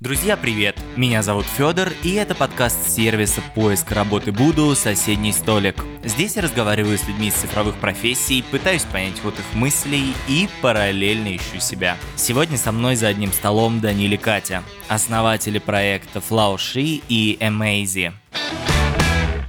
[0.00, 0.78] Друзья, привет!
[0.94, 5.84] Меня зовут Федор, и это подкаст сервиса поиска работы Буду «Соседний столик».
[6.04, 11.34] Здесь я разговариваю с людьми из цифровых профессий, пытаюсь понять вот их мыслей и параллельно
[11.34, 11.96] ищу себя.
[12.14, 18.12] Сегодня со мной за одним столом Данили Катя, основатели проекта Flowshy и Amazy.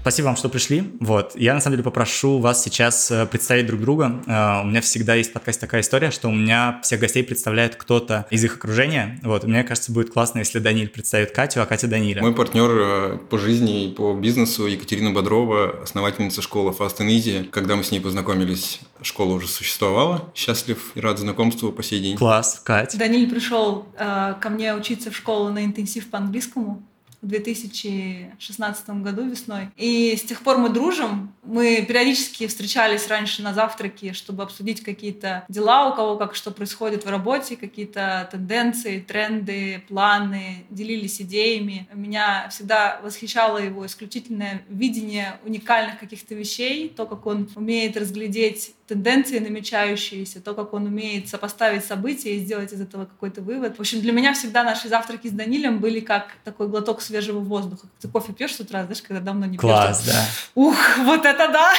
[0.09, 0.91] Спасибо вам, что пришли.
[0.99, 4.23] Вот, я на самом деле попрошу вас сейчас э, представить друг друга.
[4.25, 7.75] Э, у меня всегда есть в подкасте такая история, что у меня всех гостей представляет
[7.75, 9.19] кто-то из их окружения.
[9.21, 12.23] Вот, мне кажется, будет классно, если Даниль представит Катю, а Катя Даниля.
[12.23, 17.47] Мой партнер э, по жизни и по бизнесу Екатерина Бодрова, основательница школы Fast and Easy.
[17.47, 20.31] Когда мы с ней познакомились, школа уже существовала.
[20.33, 22.17] Счастлив и рад знакомству по сей день.
[22.17, 22.97] Класс, Катя.
[22.97, 26.81] Даниль пришел э, ко мне учиться в школу на интенсив по английскому
[27.21, 29.69] в 2016 году весной.
[29.75, 31.33] И с тех пор мы дружим.
[31.43, 37.05] Мы периодически встречались раньше на завтраке, чтобы обсудить какие-то дела, у кого как что происходит
[37.05, 41.87] в работе, какие-то тенденции, тренды, планы, делились идеями.
[41.93, 49.37] Меня всегда восхищало его исключительное видение уникальных каких-то вещей, то, как он умеет разглядеть тенденции
[49.37, 53.77] намечающиеся, то, как он умеет сопоставить события и сделать из этого какой-то вывод.
[53.77, 57.87] В общем, для меня всегда наши завтраки с Данилем были как такой глоток свежего воздуха.
[57.99, 59.61] Ты кофе пьешь с утра, знаешь, когда давно не пьешь.
[59.61, 60.25] Класс, да.
[60.55, 61.73] Ух, вот это да!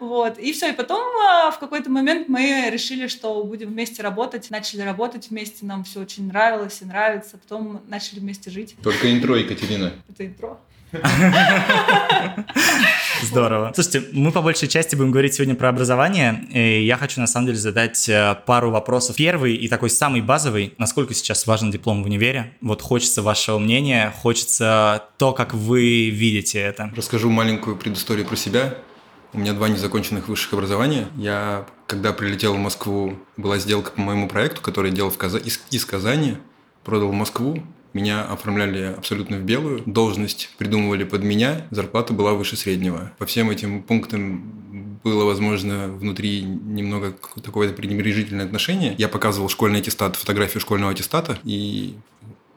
[0.00, 0.38] Вот.
[0.38, 0.70] И все.
[0.70, 4.50] И потом а, в какой-то момент мы решили, что будем вместе работать.
[4.50, 5.66] Начали работать вместе.
[5.66, 7.36] Нам все очень нравилось и нравится.
[7.36, 8.76] Потом начали вместе жить.
[8.82, 9.92] Только интро, Екатерина.
[10.08, 10.58] Это интро.
[13.22, 13.72] Здорово.
[13.74, 16.44] Слушайте, мы по большей части будем говорить сегодня про образование.
[16.50, 19.16] И я хочу на самом деле задать э, пару вопросов.
[19.16, 20.74] Первый и такой самый базовый.
[20.78, 22.56] Насколько сейчас важен диплом в универе?
[22.60, 26.92] Вот хочется вашего мнения, хочется то, как вы видите это.
[26.96, 28.74] Расскажу маленькую предысторию про себя.
[29.32, 31.06] У меня два незаконченных высших образования.
[31.16, 35.36] Я, когда прилетел в Москву, была сделка по моему проекту, который я делал в Каз...
[35.36, 36.38] из, из Казани,
[36.82, 37.62] продал в Москву,
[37.94, 43.12] меня оформляли абсолютно в белую, должность придумывали под меня, зарплата была выше среднего.
[43.18, 48.94] По всем этим пунктам было, возможно, внутри немного такое пренебрежительное отношение.
[48.98, 51.94] Я показывал школьный аттестат, фотографию школьного аттестата, и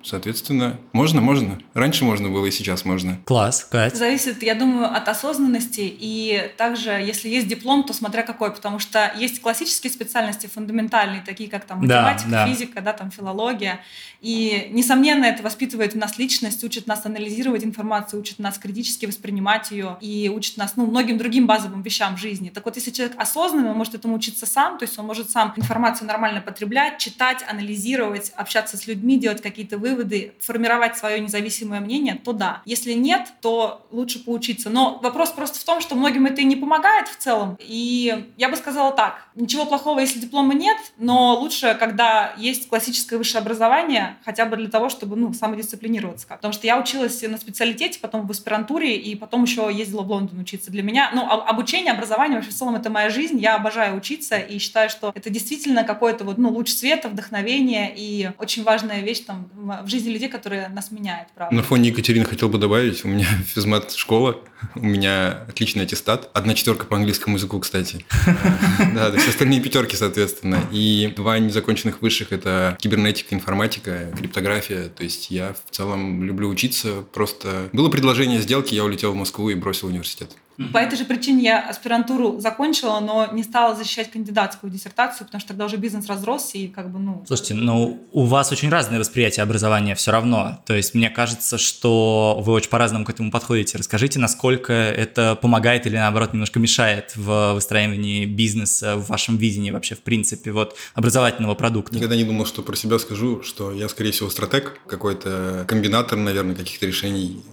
[0.03, 1.59] Соответственно, можно, можно.
[1.74, 3.19] Раньше можно было и сейчас можно.
[3.25, 3.96] Класс, Кать.
[3.96, 5.81] Зависит, я думаю, от осознанности.
[5.81, 8.52] И также, если есть диплом, то смотря какой.
[8.52, 12.52] Потому что есть классические специальности, фундаментальные, такие как там математика, да, да.
[12.52, 13.80] физика, да, там филология.
[14.22, 19.72] И, несомненно, это воспитывает в нас личность, учит нас анализировать информацию, учит нас критически воспринимать
[19.72, 22.50] ее и учит нас, ну, многим другим базовым вещам в жизни.
[22.50, 25.53] Так вот, если человек осознанный, он может этому учиться сам, то есть он может сам
[25.58, 31.80] информацию нормально потреблять, читать, анализировать, общаться с людьми, делать какие-то выводы, выводы, формировать свое независимое
[31.80, 32.62] мнение, то да.
[32.66, 34.70] Если нет, то лучше поучиться.
[34.70, 37.58] Но вопрос просто в том, что многим это и не помогает в целом.
[37.59, 43.17] И я бы сказала так, ничего плохого, если диплома нет, но лучше, когда есть классическое
[43.17, 46.27] высшее образование, хотя бы для того, чтобы ну, самодисциплинироваться.
[46.27, 50.39] Потому что я училась на специалитете, потом в аспирантуре, и потом еще ездила в Лондон
[50.39, 50.71] учиться.
[50.71, 53.39] Для меня, ну, обучение, образование, вообще в целом это моя жизнь.
[53.39, 58.31] Я обожаю учиться и считаю, что это действительно какой-то вот, ну, луч света, вдохновение и
[58.38, 61.55] очень важная вещь там в жизни людей, которые нас меняют, правда.
[61.55, 64.38] На фоне Екатерины хотел бы добавить, у меня физмат школа,
[64.75, 68.06] у меня отличный аттестат, одна четверка по английскому языку, кстати.
[68.94, 70.59] Да, все остальные пятерки, соответственно.
[70.72, 74.90] И два незаконченных высших– это кибернетика, информатика, криптография.
[74.90, 79.50] То есть я в целом люблю учиться, просто было предложение сделки, я улетел в Москву
[79.50, 80.31] и бросил университет.
[80.72, 85.50] По этой же причине я аспирантуру закончила, но не стала защищать кандидатскую диссертацию, потому что
[85.50, 87.24] тогда уже бизнес разросся и как бы, ну...
[87.28, 90.62] Слушайте, ну у вас очень разное восприятие образования все равно.
[90.66, 93.78] То есть мне кажется, что вы очень по-разному к этому подходите.
[93.78, 99.96] Расскажите, насколько это помогает или наоборот немножко мешает в выстраивании бизнеса, в вашем видении вообще
[99.96, 101.96] в принципе вот образовательного продукта?
[101.96, 106.56] Никогда не думал, что про себя скажу, что я скорее всего стратег, какой-то комбинатор, наверное,
[106.56, 107.44] каких-то решений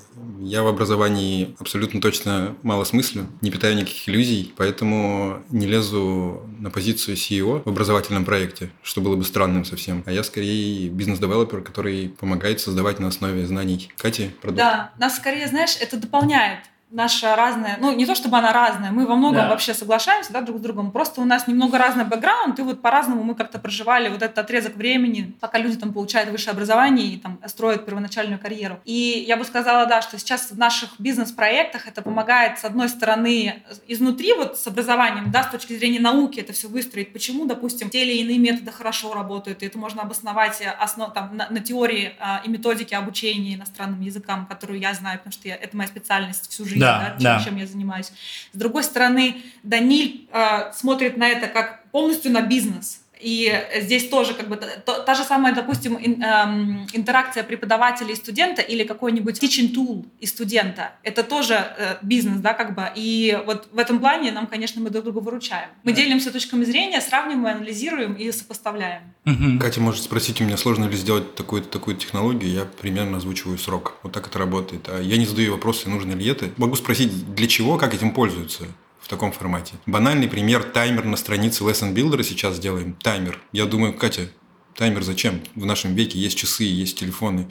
[0.41, 6.71] я в образовании абсолютно точно мало смыслю, не питаю никаких иллюзий, поэтому не лезу на
[6.71, 10.03] позицию CEO в образовательном проекте, что было бы странным совсем.
[10.06, 13.92] А я скорее бизнес-девелопер, который помогает создавать на основе знаний.
[13.97, 14.59] Катя, продукт.
[14.59, 16.60] Да, нас скорее, знаешь, это дополняет
[16.91, 19.48] наша разная, ну не то чтобы она разная, мы во многом да.
[19.48, 23.22] вообще соглашаемся да, друг с другом, просто у нас немного разный бэкграунд, и вот по-разному
[23.22, 27.39] мы как-то проживали вот этот отрезок времени, пока люди там получают высшее образование и там
[27.47, 28.81] строят первоначальную карьеру.
[28.84, 33.63] И я бы сказала, да, что сейчас в наших бизнес-проектах это помогает, с одной стороны,
[33.86, 38.03] изнутри вот с образованием, да, с точки зрения науки это все выстроить, почему, допустим, те
[38.03, 42.43] или иные методы хорошо работают, и это можно обосновать основ, там, на, на теории а,
[42.45, 46.65] и методике обучения иностранным языкам, которую я знаю, потому что я, это моя специальность всю
[46.65, 48.12] жизнь да, да, чем, чем я занимаюсь.
[48.53, 53.00] С другой стороны, Даниль э, смотрит на это как полностью на бизнес.
[53.21, 58.17] И здесь тоже как бы та, та же самая, допустим, ин, эм, интеракция преподавателя и
[58.17, 60.93] студента или какой-нибудь teaching tool и студента.
[61.03, 62.89] Это тоже э, бизнес, да, как бы.
[62.95, 65.69] И вот в этом плане нам, конечно, мы друг друга выручаем.
[65.83, 66.01] Мы да.
[66.01, 69.03] делимся точками зрения, сравниваем, анализируем и сопоставляем.
[69.27, 69.59] Угу.
[69.61, 73.95] Катя может спросить у меня, сложно ли сделать такую-то такую технологию, я примерно озвучиваю срок.
[74.03, 74.89] Вот так это работает.
[74.89, 76.49] А я не задаю вопросы, нужно ли это.
[76.57, 78.65] Могу спросить, для чего, как этим пользуются
[79.10, 79.74] таком формате.
[79.86, 82.95] Банальный пример, таймер на странице Lesson Builder сейчас делаем.
[83.03, 83.41] Таймер.
[83.53, 84.30] Я думаю, Катя,
[84.74, 85.42] таймер зачем?
[85.54, 87.48] В нашем веке есть часы, есть телефоны.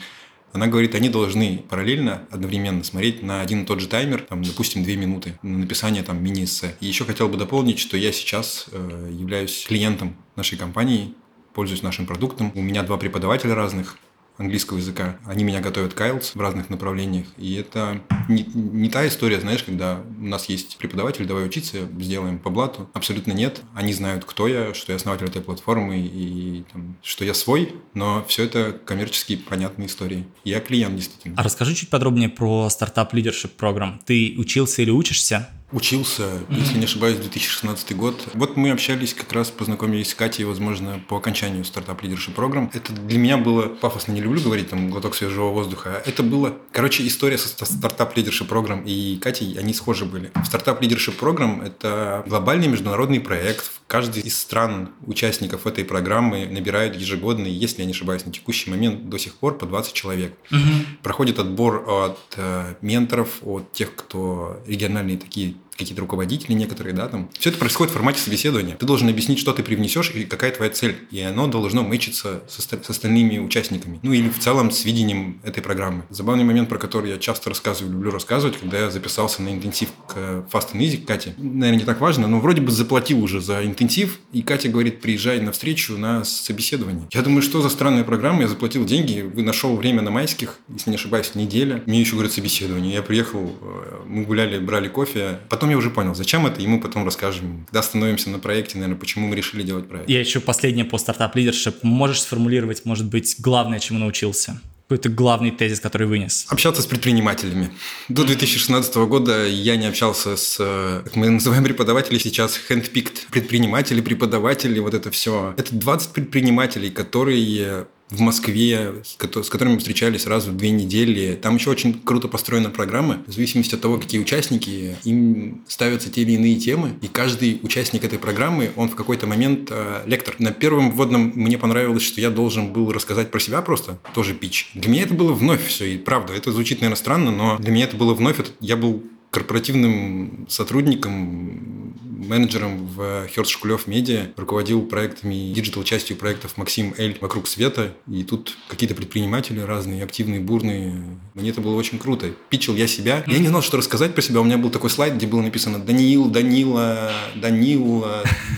[0.52, 4.82] Она говорит, они должны параллельно, одновременно смотреть на один и тот же таймер, там, допустим,
[4.82, 6.74] две минуты на написание там мини-эссе.
[6.80, 11.14] И еще хотел бы дополнить, что я сейчас э, являюсь клиентом нашей компании,
[11.54, 12.50] пользуюсь нашим продуктом.
[12.56, 13.96] У меня два преподавателя разных,
[14.40, 15.18] английского языка.
[15.24, 17.26] Они меня готовят к IELTS в разных направлениях.
[17.36, 22.38] И это не, не та история, знаешь, когда у нас есть преподаватель, давай учиться, сделаем
[22.38, 22.88] по блату.
[22.94, 23.60] Абсолютно нет.
[23.74, 28.24] Они знают, кто я, что я основатель этой платформы и там, что я свой, но
[28.26, 30.26] все это коммерческие понятные истории.
[30.44, 31.34] Я клиент, действительно.
[31.38, 34.00] А расскажи чуть подробнее про стартап лидершип программ.
[34.06, 35.50] Ты учился или учишься?
[35.72, 36.58] Учился, mm-hmm.
[36.58, 38.28] если не ошибаюсь, 2016 год.
[38.34, 42.70] Вот мы общались, как раз познакомились с Катей, возможно, по окончанию стартап лидершип программ.
[42.74, 46.02] Это для меня было пафосно, не люблю говорить, там, глоток свежего воздуха.
[46.04, 50.32] Это было, короче, история со стартап лидершип программ и Катей, они схожи были.
[50.44, 53.70] Стартап лидершип программ– это глобальный международный проект.
[53.86, 59.08] Каждый из стран участников этой программы набирают ежегодно, если я не ошибаюсь, на текущий момент
[59.08, 60.32] до сих пор по 20 человек.
[60.50, 60.84] Mm-hmm.
[61.02, 67.30] Проходит отбор от э, менторов, от тех, кто региональные такие какие-то руководители некоторые, да, там.
[67.38, 68.76] Все это происходит в формате собеседования.
[68.76, 70.96] Ты должен объяснить, что ты привнесешь и какая твоя цель.
[71.10, 73.98] И оно должно мэчиться с, с остальными участниками.
[74.02, 76.04] Ну или в целом с видением этой программы.
[76.10, 80.14] Забавный момент, про который я часто рассказываю, люблю рассказывать, когда я записался на интенсив к
[80.52, 81.34] Fast and Easy, к Кате.
[81.38, 85.40] Наверное, не так важно, но вроде бы заплатил уже за интенсив, и Катя говорит, приезжай
[85.40, 87.08] на встречу на собеседование.
[87.12, 90.90] Я думаю, что за странная программа, я заплатил деньги, вы нашел время на майских, если
[90.90, 91.82] не ошибаюсь, неделя.
[91.86, 92.94] Мне еще говорят собеседование.
[92.94, 95.40] Я приехал, э, мы гуляли, брали кофе.
[95.48, 97.64] Потом я уже понял, зачем это, ему потом расскажем.
[97.66, 100.08] Когда становимся на проекте, наверное, почему мы решили делать проект.
[100.08, 101.82] Я еще последнее по стартап лидершип.
[101.82, 104.60] Можешь сформулировать, может быть, главное, чему научился?
[104.90, 106.46] какой-то главный тезис, который вынес?
[106.48, 107.70] Общаться с предпринимателями.
[108.08, 110.56] До 2016 года я не общался с,
[111.04, 115.54] как мы называем преподавателей сейчас, handpicked предприниматели, преподаватели, вот это все.
[115.56, 121.38] Это 20 предпринимателей, которые в Москве, с которыми мы встречались сразу две недели.
[121.40, 123.22] Там еще очень круто построена программа.
[123.26, 126.94] В зависимости от того, какие участники, им ставятся те или иные темы.
[127.02, 130.34] И каждый участник этой программы, он в какой-то момент э, лектор.
[130.38, 134.70] На первом вводном мне понравилось, что я должен был рассказать про себя просто, тоже пич.
[134.74, 135.86] Для меня это было вновь все.
[135.86, 138.40] И правда, это звучит, наверное, странно, но для меня это было вновь.
[138.40, 146.56] Это, я был корпоративным сотрудником, менеджером в Hearst Shkulev Media, руководил проектами, digital частью проектов
[146.56, 147.92] Maxim, Elle, «Вокруг света».
[148.10, 150.94] И тут какие-то предприниматели разные, активные, бурные.
[151.34, 152.30] Мне это было очень круто.
[152.48, 153.24] Питчил я себя.
[153.26, 154.40] Я не знал, что рассказать про себя.
[154.40, 158.04] У меня был такой слайд, где было написано «Даниил», «Данила», «Данил»,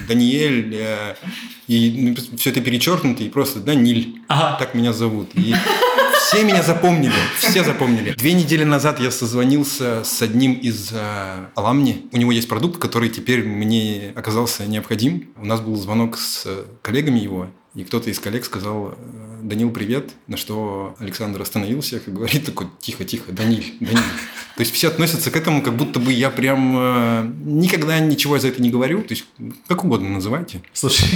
[0.08, 1.16] «Даниэль».
[1.68, 4.20] И все это перечеркнуто, и просто «Даниль».
[4.28, 4.56] Ага.
[4.58, 5.30] Так меня зовут.
[5.34, 5.54] И
[6.32, 8.12] все меня запомнили, все запомнили.
[8.12, 12.06] Две недели назад я созвонился с одним из э, аламни.
[12.12, 15.32] У него есть продукт, который теперь мне оказался необходим.
[15.36, 20.10] У нас был звонок с коллегами его, и кто-то из коллег сказал, э, Данил, привет,
[20.26, 23.98] на что Александр остановился и говорит такой, тихо, тихо, Даниль, Даниль.
[24.56, 28.48] То есть все относятся к этому, как будто бы я прям э, никогда ничего за
[28.48, 29.02] это не говорю.
[29.02, 29.24] То есть
[29.66, 30.62] как угодно называйте.
[30.74, 31.08] Слушай.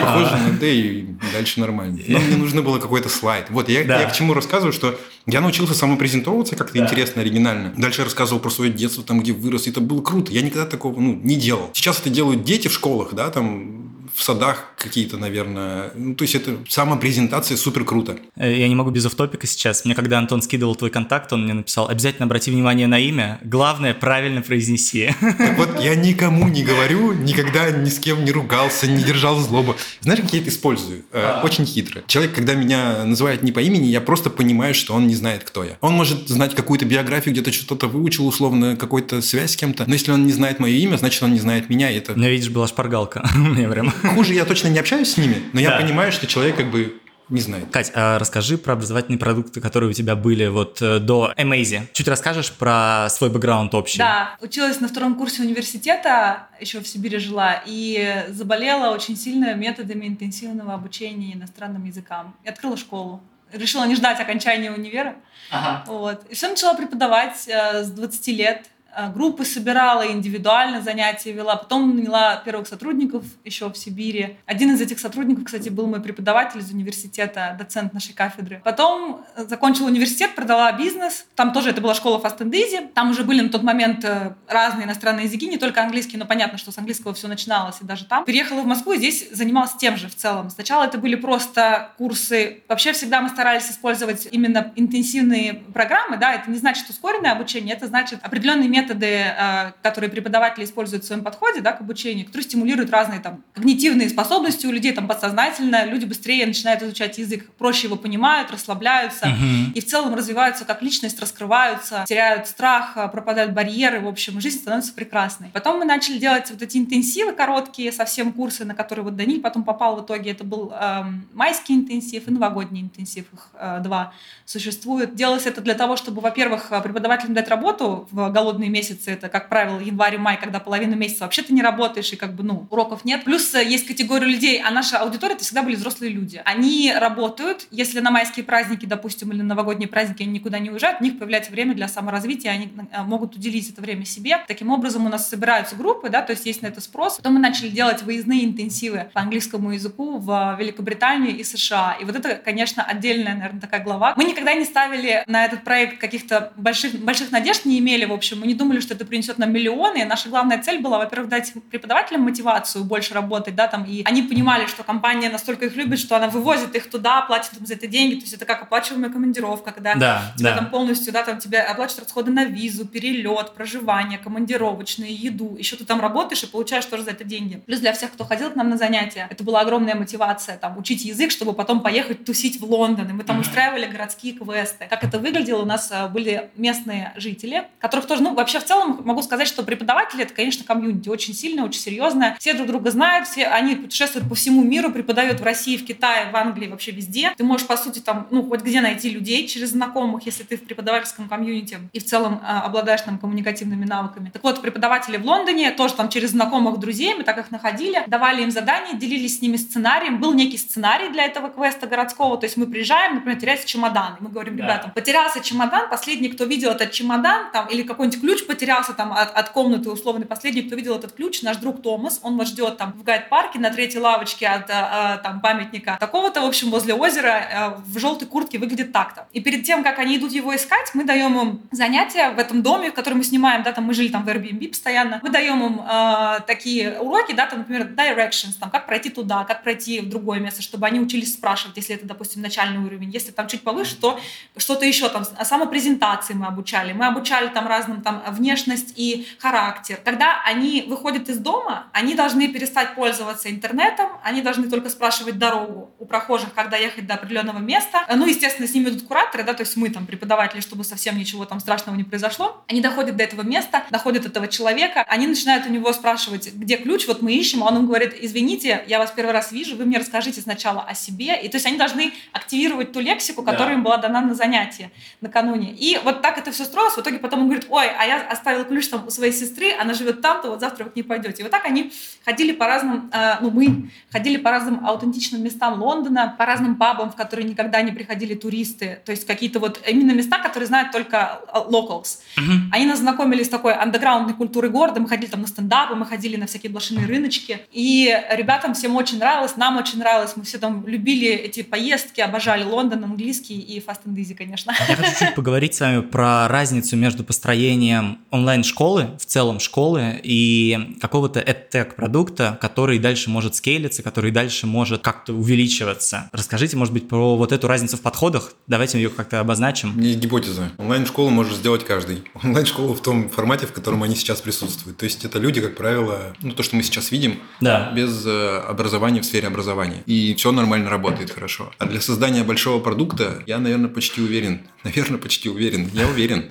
[0.00, 2.00] Похоже на да и дальше нормально.
[2.08, 3.46] Но мне нужно было какой-то слайд.
[3.50, 4.00] Вот я, да.
[4.00, 6.84] я к чему рассказываю, что я научился самопрезентовываться как-то да.
[6.84, 7.72] интересно, оригинально.
[7.76, 9.68] Дальше я рассказывал про свое детство, там, где вырос.
[9.68, 10.32] И это было круто.
[10.32, 11.70] Я никогда такого ну, не делал.
[11.72, 13.83] Сейчас это делают дети в школах, да, там
[14.14, 15.90] в садах какие-то, наверное.
[15.96, 18.16] Ну, то есть это самопрезентация супер круто.
[18.36, 19.84] Э, я не могу без автопика сейчас.
[19.84, 23.92] Мне когда Антон скидывал твой контакт, он мне написал, обязательно обрати внимание на имя, главное
[23.92, 25.10] правильно произнеси.
[25.20, 29.74] Так вот, я никому не говорю, никогда ни с кем не ругался, не держал злобу.
[30.00, 31.04] Знаешь, какие я это использую?
[31.12, 32.02] Э, очень хитро.
[32.06, 35.64] Человек, когда меня называет не по имени, я просто понимаю, что он не знает, кто
[35.64, 35.76] я.
[35.80, 39.84] Он может знать какую-то биографию, где-то что-то выучил, условно, какую-то связь с кем-то.
[39.86, 41.90] Но если он не знает мое имя, значит, он не знает меня.
[41.90, 42.12] И это...
[42.12, 43.28] У меня, видишь, была шпаргалка.
[43.34, 45.78] Мне прям Хуже я точно не общаюсь с ними, но я да.
[45.78, 47.70] понимаю, что человек как бы не знает.
[47.70, 51.88] Кать, а расскажи про образовательные продукты, которые у тебя были вот э, до Amazing.
[51.92, 53.98] Чуть расскажешь про свой бэкграунд общий?
[53.98, 60.06] Да, училась на втором курсе университета, еще в Сибири жила, и заболела очень сильно методами
[60.06, 62.36] интенсивного обучения иностранным языкам.
[62.44, 63.22] И открыла школу.
[63.52, 65.14] Решила не ждать окончания универа.
[65.50, 65.84] Ага.
[65.86, 66.26] Вот.
[66.28, 68.66] И все начала преподавать э, с 20 лет
[69.14, 71.56] группы собирала, индивидуально занятия вела.
[71.56, 74.36] Потом наняла первых сотрудников еще в Сибири.
[74.46, 78.60] Один из этих сотрудников, кстати, был мой преподаватель из университета, доцент нашей кафедры.
[78.64, 81.26] Потом э, закончила университет, продала бизнес.
[81.34, 82.88] Там тоже это была школа and Easy.
[82.94, 86.58] Там уже были на тот момент э, разные иностранные языки, не только английский, но понятно,
[86.58, 88.24] что с английского все начиналось и даже там.
[88.24, 90.50] Переехала в Москву и здесь занималась тем же в целом.
[90.50, 92.62] Сначала это были просто курсы.
[92.68, 97.86] Вообще всегда мы старались использовать именно интенсивные программы, да, это не значит ускоренное обучение, это
[97.86, 102.90] значит определенные методы, э, которые преподаватели используют в своем подходе, да, к обучению, которые стимулируют
[102.90, 107.96] разные там когнитивные способности у людей, там подсознательно, люди быстрее начинают изучать язык, проще его
[107.96, 109.72] понимают, расслабляются uh-huh.
[109.74, 114.58] и в целом развиваются как личность, раскрываются, теряют страх, э, пропадают барьеры, в общем, жизнь
[114.58, 115.48] становится прекрасной.
[115.52, 119.64] Потом мы начали делать вот эти интенсивы короткие, совсем курсы, на которые вот Даниль потом
[119.64, 124.12] попал в итоге, это был эм, майский интенсив и новогодний интенсив, их э, два
[124.44, 125.14] существует.
[125.14, 129.78] Делалось это для того, чтобы, во-первых, преподавателям дать работу в голодные месяцы, это, как правило,
[129.80, 133.04] январь и май, когда половину месяца вообще ты не работаешь и как бы, ну, уроков
[133.04, 133.24] нет.
[133.24, 136.42] Плюс э, есть категория людей, а наша аудитория это всегда были взрослые люди.
[136.44, 141.00] Они работают, если на майские праздники, допустим, или на новогодние праздники они никуда не уезжают,
[141.00, 144.38] у них появляется время для саморазвития, они э, могут уделить это время себе.
[144.48, 147.16] Таким образом у нас собираются группы, да, то есть есть на это спрос.
[147.16, 151.96] Потом мы начали делать выездные интенсивы по английскому языку в Великобританию и США.
[152.00, 154.14] И вот это, конечно, отдельная, наверное, такая глава.
[154.16, 158.40] Мы никогда не ставили на этот проект каких-то больших, больших надежд, не имели, в общем.
[158.40, 159.98] Мы не думали, что это принесет нам миллионы.
[159.98, 164.22] И наша главная цель была, во-первых, дать преподавателям мотивацию больше работать, да, там, и они
[164.22, 167.86] понимали, что компания настолько их любит, что она вывозит их туда, платит им за это
[167.86, 170.56] деньги, то есть это как оплачиваемая командировка, когда да, тебе да.
[170.56, 175.84] там полностью, да, там тебе оплачивают расходы на визу, перелет, проживание, командировочные, еду, еще ты
[175.84, 177.62] там работаешь и получаешь тоже за это деньги.
[177.66, 181.04] Плюс для всех, кто ходил к нам на занятия, это была огромная мотивация, там, учить
[181.04, 184.86] язык, чтобы потом поехать тусить в Лондон, и мы там устраивали городские квесты.
[184.88, 189.00] Как это выглядело, у нас э, были местные жители, которых тоже, ну, вообще в целом
[189.04, 192.36] могу сказать, что преподаватели это, конечно, комьюнити очень сильное, очень серьезное.
[192.38, 196.30] Все друг друга знают, все они путешествуют по всему миру, преподают в России, в Китае,
[196.30, 197.32] в Англии, вообще везде.
[197.36, 200.64] Ты можешь, по сути, там, ну, хоть где найти людей через знакомых, если ты в
[200.64, 204.30] преподавательском комьюнити и в целом э, обладаешь там коммуникативными навыками.
[204.30, 208.42] Так вот, преподаватели в Лондоне тоже там через знакомых друзей, мы так их находили, давали
[208.42, 210.18] им задания, делились с ними сценарием.
[210.18, 214.24] Был некий сценарий для этого квеста городского, то есть мы приезжаем, например, теряется чемодан, и
[214.24, 218.92] мы говорим ребятам, потерялся чемодан, последний, кто видел этот чемодан, там, или какой-нибудь ключ потерялся
[218.92, 222.48] там от, от комнаты условный, последний, кто видел этот ключ, наш друг Томас, он вас
[222.48, 225.96] ждет там в гайд-парке на третьей лавочке от а, там памятника.
[226.00, 229.26] Такого-то, в общем, возле озера а, в желтой куртке выглядит так-то.
[229.32, 232.90] И перед тем, как они идут его искать, мы даем им занятия в этом доме,
[232.90, 235.80] в котором мы снимаем, да, там мы жили там в Airbnb постоянно, мы даем им
[235.86, 240.40] а, такие уроки, да, там, например, directions, там, как пройти туда, как пройти в другое
[240.40, 244.18] место, чтобы они учились спрашивать, если это, допустим, начальный уровень, если там чуть повыше, то
[244.56, 249.98] что-то еще там, самопрезентации мы обучали, мы обучали там разным там внешность и характер.
[250.04, 255.94] Когда они выходят из дома, они должны перестать пользоваться интернетом, они должны только спрашивать дорогу
[255.98, 258.04] у прохожих, когда ехать до определенного места.
[258.14, 261.44] Ну, естественно, с ними идут кураторы, да, то есть мы там преподаватели, чтобы совсем ничего
[261.44, 262.64] там страшного не произошло.
[262.68, 267.06] Они доходят до этого места, находят этого человека, они начинают у него спрашивать, где ключ,
[267.06, 269.98] вот мы ищем, а он им говорит, извините, я вас первый раз вижу, вы мне
[269.98, 271.40] расскажите сначала о себе.
[271.42, 273.74] И то есть они должны активировать ту лексику, которая да.
[273.74, 274.90] им была дана на занятии
[275.20, 275.72] накануне.
[275.72, 276.94] И вот так это все строилось.
[276.94, 279.94] В итоге потом он говорит, ой, а я оставил ключ там у своей сестры, она
[279.94, 281.40] живет там-то, вот завтра вы к ней пойдете.
[281.40, 281.92] И вот так они
[282.24, 287.10] ходили по разным, э, ну мы ходили по разным аутентичным местам Лондона, по разным пабам,
[287.10, 289.00] в которые никогда не приходили туристы.
[289.04, 292.18] То есть какие-то вот именно места, которые знают только э, locals.
[292.36, 292.68] Uh-huh.
[292.72, 295.00] Они нас знакомили с такой андеграундной культурой города.
[295.00, 297.60] Мы ходили там на стендапы, мы ходили на всякие блошиные рыночки.
[297.72, 300.32] И ребятам всем очень нравилось, нам очень нравилось.
[300.36, 304.74] Мы все там любили эти поездки, обожали Лондон, английский и Fast and Easy, конечно.
[304.88, 310.96] Я хочу чуть поговорить с вами про разницу между построением онлайн-школы, в целом школы, и
[311.00, 316.28] какого-то EdTech продукта, который дальше может скейлиться, который дальше может как-то увеличиваться.
[316.32, 318.52] Расскажите, может быть, про вот эту разницу в подходах.
[318.66, 319.98] Давайте ее как-то обозначим.
[320.00, 320.70] Есть гипотеза.
[320.78, 322.24] Онлайн-школу может сделать каждый.
[322.42, 324.98] Онлайн-школу в том формате, в котором они сейчас присутствуют.
[324.98, 327.92] То есть это люди, как правило, ну то, что мы сейчас видим, да.
[327.92, 330.02] без э, образования в сфере образования.
[330.06, 331.72] И все нормально работает хорошо.
[331.78, 336.46] А для создания большого продукта я, наверное, почти уверен, наверное, почти уверен, я уверен,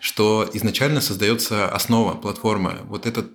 [0.00, 3.30] что изначально создается основа, платформа, вот этот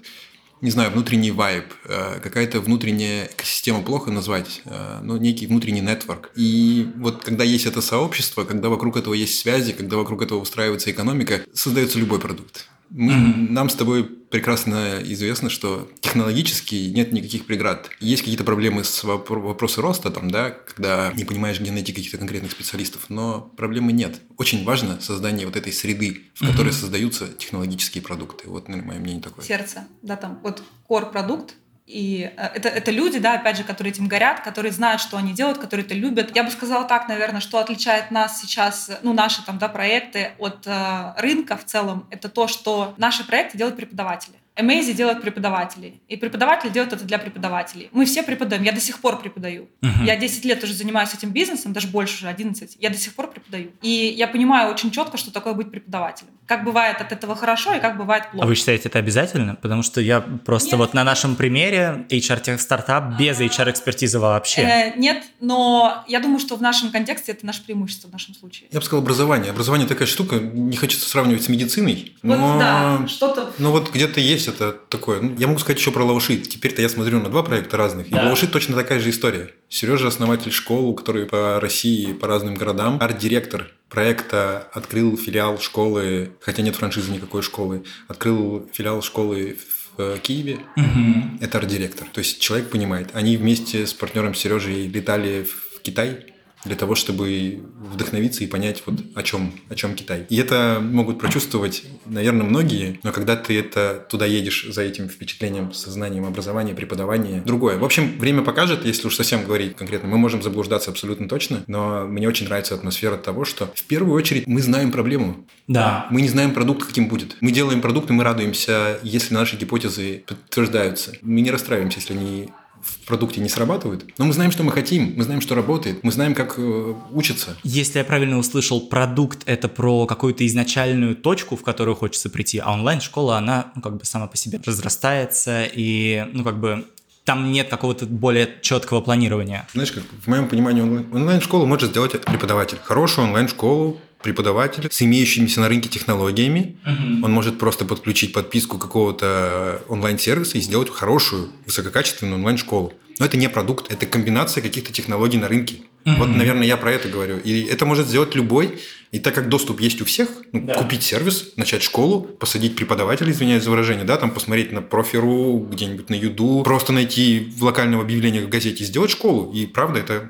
[0.62, 6.32] не знаю, внутренний вайб, э, какая-то внутренняя экосистема плохо назвать, э, но некий внутренний нетворк.
[6.36, 10.92] И вот когда есть это сообщество, когда вокруг этого есть связи, когда вокруг этого устраивается
[10.92, 12.68] экономика, создается любой продукт.
[12.92, 13.52] Мы, mm-hmm.
[13.52, 17.90] Нам с тобой прекрасно известно, что технологически нет никаких преград.
[18.00, 22.52] Есть какие-то проблемы с вопросом роста, там, да, когда не понимаешь, где найти каких-то конкретных
[22.52, 24.20] специалистов, но проблемы нет.
[24.38, 26.72] Очень важно создание вот этой среды, в которой mm-hmm.
[26.72, 28.50] создаются технологические продукты.
[28.50, 29.46] Вот, наверное, мое мнение такое.
[29.46, 31.56] Сердце, да, там, вот core продукт,
[31.92, 35.34] и э, это, это люди, да, опять же, которые этим горят, которые знают, что они
[35.34, 36.36] делают, которые это любят.
[36.36, 40.66] Я бы сказала так, наверное, что отличает нас сейчас, ну, наши там, да, проекты от
[40.66, 44.41] э, рынка в целом, это то, что наши проекты делают преподаватели.
[44.58, 46.02] Amazing делают преподаватели.
[46.10, 47.90] И преподаватели делают это для преподавателей.
[47.94, 48.64] Мы все преподаем.
[48.64, 49.70] Я до сих пор преподаю.
[49.82, 50.06] Uh-huh.
[50.06, 52.78] Я 10 лет уже занимаюсь этим бизнесом, даже больше уже, 11.
[52.80, 53.72] Я до сих пор преподаю.
[53.82, 56.32] И я понимаю очень четко, что такое быть преподавателем.
[56.48, 58.46] Как бывает от этого хорошо и как бывает плохо.
[58.46, 59.56] А вы считаете это обязательно?
[59.56, 60.80] Потому что я просто нет.
[60.80, 64.62] вот на нашем примере HR-стартап без HR-экспертизы вообще.
[64.62, 68.68] Э, нет, но я думаю, что в нашем контексте это наше преимущество в нашем случае.
[68.72, 69.52] Я бы сказал образование.
[69.52, 72.18] Образование такая штука, не хочется сравнивать с медициной.
[72.22, 72.60] Вот но...
[72.60, 73.54] да, что-то...
[73.58, 75.22] Но вот где-то есть это такое.
[75.22, 76.50] Ну, я могу сказать еще про Лавушит.
[76.50, 78.10] Теперь-то я смотрю на два проекта разных.
[78.10, 78.32] Да.
[78.32, 79.52] И точно такая же история.
[79.70, 86.62] Сережа основатель школы, который по России, по разным городам, арт-директор проекта открыл филиал школы, хотя
[86.62, 89.58] нет франшизы никакой школы, открыл филиал школы
[89.98, 90.60] в Киеве.
[90.78, 91.40] Угу.
[91.42, 92.08] Это арт-директор.
[92.12, 93.10] То есть человек понимает.
[93.14, 96.31] Они вместе с партнером Сережей летали в Китай
[96.66, 100.26] для того, чтобы вдохновиться и понять, вот о чем, о чем Китай.
[100.30, 105.74] И это могут прочувствовать, наверное, многие, но когда ты это туда едешь за этим впечатлением,
[105.74, 107.78] сознанием образования, преподавания, другое.
[107.78, 112.06] В общем, время покажет, если уж совсем говорить конкретно, мы можем заблуждаться абсолютно точно, но
[112.06, 115.46] мне очень нравится атмосфера того, что в первую очередь мы знаем проблему.
[115.68, 116.08] Да.
[116.12, 117.38] Мы не знаем продукт, каким будет.
[117.42, 121.14] Мы делаем продукт, и мы радуемся, если наши гипотезы подтверждаются.
[121.22, 122.50] Мы не расстраиваемся, если они
[122.84, 126.12] в продукте не срабатывают, но мы знаем, что мы хотим, мы знаем, что работает, мы
[126.12, 127.58] знаем, как э, учиться.
[127.64, 132.74] Если я правильно услышал, продукт— это про какую-то изначальную точку, в которую хочется прийти, а
[132.74, 136.86] онлайн-школа, она ну, как бы сама по себе разрастается, и ну как бы
[137.24, 139.68] там нет какого-то более четкого планирования.
[139.74, 142.78] Знаешь, как в моем понимании онлайн-школу может сделать преподаватель.
[142.84, 146.78] Хорошую онлайн-школу преподаватель с имеющимися на рынке технологиями.
[146.86, 147.26] Uh-huh.
[147.26, 152.94] Он может просто подключить подписку какого-то онлайн-сервиса и сделать хорошую, высококачественную онлайн-школу.
[153.20, 155.76] Но это не продукт, это комбинация каких-то технологий на рынке.
[156.06, 156.16] Uh-huh.
[156.18, 157.38] Вот, наверное, я про это говорю.
[157.38, 158.80] И это может сделать любой.
[159.12, 160.76] И так как доступ есть у всех, ну, да.
[160.76, 166.10] купить сервис, начать школу, посадить преподавателя, извиняюсь за выражение, да, там посмотреть на профиру, где-нибудь
[166.10, 169.52] на Юду, просто найти в локальном объявлении в газете, сделать школу.
[169.52, 170.30] И правда, это,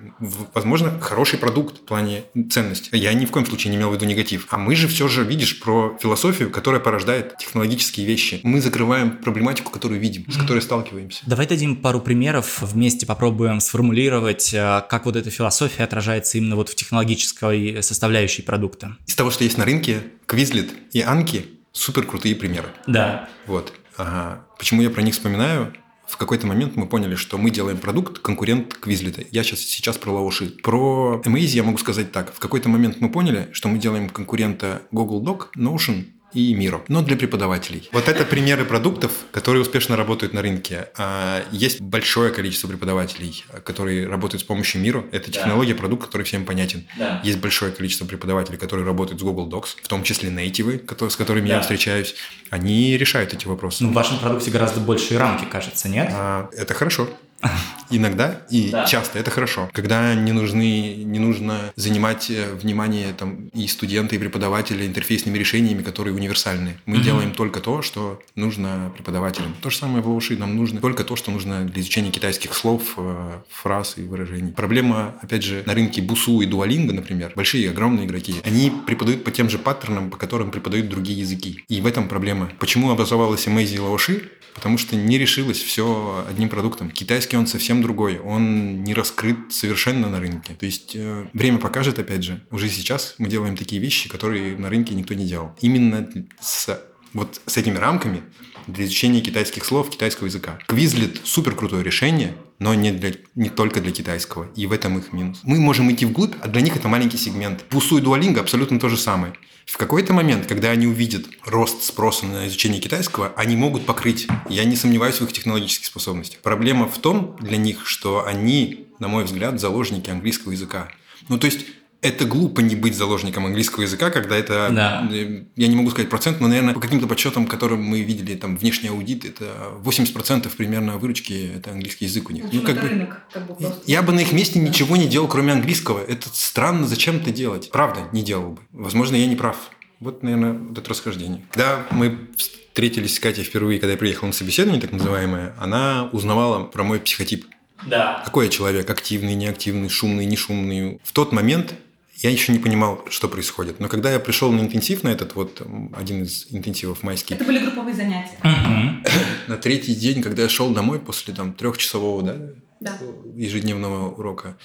[0.56, 2.89] возможно, хороший продукт в плане ценности.
[2.94, 4.48] Я ни в коем случае не имел в виду негатив.
[4.50, 8.39] А мы же все же, видишь, про философию, которая порождает технологические вещи.
[8.41, 11.22] Мы закрываем проблематику, которую видим, с которой сталкиваемся.
[11.28, 16.70] Давай дадим пару примеров, вместе попробуем сформулировать, э, как вот эта философия отражается именно вот
[16.70, 18.97] в технологической составляющей продукта продукта.
[19.05, 22.69] Из того, что есть на рынке, Quizlet и Анки– супер крутые примеры.
[22.88, 23.29] Да.
[23.47, 23.73] Вот.
[23.97, 24.45] Ага.
[24.57, 25.73] Почему я про них вспоминаю?
[26.07, 29.27] В какой-то момент мы поняли, что мы делаем продукт, конкурент Quizlet.
[29.31, 30.49] Я сейчас, сейчас про Лауши.
[30.62, 32.34] Про Amaze я могу сказать так.
[32.34, 37.02] В какой-то момент мы поняли, что мы делаем конкурента Google Doc, Notion и миру, но
[37.02, 37.89] для преподавателей.
[37.91, 40.89] Вот это примеры продуктов, которые успешно работают на рынке.
[40.98, 45.06] А, есть большое количество преподавателей, которые работают с помощью миру.
[45.12, 46.88] Это технология, продукт, который всем понятен.
[46.98, 47.22] Да.
[47.24, 51.48] Есть большое количество преподавателей, которые работают с Google Docs, в том числе нейтивы, с которыми
[51.48, 51.56] да.
[51.56, 52.15] я встречаюсь.
[52.50, 53.84] Они решают эти вопросы.
[53.84, 56.10] Но ну, в вашем продукте гораздо большие рамки, кажется, нет?
[56.12, 57.08] А, это хорошо.
[57.89, 58.86] Иногда и да.
[58.86, 59.69] часто это хорошо.
[59.73, 65.84] Когда не нужны, не нужно занимать э, внимание там и студента, и преподавателя интерфейсными решениями,
[65.84, 66.77] которые универсальны.
[66.86, 67.04] Мы угу.
[67.04, 69.56] делаем только то, что нужно преподавателям.
[69.62, 70.38] То же самое в Лауши.
[70.38, 74.54] Нам нужно только то, что нужно для изучения китайских слов, э, фраз и выражений.
[74.54, 79.32] Проблема, опять же, на рынке Бусу и Дуалинга, например, большие, огромные игроки, они преподают по
[79.32, 81.63] тем же паттернам, по которым преподают другие языки.
[81.67, 82.49] И в этом проблема.
[82.60, 84.30] Почему образовалась Amazing Лауши?
[84.54, 86.91] Потому что не решилось все одним продуктом.
[86.91, 90.54] Китайский он совсем другой, он не раскрыт совершенно на рынке.
[90.54, 94.70] То есть э, время покажет, опять же, уже сейчас мы делаем такие вещи, которые на
[94.70, 95.52] рынке никто не делал.
[95.62, 96.82] Именно с
[97.13, 98.24] вот с этими рамками
[98.67, 100.60] для изучения китайских слов, китайского языка.
[100.67, 104.47] Quizlet– супер крутое решение, но не, для, не только для китайского.
[104.56, 105.39] И в этом их минус.
[105.43, 107.63] Мы можем идти вглубь, а для них это маленький сегмент.
[107.63, 109.34] Пусу и Duolingo абсолютно то же самое.
[109.65, 114.28] В какой-то момент, когда они увидят рост спроса на изучение китайского, они могут покрыть.
[114.50, 116.41] Я не сомневаюсь в их технологических способностях.
[116.41, 120.89] Проблема в том для них, что они, на мой взгляд, заложники английского языка.
[121.30, 121.65] Ну, то есть
[122.02, 125.08] это глупо не быть заложником английского языка, когда это, да.
[125.12, 128.58] Э, я не могу сказать процент, но, наверное, по каким-то подсчетам, которым мы видели, там,
[128.58, 132.46] внешний аудит, это 80% примерно выручки, это английский язык у них.
[132.52, 133.82] Ну, как бы, рынок, как бы просто...
[133.86, 136.04] Я бы на их месте ничего не делал, кроме английского.
[136.04, 137.70] Это странно, зачем это делать?
[137.72, 138.62] Правда, не делал бы.
[138.72, 139.58] Возможно, я не прав.
[140.00, 141.46] Вот, наверное, вот это расхождение.
[141.56, 146.64] Да, мы встретились с Катей впервые, когда я приехал на собеседование, так называемое, она узнавала
[146.64, 147.46] про мой психотип.
[147.86, 148.24] Да.
[148.26, 151.00] Какой я человек, активный, неактивный, шумный, не шумный.
[151.04, 151.76] В тот момент
[152.21, 153.79] я еще не понимал, что происходит.
[153.79, 155.62] Но когда я пришел на интенсив, на этот вот
[155.93, 157.36] один из интенсивов майский.
[157.36, 158.38] Это были групповые занятия.
[159.47, 162.38] На третий день, когда я шел домой после там трехчасового да,
[162.79, 162.97] да.
[163.36, 164.57] ежедневного урока,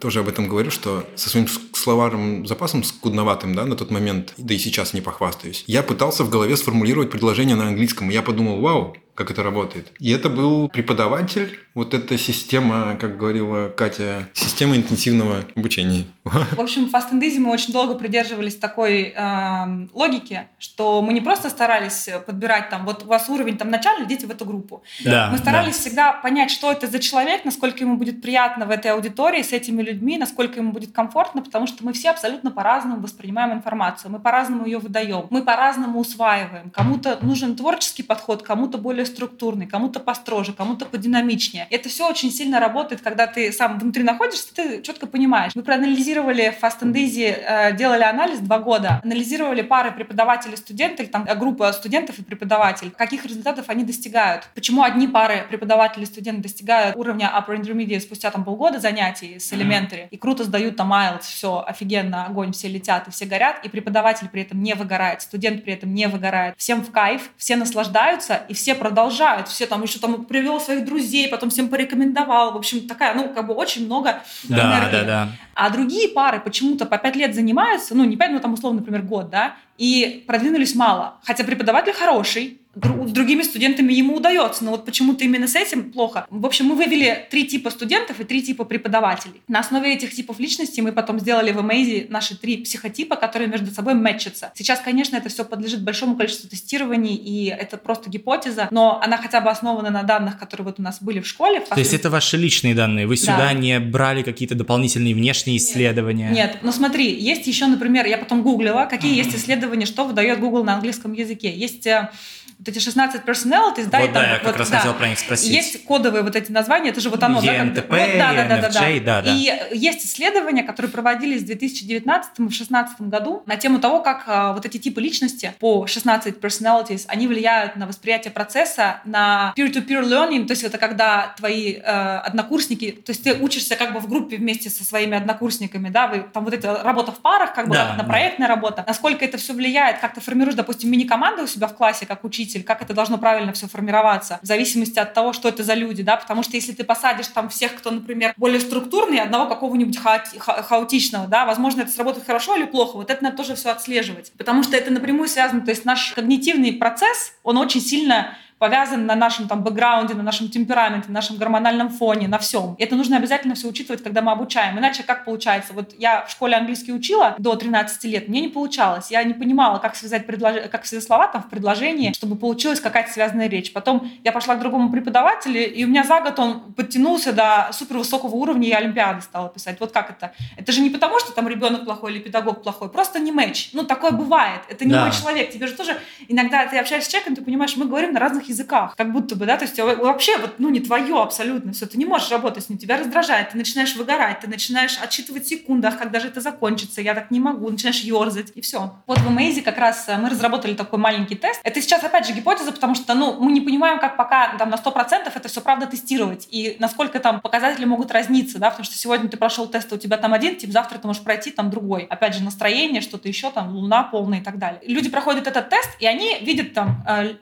[0.00, 4.54] тоже об этом говорю, что со своим словарным запасом скудноватым, да, на тот момент, да
[4.54, 8.60] и сейчас не похвастаюсь, я пытался в голове сформулировать предложение на английском, и я подумал,
[8.60, 9.90] вау, как это работает.
[9.98, 16.04] И это был преподаватель, вот эта система, как говорила Катя, система интенсивного обучения.
[16.24, 21.12] В общем, в Fast and Easy мы очень долго придерживались такой э, логики, что мы
[21.12, 24.84] не просто старались подбирать там, вот у вас уровень там начальный, идите в эту группу.
[25.04, 25.80] Да, мы старались да.
[25.80, 29.82] всегда понять, что это за человек, насколько ему будет приятно в этой аудитории с этими
[29.82, 34.64] людьми, насколько ему будет комфортно, потому что мы все абсолютно по-разному воспринимаем информацию, мы по-разному
[34.64, 36.70] ее выдаем, мы по-разному усваиваем.
[36.70, 41.66] Кому-то нужен творческий подход, кому-то более структурный, кому-то построже, кому-то подинамичнее.
[41.70, 45.52] Это все очень сильно работает, когда ты сам внутри находишься, ты четко понимаешь.
[45.54, 51.24] Мы проанализировали Fast and Easy, э, делали анализ два года, анализировали пары преподавателей студентов, там
[51.28, 54.48] э, группа студентов и преподавателей, каких результатов они достигают.
[54.54, 60.08] Почему одни пары преподавателей студентов достигают уровня Upper Intermediate спустя там полгода занятий с Elementary
[60.10, 64.28] и круто сдают там IELTS, все офигенно, огонь, все летят и все горят, и преподаватель
[64.28, 66.54] при этом не выгорает, студент при этом не выгорает.
[66.56, 70.84] Всем в кайф, все наслаждаются, и все продолжают продолжают, все там еще там привел своих
[70.84, 75.00] друзей, потом всем порекомендовал, в общем, такая, ну, как бы очень много да, энергии.
[75.00, 75.28] Да, да.
[75.54, 79.02] А другие пары почему-то по пять лет занимаются, ну, не пять, ну, там, условно, например,
[79.02, 81.18] год, да, и продвинулись мало.
[81.24, 86.26] Хотя преподаватель хороший, с другими студентами ему удается, но вот почему-то именно с этим плохо.
[86.30, 89.42] В общем, мы вывели три типа студентов и три типа преподавателей.
[89.48, 93.70] На основе этих типов личности мы потом сделали в Amaze наши три психотипа, которые между
[93.72, 94.52] собой мэтчатся.
[94.54, 99.40] Сейчас, конечно, это все подлежит большому количеству тестирований, и это просто гипотеза, но она хотя
[99.40, 101.60] бы основана на данных, которые вот у нас были в школе.
[101.60, 103.06] То есть это ваши личные данные?
[103.06, 103.52] Вы сюда да.
[103.54, 106.30] не брали какие-то дополнительные внешние исследования?
[106.30, 106.58] Нет, нет.
[106.62, 109.24] но смотри, есть еще, например, я потом гуглила, какие mm-hmm.
[109.24, 111.54] есть исследования, что выдает Google на английском языке.
[111.54, 112.10] Есть э,
[112.58, 115.08] вот эти 16 personalities, да, вот, и там, да, я как раз да, хотел про
[115.08, 115.48] них спросить.
[115.48, 118.56] Есть кодовые вот эти названия, это же вот оно, ENTP, да, вот, да, да, да,
[118.56, 119.00] да, да.
[119.00, 119.32] да, да.
[119.32, 124.52] И есть исследования, которые проводились в 2019 и 2016 году на тему того, как а,
[124.54, 130.46] вот эти типы личности по 16 personalities, они влияют на восприятие процесса, на peer-to-peer learning,
[130.46, 134.36] то есть это когда твои э, однокурсники, то есть ты учишься как бы в группе
[134.36, 137.94] вместе со своими однокурсниками, да, вы там вот эта работа в парах, как бы да,
[137.94, 138.54] на проектная да.
[138.54, 142.24] работа, насколько это все влияет, как ты формируешь, допустим, мини-команды у себя в классе, как
[142.24, 146.02] учитель, как это должно правильно все формироваться, в зависимости от того, что это за люди,
[146.02, 150.38] да, потому что если ты посадишь там всех, кто, например, более структурный, одного какого-нибудь хаоти-
[150.38, 154.32] ха- хаотичного, да, возможно, это сработает хорошо или плохо, вот это надо тоже все отслеживать,
[154.38, 159.14] потому что это напрямую связано, то есть наш когнитивный процесс, он очень сильно повязан на
[159.14, 162.74] нашем там бэкграунде, на нашем темпераменте, на нашем гормональном фоне, на всем.
[162.78, 164.78] И это нужно обязательно все учитывать, когда мы обучаем.
[164.78, 165.72] Иначе как получается?
[165.72, 169.10] Вот я в школе английский учила до 13 лет, мне не получалось.
[169.10, 170.68] Я не понимала, как связать, предлож...
[170.70, 173.72] как связать слова там в предложении, чтобы получилась какая-то связанная речь.
[173.72, 177.98] Потом я пошла к другому преподавателю, и у меня за год он подтянулся до супер
[177.98, 179.78] высокого уровня, и Олимпиады стала писать.
[179.80, 180.32] Вот как это?
[180.56, 183.70] Это же не потому, что там ребенок плохой или педагог плохой, просто не матч.
[183.72, 184.62] Ну, такое бывает.
[184.68, 185.02] Это не да.
[185.02, 185.50] мой человек.
[185.50, 185.96] Тебе же тоже
[186.28, 189.46] иногда ты общаешься с человеком, ты понимаешь, мы говорим на разных языках, как будто бы,
[189.46, 192.68] да, то есть вообще вот, ну, не твое абсолютно все, ты не можешь работать с
[192.68, 197.00] ним, тебя раздражает, ты начинаешь выгорать, ты начинаешь отсчитывать в секундах, когда же это закончится,
[197.00, 198.94] я так не могу, начинаешь ерзать, и все.
[199.06, 201.60] Вот в Amaze как раз э, мы разработали такой маленький тест.
[201.64, 204.76] Это сейчас, опять же, гипотеза, потому что, ну, мы не понимаем, как пока там на
[204.76, 209.28] 100% это все правда тестировать, и насколько там показатели могут разниться, да, потому что сегодня
[209.28, 212.04] ты прошел тест, у тебя там один тип, завтра ты можешь пройти там другой.
[212.04, 214.80] Опять же, настроение, что-то еще, там, луна полная и так далее.
[214.84, 217.34] Люди проходят этот тест, и они видят там э,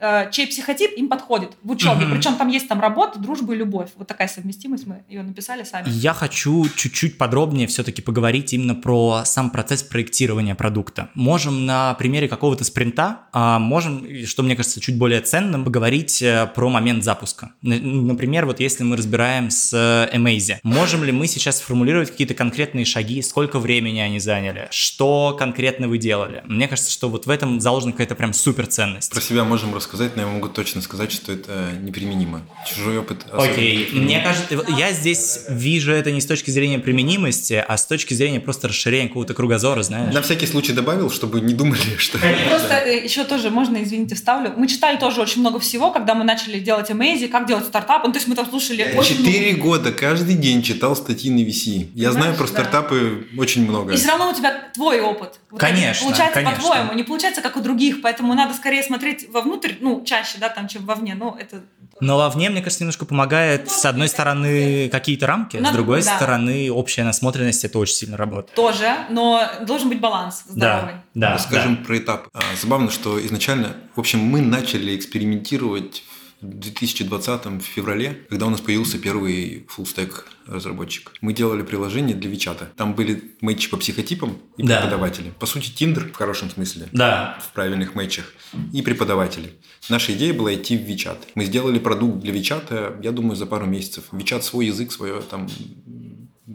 [0.00, 2.06] э чей психотип им подходит в учебе.
[2.06, 2.14] Угу.
[2.14, 3.90] Причем там есть там работа, дружба и любовь.
[3.96, 5.86] Вот такая совместимость, мы ее написали сами.
[5.88, 11.10] Я хочу чуть-чуть подробнее все-таки поговорить именно про сам процесс проектирования продукта.
[11.14, 16.50] Можем на примере какого-то спринта, а можем, что мне кажется чуть более ценным, поговорить э,
[16.54, 17.52] про момент запуска.
[17.62, 19.74] Например, вот если мы разбираем с
[20.12, 25.88] Amaze, можем ли мы сейчас сформулировать какие-то конкретные шаги, сколько времени они заняли, что конкретно
[25.88, 26.42] вы делали?
[26.46, 29.12] Мне кажется, что вот в этом заложена какая-то прям супер ценность.
[29.12, 32.42] Про себя можем рассказать, но я могу точно сказать, что это неприменимо.
[32.66, 33.26] Чужой опыт.
[33.32, 34.00] Окей, okay.
[34.00, 38.40] мне кажется, я здесь вижу это не с точки зрения применимости, а с точки зрения
[38.40, 40.12] просто расширения какого-то кругозора, знаешь.
[40.12, 42.18] На всякий случай добавил, чтобы не думали, что...
[42.18, 44.52] Просто э, еще тоже, можно, извините, вставлю.
[44.56, 48.04] Мы читали тоже очень много всего, когда мы начали делать Amazing, как делать стартап.
[48.04, 51.88] Ну, то есть мы там слушали Четыре года каждый день читал статьи на VC.
[51.94, 53.92] Я знаю про стартапы очень много.
[53.92, 55.38] И все равно у тебя твой опыт.
[55.56, 60.38] Конечно, Получается по-твоему, не получается как у других, поэтому надо скорее смотреть вовнутрь, ну, чаще,
[60.38, 61.62] да, там, чем вовне, ну, это...
[62.00, 66.02] Но вовне, мне кажется, немножко помогает, ну, с одной стороны, какие-то рамки, надо, с другой
[66.02, 66.16] да.
[66.16, 68.54] стороны, общая насмотренность, это очень сильно работает.
[68.54, 70.94] Тоже, но должен быть баланс здоровый.
[71.14, 71.38] Да, да.
[71.38, 71.84] Скажем да.
[71.84, 72.28] про этап.
[72.34, 76.02] А, забавно, что изначально, в общем, мы начали экспериментировать
[76.40, 81.12] в 2020 в феврале, когда у нас появился первый stack разработчик.
[81.20, 82.68] Мы делали приложение для Вичата.
[82.76, 84.80] Там были матчи по психотипам и да.
[84.80, 85.32] преподаватели.
[85.38, 86.88] По сути, Тиндер в хорошем смысле.
[86.92, 87.38] Да.
[87.42, 88.32] В правильных матчах.
[88.72, 89.52] И преподаватели.
[89.88, 91.18] Наша идея была идти в Вичат.
[91.34, 94.04] Мы сделали продукт для Вичата, я думаю, за пару месяцев.
[94.12, 95.48] Вичат свой язык, свое там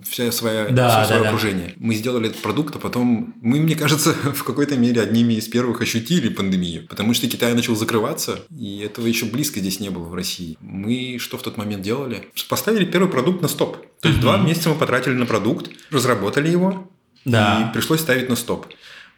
[0.03, 1.73] вся своя, да, все свое да, окружение.
[1.77, 5.81] Мы сделали этот продукт, а потом мы, мне кажется, в какой-то мере одними из первых
[5.81, 10.13] ощутили пандемию, потому что Китай начал закрываться, и этого еще близко здесь не было в
[10.13, 10.57] России.
[10.61, 12.29] Мы что в тот момент делали?
[12.47, 13.77] Поставили первый продукт на стоп.
[13.99, 16.89] То есть два месяца мы потратили на продукт, разработали его,
[17.25, 17.69] да.
[17.69, 18.67] и пришлось ставить на стоп.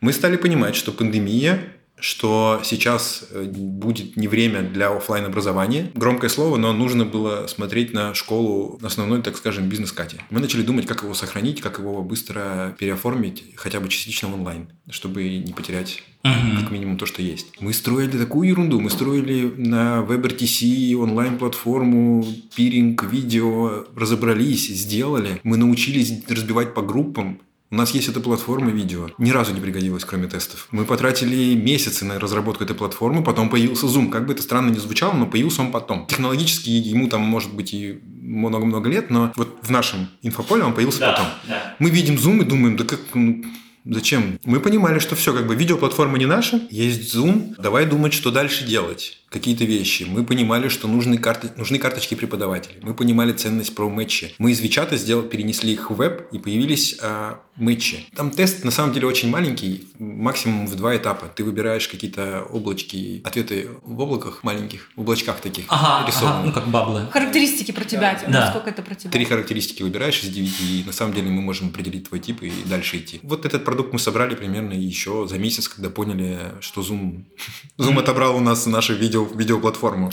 [0.01, 5.91] Мы стали понимать, что пандемия что сейчас э, будет не время для офлайн образования.
[5.95, 10.17] Громкое слово, но нужно было смотреть на школу основной, так скажем, бизнес-кате.
[10.29, 14.69] Мы начали думать, как его сохранить, как его быстро переоформить, хотя бы частично в онлайн,
[14.89, 16.61] чтобы не потерять uh-huh.
[16.61, 17.47] как минимум то, что есть.
[17.59, 18.79] Мы строили такую ерунду.
[18.79, 22.25] Мы строили на WebRTC онлайн-платформу,
[22.55, 25.39] пиринг, видео, разобрались, сделали.
[25.43, 27.39] Мы научились разбивать по группам,
[27.73, 29.09] у нас есть эта платформа видео.
[29.17, 30.67] Ни разу не пригодилась, кроме тестов.
[30.69, 34.11] Мы потратили месяцы на разработку этой платформы, потом появился Zoom.
[34.11, 36.05] Как бы это странно не звучало, но появился он потом.
[36.05, 40.99] Технологически ему там может быть и много-много лет, но вот в нашем инфополе он появился
[40.99, 41.25] да, потом.
[41.47, 41.75] Да.
[41.79, 42.99] Мы видим Zoom и думаем, да как...
[43.15, 43.43] Ну,
[43.85, 44.39] Зачем?
[44.45, 48.65] Мы понимали, что все, как бы видеоплатформа не наша, есть Zoom, давай думать, что дальше
[48.65, 50.03] делать какие-то вещи.
[50.07, 52.77] Мы понимали, что нужны, карты, нужны карточки преподавателей.
[52.83, 54.33] Мы понимали ценность про матчи.
[54.37, 58.05] Мы из Вичата сделали, перенесли их в веб и появились а, матчи.
[58.15, 61.27] Там тест на самом деле очень маленький, максимум в два этапа.
[61.27, 66.67] Ты выбираешь какие-то облачки, ответы в облаках маленьких, в облачках таких ага, ага, ну как
[66.67, 67.07] баблы.
[67.11, 68.45] Характеристики про тебя, да.
[68.45, 69.09] насколько это про тебя.
[69.09, 72.51] Три характеристики выбираешь из девяти, и на самом деле мы можем определить твой тип и
[72.65, 73.19] дальше идти.
[73.23, 77.23] Вот этот продукт мы собрали примерно еще за месяц, когда поняли, что Zoom,
[77.79, 80.11] Zoom отобрал у нас наши видео видео, видеоплатформу.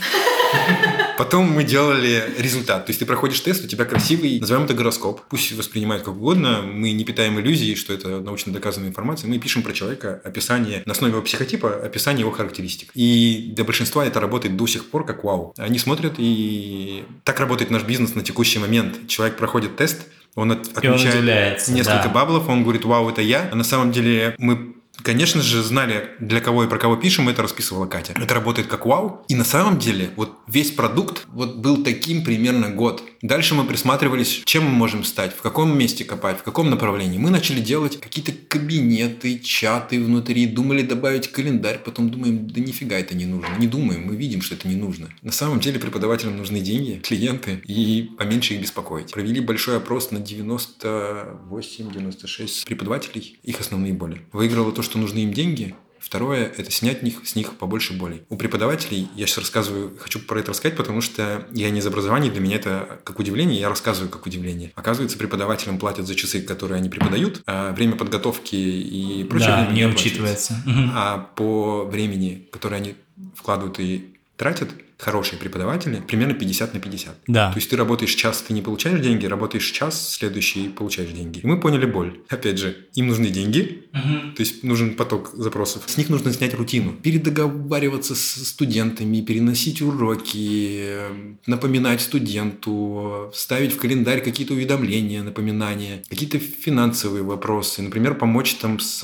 [1.18, 2.87] Потом мы делали результат.
[2.87, 5.20] То есть ты проходишь тест, у тебя красивый, назовем это гороскоп.
[5.29, 6.62] Пусть воспринимают как угодно.
[6.62, 9.29] Мы не питаем иллюзий, что это научно доказанная информация.
[9.29, 12.90] Мы пишем про человека описание на основе его психотипа, описание его характеристик.
[12.94, 15.53] И для большинства это работает до сих пор как вау.
[15.59, 19.07] Они смотрят, и так работает наш бизнес на текущий момент.
[19.07, 22.09] Человек проходит тест, он от, отмечает он несколько да.
[22.09, 23.49] баблов, он говорит, вау, это я.
[23.53, 27.42] А на самом деле мы Конечно же, знали, для кого и про кого пишем, это
[27.42, 28.14] расписывала Катя.
[28.16, 29.24] Это работает как вау.
[29.28, 33.02] И на самом деле, вот весь продукт вот был таким примерно год.
[33.22, 37.18] Дальше мы присматривались, чем мы можем стать, в каком месте копать, в каком направлении.
[37.18, 43.14] Мы начали делать какие-то кабинеты, чаты внутри, думали добавить календарь, потом думаем, да нифига это
[43.14, 43.50] не нужно.
[43.58, 45.10] Не думаем, мы видим, что это не нужно.
[45.22, 49.12] На самом деле преподавателям нужны деньги, клиенты, и поменьше их беспокоить.
[49.12, 54.22] Провели большой опрос на 98-96 преподавателей, их основные боли.
[54.32, 58.22] Выиграло то, что нужны им деньги, Второе– это снять них, с них побольше болей.
[58.31, 62.31] У преподавателей, я сейчас рассказываю, хочу про это рассказать, потому что я не из образования,
[62.31, 64.72] для меня это как удивление, я рассказываю как удивление.
[64.74, 69.72] Оказывается, преподавателям платят за часы, которые они преподают, а время подготовки и прочее да, время
[69.72, 70.57] не, не учитывается.
[70.94, 72.94] А по времени, которое они
[73.37, 77.14] вкладывают и тратят, хорошие преподаватели, примерно 50 на 50.
[77.26, 77.50] Да.
[77.50, 81.40] То есть ты работаешь час, ты не получаешь деньги, работаешь час, следующий получаешь деньги.
[81.40, 82.20] И мы поняли боль.
[82.28, 84.34] Опять же, им нужны деньги, угу.
[84.36, 85.84] то есть нужен поток запросов.
[85.86, 86.92] С них нужно снять рутину.
[86.92, 90.98] Передоговариваться с студентами, переносить уроки,
[91.46, 97.82] напоминать студенту, ставить в календарь какие-то уведомления, напоминания, какие-то финансовые вопросы.
[97.82, 99.00] Например, помочь там с,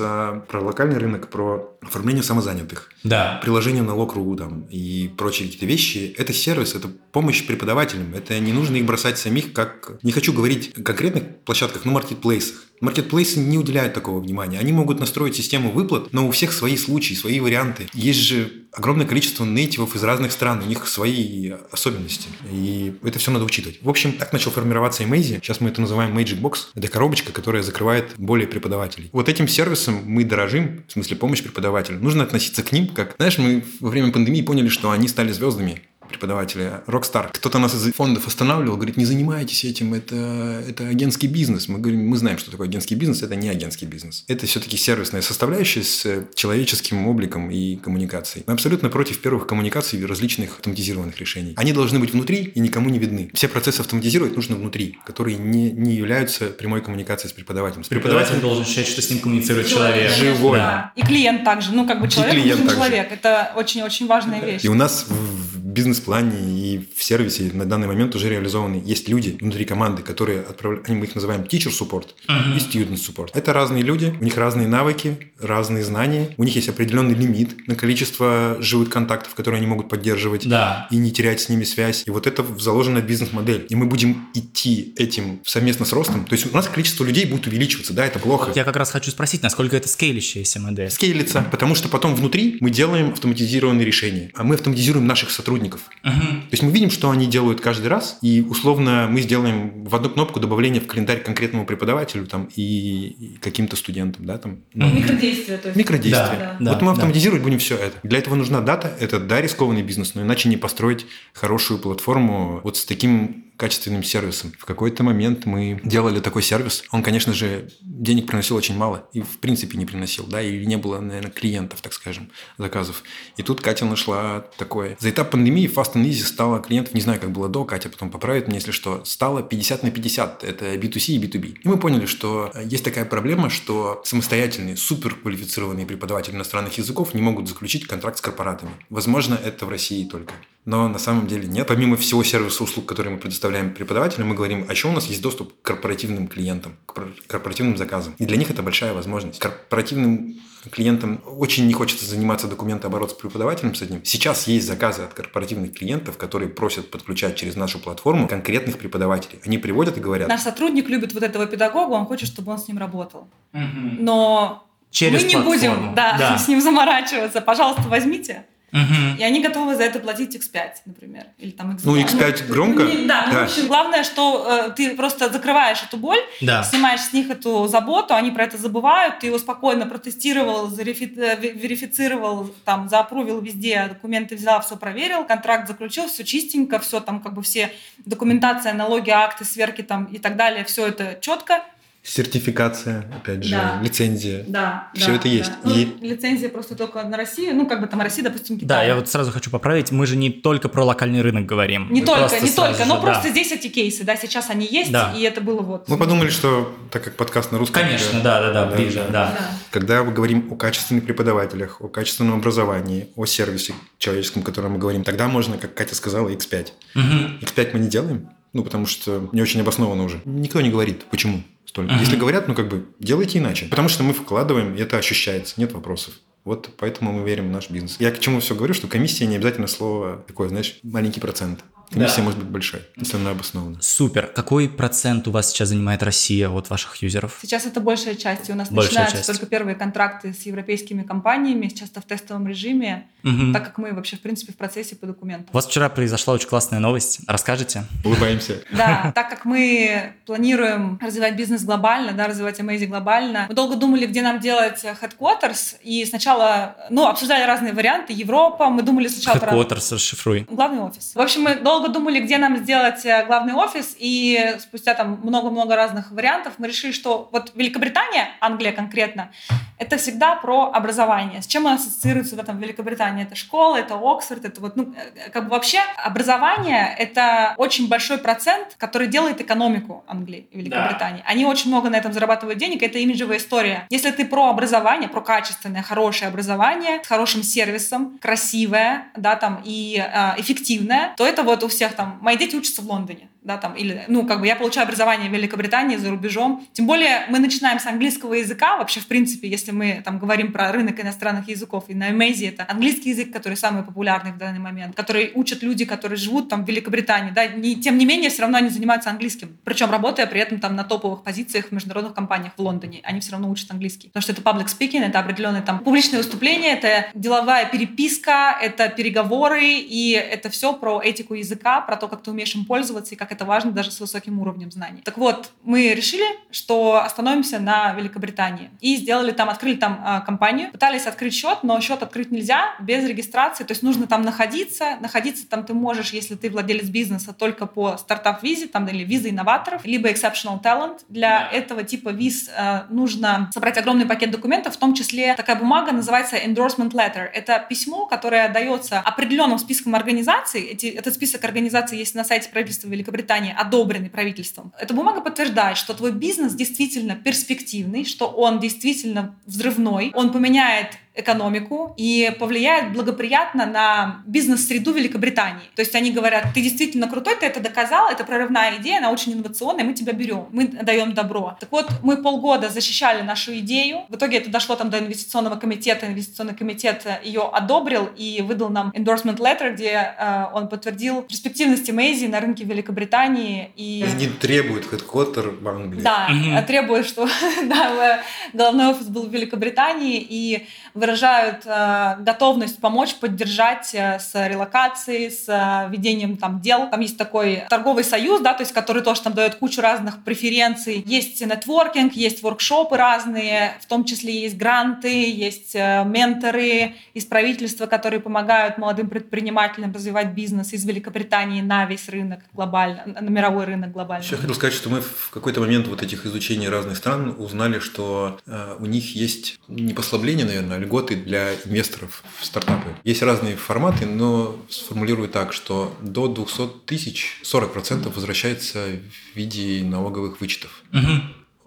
[0.48, 2.90] про локальный рынок, про оформление самозанятых.
[3.04, 3.40] Да.
[3.42, 8.14] Приложение на Локру там и прочие какие-то вещи вещи– это сервис, это помощь преподавателям.
[8.14, 9.98] Это не нужно их бросать самих, как…
[10.02, 12.65] Не хочу говорить о конкретных площадках, но маркетплейсах.
[12.80, 14.58] Маркетплейсы не уделяют такого внимания.
[14.58, 17.86] Они могут настроить систему выплат, но у всех свои случаи, свои варианты.
[17.94, 22.28] Есть же огромное количество нейтивов из разных стран, у них свои особенности.
[22.52, 23.78] И это все надо учитывать.
[23.80, 25.36] В общем, так начал формироваться Amazy.
[25.36, 26.66] Сейчас мы это называем Magic Box.
[26.74, 29.08] Это коробочка, которая закрывает более преподавателей.
[29.12, 31.98] Вот этим сервисом мы дорожим, в смысле помощь преподавателю.
[32.00, 33.14] Нужно относиться к ним как...
[33.16, 37.30] Знаешь, мы во время пандемии поняли, что они стали звездами преподавателя Rockstar.
[37.32, 41.68] Кто-то нас из фондов останавливал, говорит, не занимайтесь этим, это, это агентский бизнес.
[41.68, 44.24] Мы говорим, мы знаем, что такое агентский бизнес, это не агентский бизнес.
[44.28, 48.44] Это все-таки сервисная составляющая с человеческим обликом и коммуникацией.
[48.46, 51.54] Мы абсолютно против первых коммуникаций различных автоматизированных решений.
[51.56, 53.30] Они должны быть внутри и никому не видны.
[53.34, 57.84] Все процессы автоматизировать нужно внутри, которые не, не являются прямой коммуникацией с преподавателем.
[57.84, 60.10] С преподавателем должен ощущать, что с ним коммуницирует человек.
[60.12, 60.58] Живой.
[60.58, 60.92] Да.
[60.96, 61.72] И клиент также.
[61.72, 63.12] Ну, как бы человек нужен человек.
[63.12, 64.64] Это очень-очень важная вещь.
[64.64, 68.82] И у нас в бизнес-плане и в сервисе на данный момент уже реализованы.
[68.84, 72.56] Есть люди внутри команды, которые отправляют, мы их называем teacher support uh-huh.
[72.56, 73.30] и student support.
[73.34, 77.74] Это разные люди, у них разные навыки, разные знания, у них есть определенный лимит на
[77.74, 80.88] количество живых контактов, которые они могут поддерживать да.
[80.90, 82.04] и не терять с ними связь.
[82.06, 83.66] И вот это заложено в бизнес-модель.
[83.68, 86.24] И мы будем идти этим совместно с ростом.
[86.24, 88.52] То есть у нас количество людей будет увеличиваться, да, это плохо.
[88.54, 90.90] Я как раз хочу спросить, насколько это скейлищаяся модель?
[90.90, 95.65] Скейлится, потому что потом внутри мы делаем автоматизированные решения, а мы автоматизируем наших сотрудников.
[96.04, 96.10] Uh-huh.
[96.12, 100.10] То есть мы видим, что они делают каждый раз, и условно мы сделаем в одну
[100.10, 104.24] кнопку добавление в календарь конкретному преподавателю там, и, каким-то студентам.
[104.26, 105.58] Да, там, ну, микродействия.
[105.58, 105.76] То есть.
[105.76, 106.56] Микродействия.
[106.60, 107.44] Да, вот мы автоматизировать да.
[107.44, 107.96] будем все это.
[108.02, 108.92] Для этого нужна дата.
[109.00, 114.52] Это, да, рискованный бизнес, но иначе не построить хорошую платформу вот с таким качественным сервисом.
[114.58, 116.84] В какой-то момент мы делали такой сервис.
[116.90, 120.76] Он, конечно же, денег приносил очень мало и в принципе не приносил, да, и не
[120.76, 123.02] было, наверное, клиентов, так скажем, заказов.
[123.36, 124.96] И тут Катя нашла такое.
[125.00, 128.10] За этап пандемии Fast and Easy стало клиентов, не знаю, как было до, Катя потом
[128.10, 130.44] поправит меня, если что, стало 50 на 50.
[130.44, 131.58] Это B2C и B2B.
[131.62, 137.48] И мы поняли, что есть такая проблема, что самостоятельные, суперквалифицированные преподаватели иностранных языков не могут
[137.48, 138.72] заключить контракт с корпоратами.
[138.90, 140.34] Возможно, это в России только.
[140.66, 141.68] Но на самом деле нет.
[141.68, 145.22] Помимо всего сервиса услуг, которые мы предоставляем преподавателям, мы говорим, а еще у нас есть
[145.22, 148.14] доступ к корпоративным клиентам, к корпоративным заказам.
[148.18, 149.38] И для них это большая возможность.
[149.38, 150.34] Корпоративным
[150.72, 154.04] клиентам очень не хочется заниматься документооборот с преподавателем с одним.
[154.04, 159.38] Сейчас есть заказы от корпоративных клиентов, которые просят подключать через нашу платформу конкретных преподавателей.
[159.46, 160.28] Они приводят и говорят...
[160.28, 163.28] Наш сотрудник любит вот этого педагога, он хочет, чтобы он с ним работал.
[163.52, 165.58] Но через мы не платформу.
[165.58, 166.38] будем да, да.
[166.44, 167.40] с ним заморачиваться.
[167.40, 168.46] Пожалуйста, возьмите.
[168.72, 169.18] Угу.
[169.18, 171.26] И они готовы за это платить X5, например.
[171.38, 171.80] Или там X2.
[171.84, 172.82] Ну, X5 ну, громко?
[172.82, 173.32] Не, да, да.
[173.32, 176.64] Ну, в общем, главное, что э, ты просто закрываешь эту боль, да.
[176.64, 182.52] снимаешь с них эту заботу, они про это забывают, ты его спокойно протестировал, э, верифицировал,
[182.64, 187.42] там, заапрувил везде, документы взял, все проверил, контракт заключил, все чистенько, все там как бы
[187.42, 187.72] все
[188.04, 191.62] документация, налоги, акты, сверки там и так далее, все это четко
[192.06, 193.80] Сертификация, опять же, да.
[193.82, 194.44] лицензия.
[194.46, 194.90] Да.
[194.94, 195.50] Все да, это есть.
[195.64, 195.72] Да.
[195.72, 195.86] И...
[195.86, 198.68] Ну, лицензия просто только на Россию, ну, как бы там Россия, допустим, Китай.
[198.68, 201.92] Да, я вот сразу хочу поправить, мы же не только про локальный рынок говорим.
[201.92, 203.02] Не только, не только, же, но да.
[203.02, 205.12] просто здесь эти кейсы, да, сейчас они есть, да.
[205.16, 205.88] и это было вот.
[205.88, 207.82] Мы подумали, что, так как подкаст на русском...
[207.82, 209.36] Конечно, да, да, да, ближе, да.
[209.36, 209.38] да.
[209.72, 214.78] Когда мы говорим о качественных преподавателях, о качественном образовании, о сервисе человеческом, о котором мы
[214.78, 216.68] говорим, тогда можно, как Катя сказала, X5.
[216.94, 217.02] Угу.
[217.42, 220.20] X5 мы не делаем, ну, потому что не очень обоснованно уже.
[220.24, 221.92] Никто не говорит, почему столько.
[221.92, 222.00] Uh-huh.
[222.00, 223.66] Если говорят, ну, как бы, делайте иначе.
[223.66, 226.14] Потому что мы вкладываем, и это ощущается, нет вопросов.
[226.44, 227.96] Вот поэтому мы верим в наш бизнес.
[227.98, 231.64] Я к чему все говорю, что комиссия не обязательно слово такое, знаешь, маленький процент.
[231.90, 232.22] Комиссия да.
[232.24, 233.78] может быть большая, если она обоснована.
[233.80, 234.26] Супер.
[234.26, 237.38] Какой процент у вас сейчас занимает Россия от ваших юзеров?
[237.40, 238.48] Сейчас это большая часть.
[238.48, 239.26] И у нас большая начинаются часть.
[239.28, 243.52] только первые контракты с европейскими компаниями, часто в тестовом режиме, угу.
[243.52, 245.48] так как мы вообще, в принципе, в процессе по документам.
[245.52, 247.20] У вас вчера произошла очень классная новость.
[247.26, 247.84] Расскажите?
[248.04, 248.62] Улыбаемся.
[248.72, 254.06] Да, так как мы планируем развивать бизнес глобально, да, развивать Amazing глобально, мы долго думали,
[254.06, 258.12] где нам делать headquarters, и сначала, ну, обсуждали разные варианты.
[258.12, 260.46] Европа, мы думали сначала headquarters, расшифруй.
[260.50, 261.12] Главный офис.
[261.14, 265.20] В общем, мы долго долго думали, где нам сделать э, главный офис, и спустя там
[265.22, 269.30] много-много разных вариантов мы решили, что вот Великобритания, Англия конкретно,
[269.78, 271.42] это всегда про образование.
[271.42, 273.24] С чем ассоциируется да, там, Великобритания?
[273.24, 278.18] Это школа, это Оксфорд, это вот, ну, э, как бы вообще образование— это очень большой
[278.18, 281.22] процент, который делает экономику Англии и Великобритании.
[281.22, 281.30] Да.
[281.30, 283.86] Они очень много на этом зарабатывают денег, это имиджевая история.
[283.90, 289.98] Если ты про образование, про качественное, хорошее образование, с хорошим сервисом, красивое, да, там, и
[289.98, 293.74] э, эффективное, то это вот у всех там, мои дети учатся в Лондоне, да, там,
[293.74, 296.66] или, ну, как бы я получаю образование в Великобритании, за рубежом.
[296.72, 300.72] Тем более мы начинаем с английского языка, вообще, в принципе, если мы там говорим про
[300.72, 304.96] рынок иностранных языков, и на Эмейзе это английский язык, который самый популярный в данный момент,
[304.96, 308.58] который учат люди, которые живут там в Великобритании, да, не, тем не менее, все равно
[308.58, 312.60] они занимаются английским, причем работая при этом там на топовых позициях в международных компаниях в
[312.60, 316.18] Лондоне, они все равно учат английский, потому что это public speaking, это определенные там публичные
[316.18, 322.22] выступления, это деловая переписка, это переговоры, и это все про этику языка, про то, как
[322.22, 325.02] ты умеешь им пользоваться и как это важно даже с высоким уровнем знаний.
[325.04, 328.70] Так вот, мы решили, что остановимся на Великобритании.
[328.80, 333.04] И сделали там, открыли там э, компанию, пытались открыть счет, но счет открыть нельзя без
[333.04, 334.96] регистрации, то есть нужно там находиться.
[335.00, 339.84] Находиться там ты можешь, если ты владелец бизнеса, только по стартап-визе, там, или виза инноваторов,
[339.84, 341.00] либо exceptional talent.
[341.08, 341.50] Для yeah.
[341.50, 346.36] этого типа виз э, нужно собрать огромный пакет документов, в том числе такая бумага называется
[346.36, 347.24] endorsement letter.
[347.32, 350.62] Это письмо, которое дается определенным списком организаций.
[350.62, 354.72] Эти, этот список организаций есть на сайте правительства Великобритании, одобренный правительством.
[354.78, 361.94] Эта бумага подтверждает, что твой бизнес действительно перспективный, что он действительно взрывной, он поменяет экономику
[361.96, 365.64] и повлияет благоприятно на бизнес-среду Великобритании.
[365.74, 369.32] То есть они говорят, ты действительно крутой, ты это доказал, это прорывная идея, она очень
[369.32, 371.56] инновационная, мы тебя берем, мы даем добро.
[371.58, 376.06] Так вот, мы полгода защищали нашу идею, в итоге это дошло там до инвестиционного комитета,
[376.06, 382.26] инвестиционный комитет ее одобрил и выдал нам endorsement letter, где э, он подтвердил перспективность Мейзи
[382.26, 383.70] на рынке Великобритании.
[383.76, 384.04] И...
[384.06, 386.02] Они требуют headquarter в Англии.
[386.02, 386.66] Да, mm-hmm.
[386.66, 387.28] требуют, что
[387.64, 388.20] да,
[388.52, 395.30] головной офис был в Великобритании, и в выражают э, готовность помочь, поддержать э, с релокацией,
[395.30, 396.90] с э, ведением там дел.
[396.90, 401.04] Там есть такой торговый союз, да, то есть который тоже там дает кучу разных преференций.
[401.06, 407.86] Есть нетворкинг, есть воркшопы разные, в том числе есть гранты, есть э, менторы из правительства,
[407.86, 413.92] которые помогают молодым предпринимателям развивать бизнес из Великобритании на весь рынок глобально, на мировой рынок
[413.92, 414.24] глобально.
[414.24, 418.40] Еще хотел сказать, что мы в какой-то момент вот этих изучений разных стран узнали, что
[418.46, 422.94] э, у них есть не послабление, наверное, а льготы для инвесторов в стартапы.
[423.04, 428.86] Есть разные форматы, но сформулирую так, что до 200 тысяч 40% возвращается
[429.32, 431.22] в виде налоговых вычетов угу.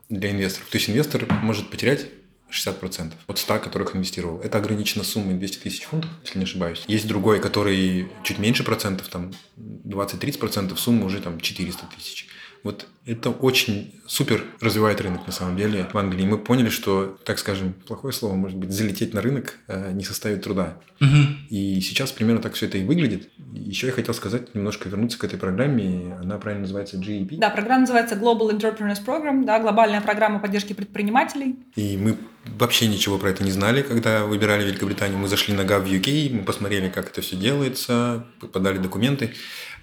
[0.09, 0.67] для инвесторов.
[0.69, 2.07] То есть инвестор может потерять
[2.51, 4.39] 60% от 100, которых инвестировал.
[4.39, 6.83] Это ограничена суммой 200 тысяч фунтов, если не ошибаюсь.
[6.87, 12.27] Есть другой, который чуть меньше процентов, там 20-30%, сумма уже там 400 тысяч.
[12.63, 16.25] Вот это очень супер развивает рынок на самом деле в Англии.
[16.25, 20.43] Мы поняли, что, так скажем, плохое слово, может быть, залететь на рынок э, не составит
[20.43, 20.77] труда.
[20.99, 21.49] Угу.
[21.49, 23.29] И сейчас примерно так все это и выглядит.
[23.53, 26.17] Еще я хотел сказать, немножко вернуться к этой программе.
[26.21, 27.37] Она правильно называется GEP.
[27.37, 31.55] Да, программа называется Global Entrepreneurs Program, да, глобальная программа поддержки предпринимателей.
[31.75, 35.17] И мы вообще ничего про это не знали, когда выбирали Великобританию.
[35.17, 39.33] Мы зашли на Gov UK, мы посмотрели, как это все делается, подали документы.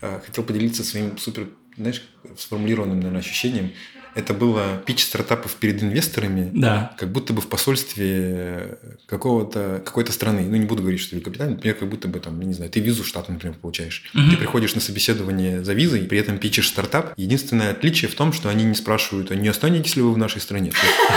[0.00, 2.02] Э, хотел поделиться своим супер знаешь,
[2.36, 3.72] сформулированным, наверное, ощущением,
[4.16, 6.94] это было пич стартапов перед инвесторами, да.
[6.98, 10.46] как будто бы в посольстве какого-то, какой-то страны.
[10.48, 13.02] Ну, не буду говорить, что Великобритания, например, как будто бы там, не знаю, ты визу
[13.02, 14.10] в штат, например, получаешь.
[14.14, 14.30] Угу.
[14.30, 17.12] Ты приходишь на собеседование за визой, при этом пичешь стартап.
[17.18, 20.40] Единственное отличие в том, что они не спрашивают, а не останетесь ли вы в нашей
[20.40, 20.72] стране.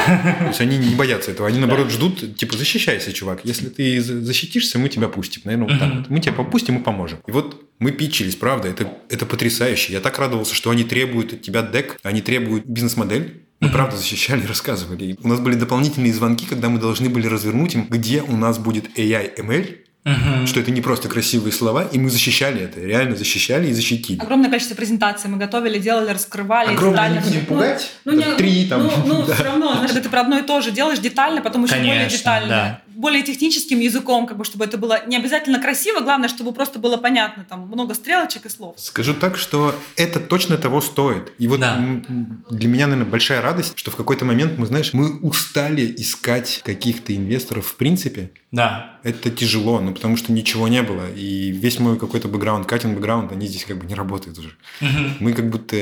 [0.06, 1.48] То есть они не боятся этого.
[1.48, 3.42] Они, наоборот, ждут, типа, защищайся, чувак.
[3.46, 5.44] Если ты защитишься, мы тебя пустим.
[5.46, 6.10] Наверное, вот так вот.
[6.10, 7.20] Мы тебя попустим и поможем.
[7.28, 9.94] И вот мы пичились, правда, это, это потрясающе.
[9.94, 13.44] Я так радовался, что они требуют от тебя дек, они требуют бизнес-модель.
[13.60, 15.04] Мы правда защищали, рассказывали.
[15.06, 18.58] И у нас были дополнительные звонки, когда мы должны были развернуть им, где у нас
[18.58, 19.76] будет AI, ML,
[20.06, 20.48] Угу.
[20.48, 24.18] Что это не просто красивые слова, и мы защищали это, реально защищали и защитили.
[24.18, 26.72] Огромное количество презентаций мы готовили, делали, раскрывали.
[26.72, 27.92] Огромное не будем пугать.
[28.06, 28.84] Ну, ну, не, три там.
[28.84, 29.34] Ну, ну да.
[29.34, 32.10] все равно, знаешь, ты про одно и то же делаешь детально, потом еще Конечно, более
[32.10, 32.48] детально.
[32.48, 36.80] Да более техническим языком, как бы, чтобы это было не обязательно красиво, главное, чтобы просто
[36.80, 38.76] было понятно, там много стрелочек и слов.
[38.78, 41.32] Скажу так, что это точно того стоит.
[41.38, 41.80] И вот да.
[42.50, 47.16] для меня, наверное, большая радость, что в какой-то момент мы, знаешь, мы устали искать каких-то
[47.16, 48.32] инвесторов в принципе.
[48.52, 49.00] Да.
[49.04, 51.10] Это тяжело, ну потому что ничего не было.
[51.16, 54.50] И весь мой какой-то бэкграунд, катинг бэкграунд, они здесь как бы не работают уже.
[54.82, 55.10] Угу.
[55.22, 55.76] Мы как будто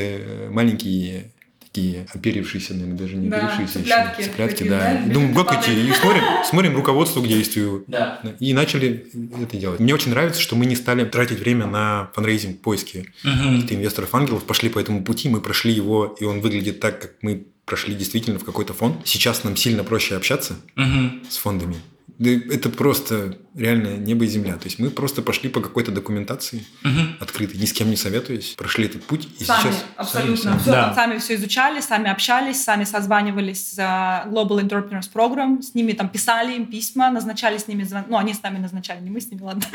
[0.52, 1.32] маленькие
[1.78, 4.30] такие оперившиеся, наверное, даже не да, оперившиеся цыплятки, еще.
[4.30, 5.02] Цыплятки, такие, да.
[5.06, 5.14] да.
[5.14, 5.70] Думаю, как эти?
[5.72, 7.84] И смотрим, смотрим руководство к действию.
[7.88, 8.20] Да.
[8.40, 9.08] И начали
[9.42, 9.80] это делать.
[9.80, 13.32] Мне очень нравится, что мы не стали тратить время на фандрайзинг, поиски угу.
[13.32, 14.44] каких-то инвесторов-ангелов.
[14.44, 18.40] Пошли по этому пути, мы прошли его, и он выглядит так, как мы прошли действительно
[18.40, 18.96] в какой-то фонд.
[19.06, 21.12] Сейчас нам сильно проще общаться угу.
[21.30, 21.76] с фондами
[22.18, 24.54] Да это просто реально небо и земля.
[24.54, 27.02] То есть мы просто пошли по какой-то документации угу.
[27.20, 29.86] открытой, ни с кем не советуясь, прошли этот путь и сами, сейчас...
[29.96, 30.38] Абсолютно.
[30.38, 30.94] Сами, все, да.
[30.96, 36.56] сами все изучали, сами общались, сами созванивались за Global Entrepreneurs Program, с ними там писали
[36.56, 38.10] им письма, назначали с ними звонки.
[38.10, 39.64] Ну, они с нами назначали, не мы с ними, ладно.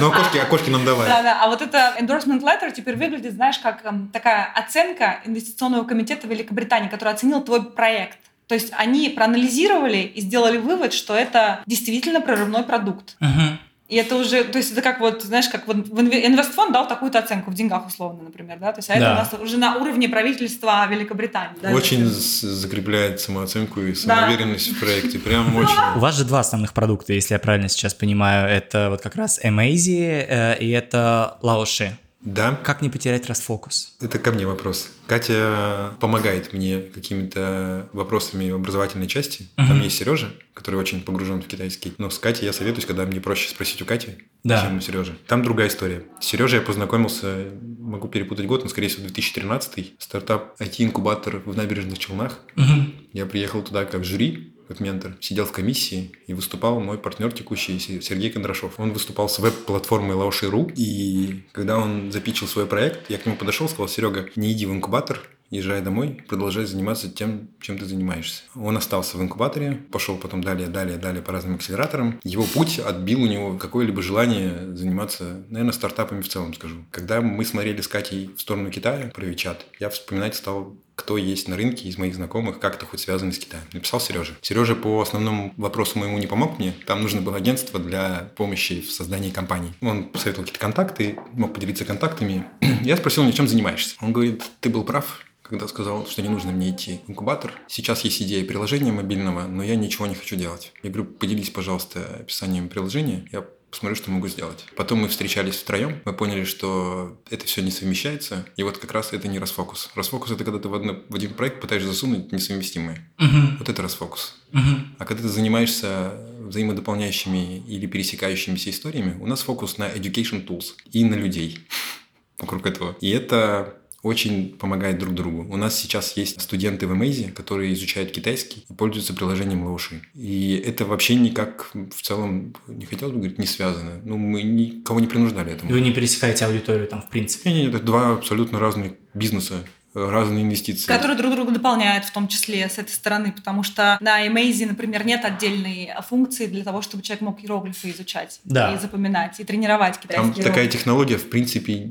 [0.00, 1.08] Ну, окошки, окошки нам давали.
[1.08, 1.44] Да, да.
[1.44, 6.88] А вот это endorsement letter теперь выглядит, знаешь, как эм, такая оценка инвестиционного комитета Великобритании,
[6.88, 8.18] который оценил твой проект.
[8.46, 13.16] То есть они проанализировали и сделали вывод, что это действительно прорывной продукт.
[13.20, 13.56] Uh-huh.
[13.92, 17.50] И это уже, то есть это как вот, знаешь, как вот инвестфонд дал такую-то оценку
[17.50, 18.98] в деньгах условно, например, да, то есть а да.
[18.98, 21.58] это у нас уже на уровне правительства Великобритании.
[21.60, 24.76] Да, очень закрепляет самооценку и самоуверенность да.
[24.76, 25.76] в проекте, прям очень.
[25.96, 29.38] У вас же два основных продукта, если я правильно сейчас понимаю, это вот как раз
[29.44, 31.90] Amazy э, и это Laoshi.
[32.22, 32.58] Да.
[32.62, 33.94] Как не потерять расфокус?
[34.00, 34.90] Это ко мне вопрос.
[35.06, 39.48] Катя помогает мне какими-то вопросами образовательной части.
[39.56, 39.66] Uh-huh.
[39.66, 41.92] Там есть Сережа, который очень погружен в китайский.
[41.98, 44.62] Но с Катей я советуюсь, когда мне проще спросить у Кати, да.
[44.62, 45.16] чем у Сережи.
[45.26, 46.04] Там другая история.
[46.20, 47.48] С Сережей я познакомился,
[47.78, 52.38] могу перепутать год, но, скорее всего, 2013 Стартап IT-инкубатор в набережных Челнах.
[52.56, 52.94] Uh-huh.
[53.12, 57.78] Я приехал туда как жюри как ментор, сидел в комиссии и выступал мой партнер текущий
[57.78, 58.78] Сергей Кондрашов.
[58.78, 63.68] Он выступал с веб-платформой Laoshi.ru, и когда он запичил свой проект, я к нему подошел,
[63.68, 65.20] сказал, Серега, не иди в инкубатор,
[65.52, 68.42] езжай домой, продолжай заниматься тем, чем ты занимаешься.
[68.56, 72.18] Он остался в инкубаторе, пошел потом далее, далее, далее по разным акселераторам.
[72.24, 76.76] Его путь отбил у него какое-либо желание заниматься, наверное, стартапами в целом, скажу.
[76.90, 81.48] Когда мы смотрели с Катей в сторону Китая про Вичат, я вспоминать стал кто есть
[81.48, 83.64] на рынке из моих знакомых, как-то хоть связаны с Китаем.
[83.72, 84.34] Написал Сережа.
[84.40, 86.74] Сережа по основному вопросу моему не помог мне.
[86.86, 89.72] Там нужно было агентство для помощи в создании компаний.
[89.80, 92.46] Он посоветовал какие-то контакты, мог поделиться контактами.
[92.82, 93.96] Я спросил, чем занимаешься?
[94.00, 97.52] Он говорит, ты был прав, когда сказал, что не нужно мне идти в инкубатор.
[97.66, 100.72] Сейчас есть идея приложения мобильного, но я ничего не хочу делать.
[100.84, 103.28] Я говорю, поделись, пожалуйста, описанием приложения.
[103.32, 104.66] Я посмотрю, что могу сделать.
[104.76, 109.14] Потом мы встречались втроем, мы поняли, что это все не совмещается, и вот как раз
[109.14, 109.90] это не расфокус.
[109.94, 113.10] Расфокус– это когда ты в, одно, в один проект пытаешься засунуть несовместимые.
[113.18, 113.58] Угу.
[113.58, 114.36] Вот это расфокус.
[114.52, 114.60] Угу.
[114.98, 121.02] А когда ты занимаешься взаимодополняющими или пересекающимися историями, у нас фокус на education tools и
[121.04, 121.66] на людей
[122.38, 122.94] вокруг этого.
[123.00, 125.46] И это очень помогает друг другу.
[125.48, 130.02] У нас сейчас есть студенты в Эмейзе, которые изучают китайский и пользуются приложением Лауши.
[130.14, 134.00] И это вообще никак в целом, не хотелось бы говорить, не связано.
[134.04, 135.70] Ну, мы никого не принуждали этому.
[135.70, 137.52] Вы не пересекаете аудиторию там в принципе?
[137.52, 139.64] Нет, нет, это два абсолютно разных бизнеса
[139.94, 140.86] разные инвестиции.
[140.86, 145.04] Которые друг друга дополняют, в том числе с этой стороны, потому что на Amaze, например,
[145.04, 148.74] нет отдельной функции для того, чтобы человек мог иероглифы изучать да.
[148.74, 151.88] и запоминать, и тренировать китайский Там такая технология, в принципе,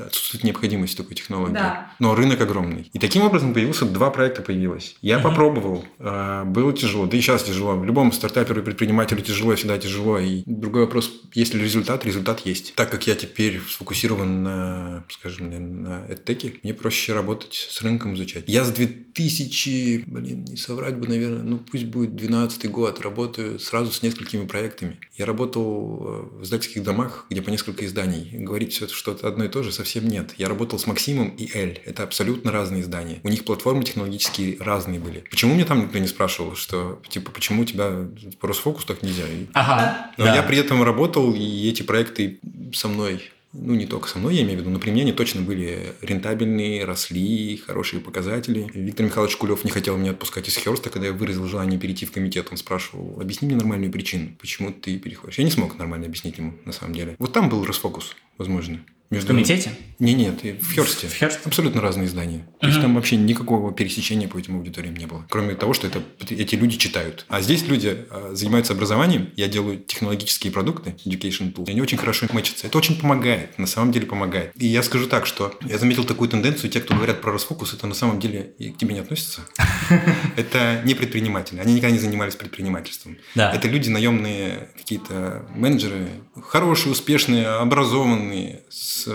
[0.00, 1.54] отсутствует необходимость такой технологии.
[1.54, 1.90] Да.
[1.98, 2.90] Но рынок огромный.
[2.92, 4.96] И таким образом появился два проекта появилось.
[5.02, 5.28] Я угу.
[5.28, 7.76] попробовал, а, было тяжело, да и сейчас тяжело.
[7.76, 10.18] В любом стартаперу и предпринимателю тяжело, всегда тяжело.
[10.18, 12.04] И другой вопрос, есть ли результат?
[12.04, 12.74] Результат есть.
[12.74, 15.50] Так как я теперь сфокусирован на, скажем,
[15.82, 18.44] на EdTech, мне проще работать работать с рынком, изучать.
[18.46, 23.92] Я с 2000, блин, не соврать бы, наверное, ну пусть будет 12 год, работаю сразу
[23.92, 24.98] с несколькими проектами.
[25.16, 28.30] Я работал э, в издательских домах, где по несколько изданий.
[28.32, 30.34] Говорить все, что это одно и то же, совсем нет.
[30.38, 31.80] Я работал с Максимом и Эль.
[31.84, 33.20] Это абсолютно разные издания.
[33.24, 35.24] У них платформы технологические разные были.
[35.30, 38.08] Почему мне там никто не спрашивал, что, типа, почему у тебя
[38.40, 39.24] по Росфокус так нельзя?
[39.54, 40.12] Ага.
[40.18, 40.36] Но да.
[40.36, 42.38] я при этом работал, и эти проекты
[42.72, 43.22] со мной
[43.54, 45.94] ну, не только со мной, я имею в виду, но при мне они точно были
[46.02, 48.68] рентабельные, росли, хорошие показатели.
[48.74, 52.12] Виктор Михайлович Кулев не хотел меня отпускать из Херста, когда я выразил желание перейти в
[52.12, 52.48] комитет.
[52.50, 55.38] Он спрашивал, объясни мне нормальную причину, почему ты переходишь.
[55.38, 57.14] Я не смог нормально объяснить ему, на самом деле.
[57.18, 58.80] Вот там был расфокус, возможно.
[59.10, 59.26] Между...
[59.26, 59.70] В комитете?
[59.98, 61.08] Не, нет, в Херсте.
[61.08, 61.40] В Херсте?
[61.44, 62.46] Абсолютно разные издания.
[62.60, 65.24] То есть там вообще никакого пересечения по этим аудиториям не было.
[65.28, 67.24] Кроме того, что это, эти люди читают.
[67.28, 69.30] А здесь люди а, занимаются образованием.
[69.36, 71.68] Я делаю технологические продукты, education tools.
[71.68, 72.66] И они очень хорошо мэчатся.
[72.66, 73.58] Это очень помогает.
[73.58, 74.52] На самом деле помогает.
[74.56, 76.70] И я скажу так, что я заметил такую тенденцию.
[76.70, 79.42] Те, кто говорят про расфокус, это на самом деле и к тебе не относятся.
[80.36, 81.60] Это не предприниматели.
[81.60, 83.18] Они никогда не занимались предпринимательством.
[83.34, 86.08] Это люди, наемные какие-то менеджеры,
[86.42, 89.08] хорошие, успешные, образованные, с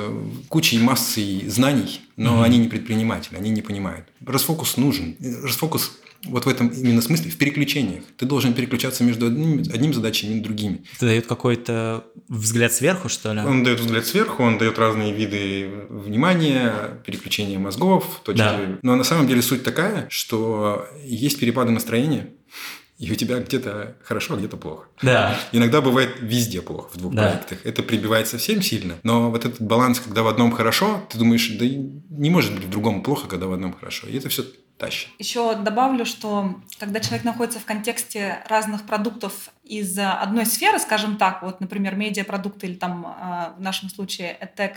[0.48, 2.46] кучей массой знаний, но mm-hmm.
[2.46, 4.06] они не предприниматели, они не понимают.
[4.26, 5.16] Расфокус нужен.
[5.44, 8.04] Расфокус вот в этом именно смысле, в переключениях.
[8.18, 10.84] Ты должен переключаться между одним, одним задачами и другими.
[10.98, 13.40] Это дает какой-то взгляд сверху, что ли?
[13.40, 18.40] Он дает взгляд сверху, он дает разные виды внимания, переключения мозгов, точки.
[18.40, 18.60] Да.
[18.82, 22.30] Но на самом деле суть такая, что есть перепады настроения,
[23.00, 24.88] и у тебя где-то хорошо, а где-то плохо.
[25.02, 25.36] Да.
[25.54, 27.30] Иногда бывает везде плохо в двух да.
[27.30, 27.66] проектах.
[27.66, 28.96] Это прибивает совсем сильно.
[29.04, 32.70] Но вот этот баланс, когда в одном хорошо, ты думаешь, да не может быть в
[32.70, 34.08] другом плохо, когда в одном хорошо.
[34.08, 34.44] И это все
[34.78, 35.10] тащит.
[35.18, 41.42] Еще добавлю, что когда человек находится в контексте разных продуктов из одной сферы, скажем так,
[41.42, 44.76] вот, например, медиапродукты или там а, в нашем случае EdTech,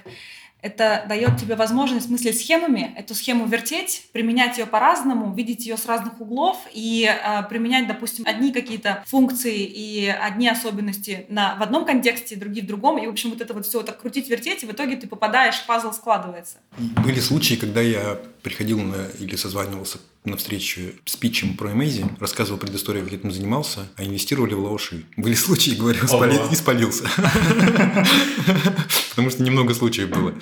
[0.63, 5.87] это дает тебе возможность мыслить схемами, эту схему вертеть, применять ее по-разному, видеть ее с
[5.87, 11.85] разных углов и э, применять, допустим, одни какие-то функции и одни особенности на, в одном
[11.85, 12.99] контексте, другие в другом.
[12.99, 15.67] И, в общем, вот это вот все так крутить, вертеть, и в итоге ты попадаешь,
[15.67, 16.59] пазл складывается.
[16.79, 22.59] Были случаи, когда я приходил на, или созванивался на встречу с питчем про Amazing, рассказывал
[22.59, 25.05] предысторию, как я этим занимался, а инвестировали в лауши.
[25.17, 27.09] Были случаи, говорил, спали, и спалился.
[29.11, 30.35] Потому что немного случаев было.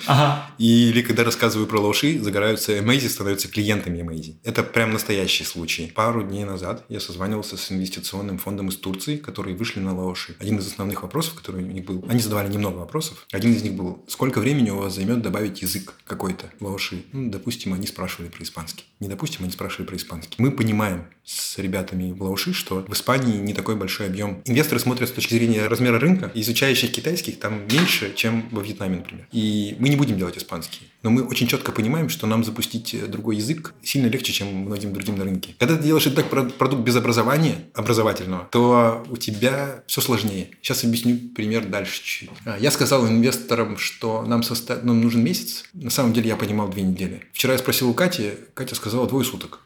[0.57, 4.37] Или когда рассказываю про лауши, загораются Amazing, становятся клиентами Amazing.
[4.43, 5.91] Это прям настоящий случай.
[5.93, 10.35] Пару дней назад я созванивался с инвестиционным фондом из Турции, которые вышли на лауши.
[10.39, 13.25] Один из основных вопросов, который у них был, они задавали немного вопросов.
[13.31, 17.03] Один из них был, сколько времени у вас займет добавить язык какой-то лауши?
[17.11, 18.85] Ну, допустим, они спрашивали про испанский.
[18.99, 20.35] Не допустим, они спрашивали про испанский.
[20.37, 24.41] Мы понимаем с ребятами в Лауши, что в Испании не такой большой объем.
[24.45, 29.27] Инвесторы смотрят с точки зрения размера рынка, изучающих китайских там меньше, чем во Вьетнаме, например.
[29.31, 30.89] И мы не будем делать испанский.
[31.03, 35.15] Но мы очень четко понимаем, что нам запустить другой язык сильно легче, чем многим другим
[35.15, 35.53] на рынке.
[35.59, 40.49] Когда ты делаешь так продукт без образования, образовательного, то у тебя все сложнее.
[40.63, 42.29] Сейчас объясню пример дальше чуть-чуть.
[42.45, 44.83] А, я сказал инвесторам, что нам, состав...
[44.83, 45.65] нам нужен месяц.
[45.73, 47.21] На самом деле я понимал две недели.
[47.31, 49.59] Вчера я спросил у Кати, Катя сказала двое суток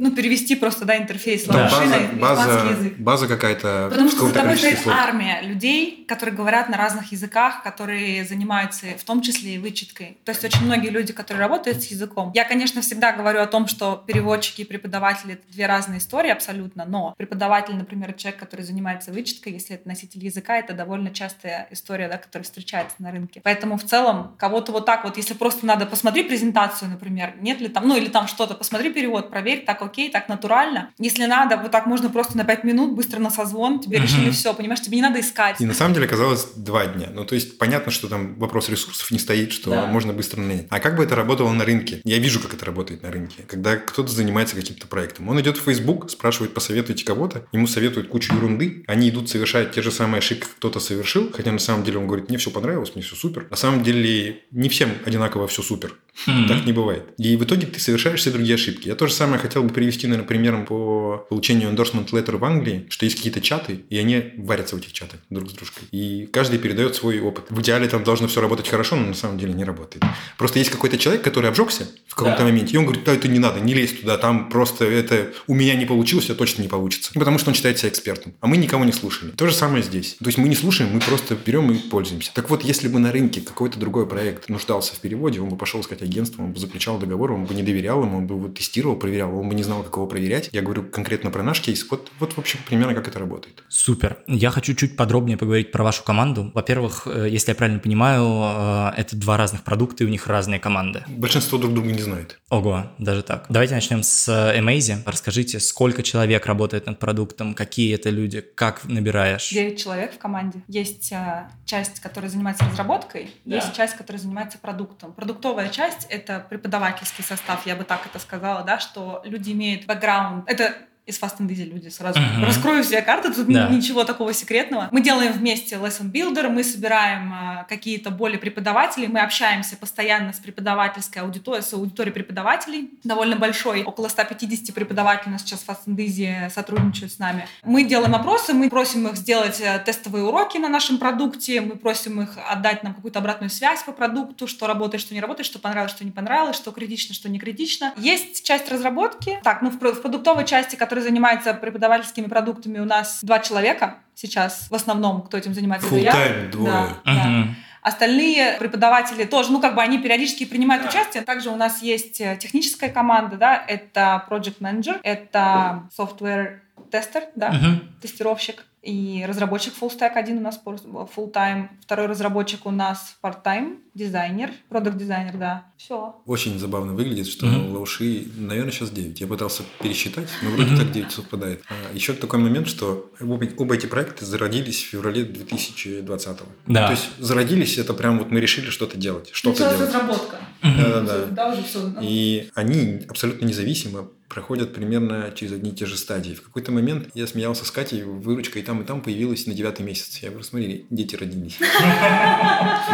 [0.00, 1.64] ну, перевести просто, да, интерфейс да.
[1.64, 2.98] машины база, база, язык.
[2.98, 3.88] База какая-то.
[3.90, 9.04] Потому что за тобой стоит армия людей, которые говорят на разных языках, которые занимаются в
[9.04, 10.18] том числе и вычеткой.
[10.24, 12.32] То есть очень многие люди, которые работают с языком.
[12.34, 16.84] Я, конечно, всегда говорю о том, что переводчики и преподаватели— это две разные истории абсолютно,
[16.86, 22.08] но преподаватель, например, человек, который занимается вычеткой, если это носитель языка, это довольно частая история,
[22.08, 23.40] да, которая встречается на рынке.
[23.44, 27.68] Поэтому в целом кого-то вот так вот, если просто надо посмотри презентацию, например, нет ли
[27.68, 30.90] там, ну или там что-то, посмотри перевод, проверь, так окей, так натурально.
[30.98, 34.02] Если надо, вот так можно просто на 5 минут быстро на созвон, тебе uh-huh.
[34.02, 35.60] решили все, понимаешь, тебе не надо искать.
[35.60, 37.08] И на самом деле оказалось два дня.
[37.12, 39.86] Ну, то есть понятно, что там вопрос ресурсов не стоит, что да.
[39.86, 40.66] можно быстро нанять.
[40.70, 42.00] А как бы это работало на рынке?
[42.04, 43.42] Я вижу, как это работает на рынке.
[43.46, 45.28] Когда кто-то занимается каким-то проектом.
[45.28, 49.82] Он идет в Facebook, спрашивает, посоветуйте кого-то, ему советуют кучу ерунды, они идут совершать те
[49.82, 53.02] же самые ошибки, кто-то совершил, хотя на самом деле он говорит, мне все понравилось, мне
[53.02, 53.46] все супер.
[53.50, 55.96] На самом деле не всем одинаково все супер.
[56.26, 56.48] Mm-hmm.
[56.48, 57.04] Так не бывает.
[57.18, 58.88] И в итоге ты совершаешь все другие ошибки.
[58.88, 62.84] Я то же самое хотел бы привести, наверное, примером по получению endorsement letter в Англии,
[62.90, 65.84] что есть какие-то чаты, и они варятся в этих чатах друг с дружкой.
[65.90, 67.44] И каждый передает свой опыт.
[67.48, 70.04] В идеале там должно все работать хорошо, но на самом деле не работает.
[70.36, 72.44] Просто есть какой-то человек, который обжегся в каком-то да.
[72.44, 75.54] моменте, и он говорит, да, это не надо, не лезь туда, там просто это у
[75.54, 77.12] меня не получилось, а точно не получится.
[77.14, 78.34] Потому что он считает себя экспертом.
[78.40, 79.30] А мы никого не слушали.
[79.30, 80.16] То же самое здесь.
[80.18, 82.32] То есть мы не слушаем, мы просто берем и пользуемся.
[82.34, 85.80] Так вот, если бы на рынке какой-то другой проект нуждался в переводе, он бы пошел
[85.80, 88.96] искать агентство, он бы заключал договор, он бы не доверял ему, он бы его тестировал,
[88.96, 90.50] проверял, он бы не знал, как его проверять.
[90.52, 91.86] Я говорю конкретно про наш кейс.
[91.90, 93.62] Вот, вот в общем, примерно как это работает.
[93.68, 94.18] Супер.
[94.26, 96.50] Я хочу чуть подробнее поговорить про вашу команду.
[96.54, 100.60] Во-первых, э, если я правильно понимаю, э, это два разных продукта, и у них разные
[100.60, 101.04] команды.
[101.08, 102.38] Большинство друг друга не знает.
[102.48, 103.46] Ого, даже так.
[103.48, 105.02] Давайте начнем с Amazing.
[105.06, 109.48] Расскажите, сколько человек работает над продуктом, какие это люди, как набираешь?
[109.50, 110.62] Девять человек в команде.
[110.68, 113.56] Есть э, часть, которая занимается разработкой, да.
[113.56, 115.12] есть часть, которая занимается продуктом.
[115.12, 120.48] Продуктовая часть— это преподавательский состав, я бы так это сказала, да, что люди имеют бэкграунд.
[120.48, 120.74] Это
[121.10, 122.18] из Fast and Easy люди сразу.
[122.18, 122.44] Uh-huh.
[122.44, 123.68] Раскрою все карты, тут да.
[123.68, 124.88] ничего такого секретного.
[124.90, 130.38] Мы делаем вместе lesson builder, мы собираем а, какие-то более преподаватели, мы общаемся постоянно с
[130.38, 135.86] преподавательской аудиторией, с аудиторией преподавателей, довольно большой, около 150 преподавателей у нас сейчас в Fast
[135.86, 137.46] and Easy сотрудничают с нами.
[137.62, 142.22] Мы делаем опросы, мы просим их сделать э, тестовые уроки на нашем продукте, мы просим
[142.22, 145.92] их отдать нам какую-то обратную связь по продукту, что работает, что не работает, что понравилось,
[145.92, 147.92] что не понравилось, что критично, что не критично.
[147.96, 149.38] Есть часть разработки.
[149.42, 153.96] Так, ну в, в продуктовой части, которая который занимается преподавательскими продуктами, у нас два человека
[154.14, 155.88] сейчас, в основном, кто этим занимается.
[155.88, 156.72] Full time, двое.
[156.72, 157.44] Да, uh-huh.
[157.44, 157.44] да.
[157.82, 160.90] Остальные преподаватели тоже, ну, как бы они периодически принимают да.
[160.90, 161.22] участие.
[161.22, 166.58] Также у нас есть э, техническая команда, да, это project manager, это software
[166.90, 168.00] тестер, да, uh-huh.
[168.02, 173.42] тестировщик и разработчик full stack один у нас full time, второй разработчик у нас part
[173.44, 176.16] time, дизайнер, продукт дизайнер, да, все.
[176.24, 177.72] Очень забавно выглядит, что mm-hmm.
[177.72, 179.20] лауши, наверное, сейчас 9.
[179.20, 180.78] Я пытался пересчитать, но вроде mm-hmm.
[180.78, 181.62] так 9 совпадает.
[181.68, 186.38] А еще такой момент, что оба, оба эти проекта зародились в феврале 2020.
[186.66, 186.86] Да.
[186.86, 189.80] То есть зародились, это прям вот мы решили что-то делать, что-то делать.
[189.80, 190.36] разработка.
[190.62, 192.00] Да-да-да.
[192.00, 196.34] И они абсолютно независимо проходят примерно через одни и те же стадии.
[196.34, 199.84] В какой-то момент я смеялся с Катей, выручка и там, и там появилась на девятый
[199.84, 200.18] месяц.
[200.22, 201.58] Я говорю, смотри, дети родились.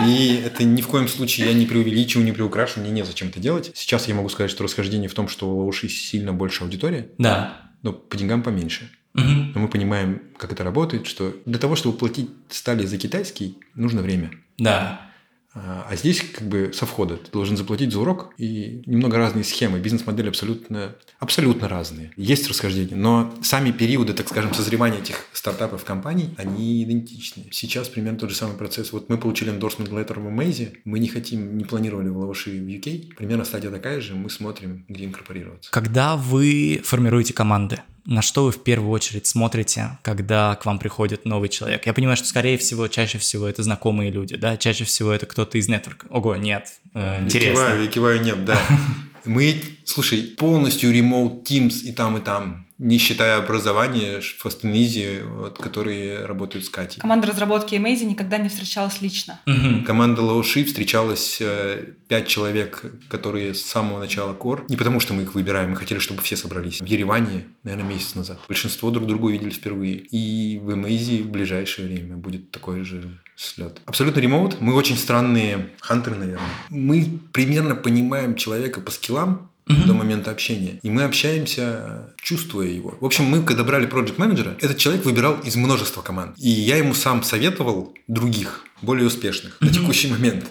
[0.06, 3.70] И это ни в коем случае я не преувеличиваю, не приукрашу, мне незачем это делать.
[3.74, 7.10] Сейчас я могу сказать, что расхождение в том, что у Лауши сильно больше аудитория.
[7.18, 7.70] Да.
[7.82, 8.90] Но по деньгам поменьше.
[9.14, 9.24] Угу.
[9.54, 14.00] Но мы понимаем, как это работает, что для того, чтобы платить стали за китайский, нужно
[14.00, 14.30] время.
[14.56, 15.10] Да.
[15.56, 19.44] А, а здесь как бы со входа ты должен заплатить за урок, и немного разные
[19.44, 22.12] схемы, бизнес-модели абсолютно, абсолютно разные.
[22.16, 27.44] Есть расхождения, но сами периоды, так скажем, созревания этих стартапов компаний, они идентичны.
[27.50, 28.92] Сейчас примерно тот же самый процесс.
[28.92, 32.66] Вот мы получили endorsement letter в Amaze, мы не хотим, не планировали в Лаваши в
[32.66, 35.70] UK, примерно стадия такая же, мы смотрим, где инкорпорироваться.
[35.70, 41.24] Когда вы формируете команды, на что вы в первую очередь смотрите, когда к вам приходит
[41.24, 41.86] новый человек?
[41.86, 44.56] Я понимаю, что, скорее всего, чаще всего это знакомые люди, да?
[44.56, 46.06] Чаще всего это кто-то из нетворка.
[46.10, 47.60] Ого, нет, э, интересно.
[47.60, 48.60] Я киваю, я киваю, нет, да.
[49.24, 55.58] Мы, слушай, полностью remote teams и там, и там не считая образования в Астенизе, вот,
[55.58, 57.00] которые работают с Катей.
[57.00, 59.40] Команда разработки Amazing никогда не встречалась лично.
[59.46, 59.84] Угу.
[59.86, 64.66] Команда Лауши встречалась э, пять человек, которые с самого начала кор.
[64.68, 66.80] Не потому, что мы их выбираем, мы хотели, чтобы все собрались.
[66.80, 68.38] В Ереване, наверное, месяц назад.
[68.46, 69.96] Большинство друг друга увидели впервые.
[69.96, 73.80] И в Amazing в ближайшее время будет такой же слет.
[73.86, 74.60] Абсолютно ремоут.
[74.60, 76.48] Мы очень странные хантеры, наверное.
[76.68, 80.78] Мы примерно понимаем человека по скиллам, до момента общения.
[80.82, 82.96] И мы общаемся, чувствуя его.
[83.00, 86.36] В общем, мы, когда брали проект менеджера этот человек выбирал из множества команд.
[86.38, 90.44] И я ему сам советовал других, более успешных на текущий момент.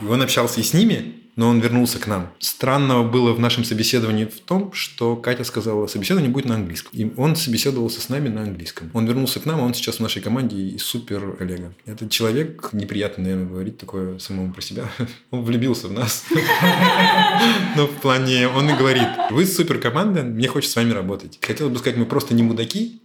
[0.00, 2.30] И он общался и с ними, но он вернулся к нам.
[2.38, 6.90] Странного было в нашем собеседовании в том, что Катя сказала, собеседование будет на английском.
[6.92, 8.90] И он собеседовался с нами на английском.
[8.92, 11.74] Он вернулся к нам, а он сейчас в нашей команде и супер коллега.
[11.86, 14.90] Этот человек, неприятно, наверное, говорить такое самому про себя,
[15.30, 16.24] он влюбился в нас.
[17.76, 21.38] Но в плане, он и говорит, вы супер команда, мне хочется с вами работать.
[21.40, 23.00] Хотелось бы сказать, мы просто не мудаки,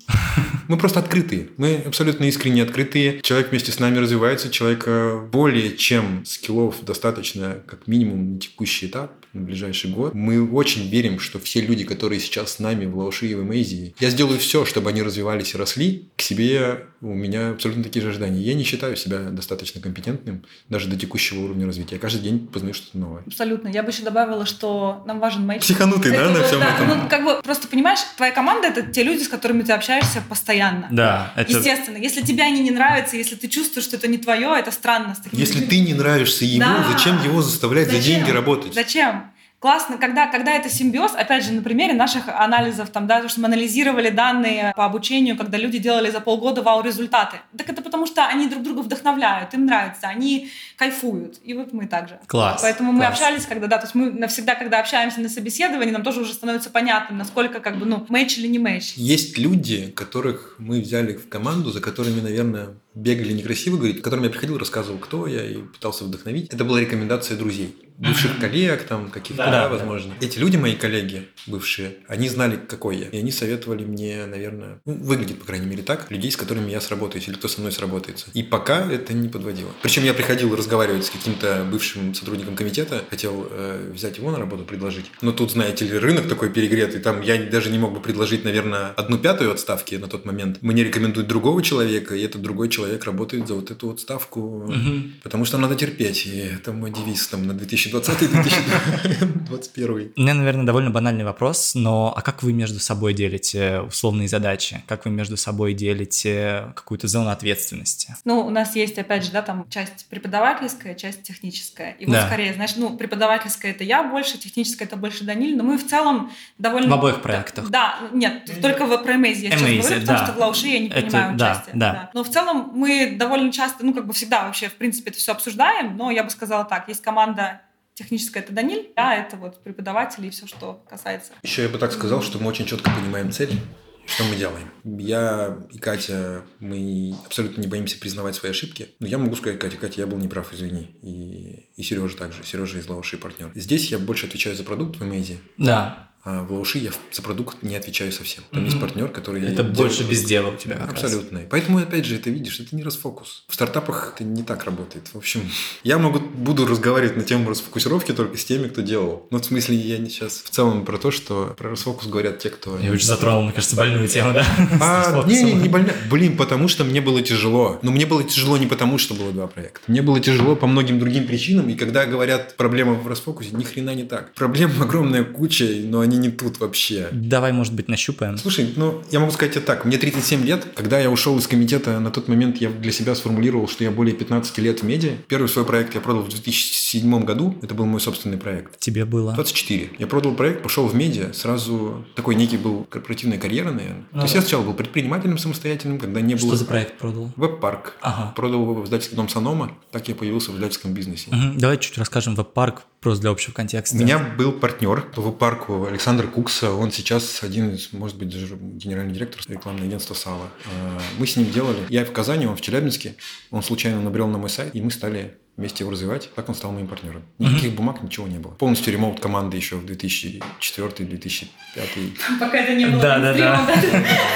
[0.67, 1.49] мы просто открытые.
[1.57, 3.21] Мы абсолютно искренне открытые.
[3.21, 9.11] Человек вместе с нами развивается, человека более чем скиллов достаточно, как минимум, на текущий этап,
[9.33, 10.13] на ближайший год.
[10.13, 13.95] Мы очень верим, что все люди, которые сейчас с нами в Лауши и в Эмейзии,
[13.99, 16.09] я сделаю все, чтобы они развивались и росли.
[16.15, 18.41] К себе у меня абсолютно такие же ожидания.
[18.41, 21.95] Я не считаю себя достаточно компетентным даже до текущего уровня развития.
[21.95, 23.23] Я каждый день познаю что-то новое.
[23.27, 23.67] Абсолютно.
[23.67, 25.61] Я бы еще добавила, что нам важен матч.
[25.61, 26.87] Психанутый, да, на всем да, этом?
[26.87, 30.87] Ну, как бы, просто понимаешь, твоя команда— это те люди, с которыми ты общаешься постоянно.
[30.91, 31.33] Да.
[31.35, 31.51] Это...
[31.51, 31.97] Естественно.
[31.97, 35.15] Если тебе они не нравятся, если ты чувствуешь, что это не твое, это странно.
[35.31, 35.69] Если людьми.
[35.69, 36.85] ты не нравишься ему, да.
[36.91, 38.01] зачем его заставлять Зачем?
[38.01, 38.73] за деньги работать?
[38.73, 39.31] Зачем?
[39.59, 43.41] Классно, когда, когда это симбиоз, опять же, на примере наших анализов, там, да, то, что
[43.41, 47.37] мы анализировали данные по обучению, когда люди делали за полгода вау-результаты.
[47.57, 51.39] Так это потому, что они друг друга вдохновляют, им нравится, они кайфуют.
[51.43, 52.19] И вот мы также.
[52.27, 52.61] Класс.
[52.61, 53.13] Поэтому мы класс.
[53.13, 56.69] общались, когда, да, то есть мы навсегда, когда общаемся на собеседовании, нам тоже уже становится
[56.69, 58.93] понятным, насколько, как бы, ну, мэч или не мэч.
[58.95, 64.29] Есть люди, которых мы взяли в команду, за которыми, наверное, бегали некрасиво говорить, которым я
[64.29, 66.53] приходил, рассказывал, кто я, и пытался вдохновить.
[66.53, 70.13] Это была рекомендация друзей бывших коллег, там каких-то, да, да, возможно.
[70.21, 73.07] Эти люди, мои коллеги бывшие, они знали, какой я.
[73.07, 76.79] И они советовали мне, наверное, ну, выглядит, по крайней мере, так, людей, с которыми я
[76.79, 78.27] сработаюсь или кто со мной сработается.
[78.33, 79.71] И пока это не подводило.
[79.81, 84.63] Причем я приходил разговаривать с каким-то бывшим сотрудником комитета, хотел э, взять его на работу,
[84.63, 85.05] предложить.
[85.21, 88.89] Но тут, знаете ли, рынок такой перегретый, там я даже не мог бы предложить, наверное,
[88.89, 90.59] одну пятую отставки на тот момент.
[90.61, 95.11] Мне рекомендуют другого человека, и этот другой человек работает за вот эту вот ставку, угу.
[95.23, 96.27] потому что надо терпеть.
[96.27, 100.11] И это мой девиз там на 2000 2020-2021.
[100.15, 104.83] У меня, наверное, довольно банальный вопрос, но а как вы между собой делите условные задачи?
[104.87, 108.15] Как вы между собой делите какую-то зону ответственности?
[108.25, 111.91] Ну, у нас есть, опять же, да, там часть преподавательская, часть техническая.
[111.91, 115.77] И вот скорее, знаешь, ну, преподавательская это я больше, техническая это больше Даниль, но мы
[115.77, 116.89] в целом довольно...
[116.89, 117.69] В обоих проектах?
[117.69, 120.25] Да, нет, только в про Amaze я сейчас говорю, потому да.
[120.25, 121.75] что в Лауши я не это, принимаю да, участие.
[121.75, 121.93] Да.
[121.93, 122.09] да.
[122.13, 125.31] Но в целом мы довольно часто, ну, как бы всегда вообще, в принципе, это все
[125.31, 127.61] обсуждаем, но я бы сказала так, есть команда
[127.97, 131.33] техническое это Даниль, а это вот преподаватели и все, что касается.
[131.41, 133.59] Еще я бы так сказал, что мы очень четко понимаем цель,
[134.05, 134.71] что мы делаем.
[134.83, 138.89] Я и Катя, мы абсолютно не боимся признавать свои ошибки.
[138.99, 140.95] Но я могу сказать, Катя, Катя, я был неправ, извини.
[141.01, 142.43] И, и Сережа также.
[142.43, 143.51] Сережа из Лаваши партнер.
[143.55, 145.39] Здесь я больше отвечаю за продукт в Имезе.
[145.57, 146.06] Да.
[146.29, 148.43] А в Лауши я за продукт не отвечаю совсем.
[148.51, 148.65] Там mm-hmm.
[148.65, 149.41] есть партнер, который...
[149.43, 151.39] Это больше без дела у тебя как Абсолютно.
[151.39, 151.47] Раз.
[151.49, 153.45] Поэтому, опять же, это видишь, это не расфокус.
[153.47, 155.07] В стартапах это не так работает.
[155.13, 155.49] В общем,
[155.85, 159.25] я могу, буду разговаривать на тему расфокусировки только с теми, кто делал.
[159.31, 162.49] Ну, в смысле, я не сейчас в целом про то, что про расфокус говорят те,
[162.49, 162.77] кто...
[162.77, 164.45] Я очень затронул, мне кажется, больную тему, да?
[164.81, 165.95] А, не, не, не больная.
[166.11, 167.79] Блин, потому что мне было тяжело.
[167.83, 169.79] Но мне было тяжело не потому, что было два проекта.
[169.87, 171.69] Мне было тяжело по многим другим причинам.
[171.69, 174.33] И когда говорят проблема в расфокусе, ни хрена не так.
[174.33, 177.09] Проблем огромная куча, но они они не тут вообще.
[177.11, 178.37] Давай, может быть, нащупаем.
[178.37, 179.85] Слушай, ну, я могу сказать тебе так.
[179.85, 180.65] Мне 37 лет.
[180.75, 184.15] Когда я ушел из комитета, на тот момент я для себя сформулировал, что я более
[184.15, 185.13] 15 лет в медиа.
[185.27, 187.55] Первый свой проект я продал в 2007 году.
[187.61, 188.79] Это был мой собственный проект.
[188.79, 189.33] Тебе было?
[189.33, 189.91] 24.
[189.99, 191.33] Я продал проект, пошел в медиа.
[191.33, 194.05] Сразу такой некий был корпоративная карьера, наверное.
[194.11, 194.39] Ну, То есть да.
[194.39, 196.47] я сначала был предпринимателем самостоятельным, когда не было...
[196.47, 197.31] Что за проект продал?
[197.35, 197.95] Веб-парк.
[198.01, 198.33] Ага.
[198.35, 199.71] Продал в издательский дом Санома.
[199.91, 201.29] Так я появился в издательском бизнесе.
[201.29, 201.59] Угу.
[201.59, 203.95] Давай чуть расскажем веб-парк просто для общего контекста.
[203.95, 206.73] У меня был партнер по веб-парку Александр Кукса.
[206.73, 210.49] Он сейчас один из, может быть, даже генеральный директор рекламного агентства «Сала».
[210.65, 211.79] А, мы с ним делали...
[211.87, 213.15] Я в Казани, он в Челябинске.
[213.49, 216.29] Он случайно набрел на мой сайт, и мы стали вместе его развивать.
[216.35, 217.23] Так он стал моим партнером.
[217.39, 217.75] Никаких mm-hmm.
[217.75, 218.51] бумаг, ничего не было.
[218.51, 221.47] Полностью ремоут команды еще в 2004-2005.
[222.39, 223.01] Пока это не было.
[223.01, 223.67] Да, да, да.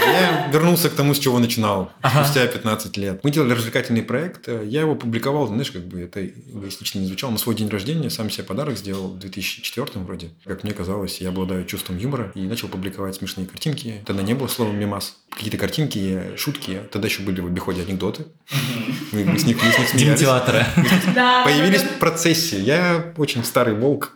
[0.06, 1.92] Я вернулся к тому, с чего начинал.
[2.04, 3.24] Спустя 15 лет.
[3.24, 4.48] Мы делали развлекательный проект.
[4.48, 7.32] Я его публиковал, знаешь, как бы это эгоистично не звучало.
[7.32, 10.32] На свой день рождения сам себе подарок сделал в 2004 вроде.
[10.44, 14.02] Как мне казалось, я обладаю чувством юмора и начал публиковать смешные картинки.
[14.06, 15.18] Тогда не было слова мемас.
[15.30, 16.82] Какие-то картинки, шутки.
[16.92, 18.26] Тогда еще были в обиходе анекдоты.
[19.12, 19.58] Мы с них
[19.90, 20.22] смеялись.
[21.14, 22.60] Да, Появились в процессе.
[22.60, 24.14] Я очень старый волк.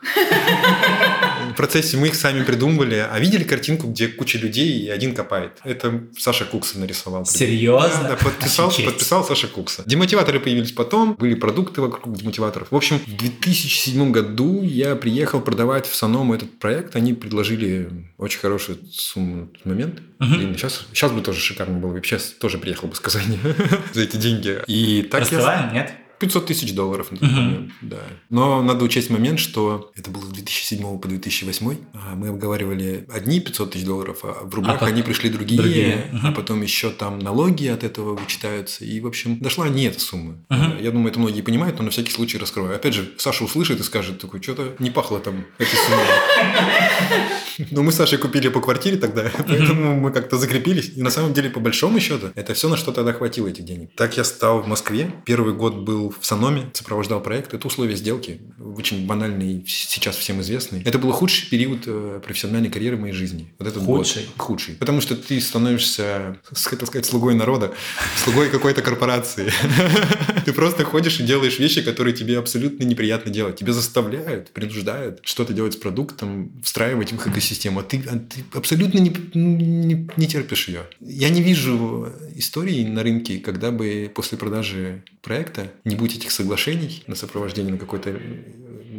[1.50, 2.96] В процессе мы их сами придумывали.
[3.10, 5.60] А видели картинку, где куча людей и один копает?
[5.64, 7.26] Это Саша Кукса нарисовал.
[7.26, 8.10] Серьезно?
[8.10, 9.84] Да, подписал, подписал Саша Кукса.
[9.86, 12.68] Демотиваторы появились потом, были продукты вокруг демотиваторов.
[12.72, 16.96] В общем, в 2007 году я приехал продавать в Саному этот проект.
[16.96, 20.00] Они предложили очень хорошую сумму на тот момент.
[20.20, 20.30] Угу.
[20.30, 22.02] Блин, сейчас, сейчас бы тоже шикарно было.
[22.02, 23.40] Сейчас тоже приехал бы с Казани
[23.94, 24.60] за эти деньги.
[24.68, 25.74] И так Раскрываем, я...
[25.74, 25.94] нет?
[26.20, 27.34] 500 тысяч долларов на тот uh-huh.
[27.34, 28.00] момент, да.
[28.30, 31.78] Но надо учесть момент, что это было с 2007 по 2008.
[31.94, 36.10] А мы обговаривали одни 500 тысяч долларов, а в рублях а они пришли другие, другие.
[36.12, 36.20] Uh-huh.
[36.30, 38.86] а потом еще там налоги от этого вычитаются.
[38.86, 40.38] И, в общем, дошла не эта сумма.
[40.50, 40.82] Uh-huh.
[40.82, 42.76] Я думаю, это многие понимают, но на всякий случай раскрываю.
[42.76, 46.06] Опять же, Саша услышит и скажет, такой, что-то не пахло там этой суммой.
[47.72, 50.92] Но мы с Сашей купили по квартире тогда, поэтому мы как-то закрепились.
[50.96, 53.92] И на самом деле, по большому счету, это все, на что тогда хватило этих денег.
[53.96, 55.12] Так я стал в Москве.
[55.26, 57.54] Первый год был в Саноме, сопровождал проект.
[57.54, 60.82] Это условия сделки, очень банальный, сейчас всем известный.
[60.84, 63.54] Это был худший период э, профессиональной карьеры моей жизни.
[63.60, 64.24] Вот этот худший?
[64.24, 64.34] Год.
[64.38, 64.76] Худший.
[64.76, 67.74] Потому что ты становишься, так сказать, слугой народа,
[68.24, 69.52] слугой какой-то корпорации.
[70.46, 73.56] Ты просто ходишь и делаешь вещи, которые тебе абсолютно неприятно делать.
[73.56, 77.80] Тебя заставляют, принуждают что-то делать с продуктом, встраивать в их экосистему.
[77.80, 80.82] А ты, а ты абсолютно не, не, не терпишь ее.
[81.00, 87.04] Я не вижу истории на рынке, когда бы после продажи проекта не будет этих соглашений
[87.08, 88.20] на сопровождение на какой-то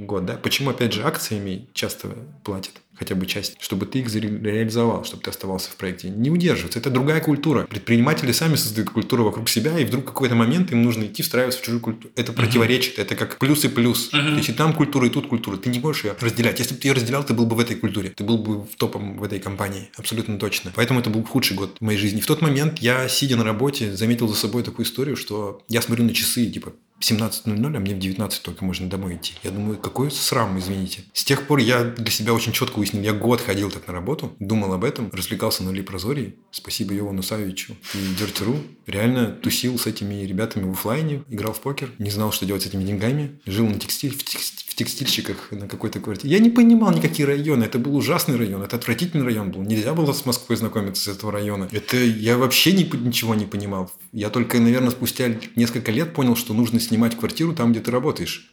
[0.07, 0.35] год, да?
[0.35, 2.09] Почему, опять же, акциями часто
[2.45, 2.81] платят?
[2.99, 6.09] хотя бы часть, чтобы ты их реализовал, чтобы ты оставался в проекте.
[6.09, 6.79] Не удерживаться.
[6.79, 7.67] Это другая культура.
[7.67, 11.61] Предприниматели сами создают культуру вокруг себя, и вдруг в какой-то момент им нужно идти встраиваться
[11.61, 12.13] в чужую культуру.
[12.17, 12.37] Это uh-huh.
[12.37, 12.99] противоречит.
[12.99, 14.11] Это как плюс и плюс.
[14.13, 14.31] Uh-huh.
[14.31, 15.57] То есть и там культура, и тут культура.
[15.57, 16.59] Ты не можешь ее разделять.
[16.59, 18.11] Если бы ты ее разделял, ты был бы в этой культуре.
[18.11, 19.91] Ты был бы в топом в этой компании.
[19.97, 20.73] Абсолютно точно.
[20.75, 22.21] Поэтому это был худший год в моей жизни.
[22.21, 26.05] В тот момент я, сидя на работе, заметил за собой такую историю, что я смотрю
[26.05, 29.35] на часы, типа, 17.00, а мне в 19 только можно домой идти.
[29.43, 31.05] Я думаю, какой срам, извините.
[31.13, 33.03] С тех пор я для себя очень четко уяснил.
[33.03, 36.37] Я год ходил так на работу, думал об этом, развлекался на Липрозории.
[36.51, 38.57] Спасибо Йовану Савичу и Дертеру.
[38.87, 42.67] Реально тусил с этими ребятами в офлайне, играл в покер, не знал, что делать с
[42.67, 46.33] этими деньгами, жил на текстиль, в, текстиль, в текстильщиках на какой-то квартире.
[46.33, 47.65] Я не понимал никакие районы.
[47.65, 49.63] Это был ужасный район, это отвратительный район был.
[49.63, 51.69] Нельзя было с Москвой знакомиться с этого района.
[51.73, 53.91] Это я вообще не, ничего не понимал.
[54.17, 58.51] Я только, наверное, спустя несколько лет понял, что нужно снимать квартиру там, где ты работаешь.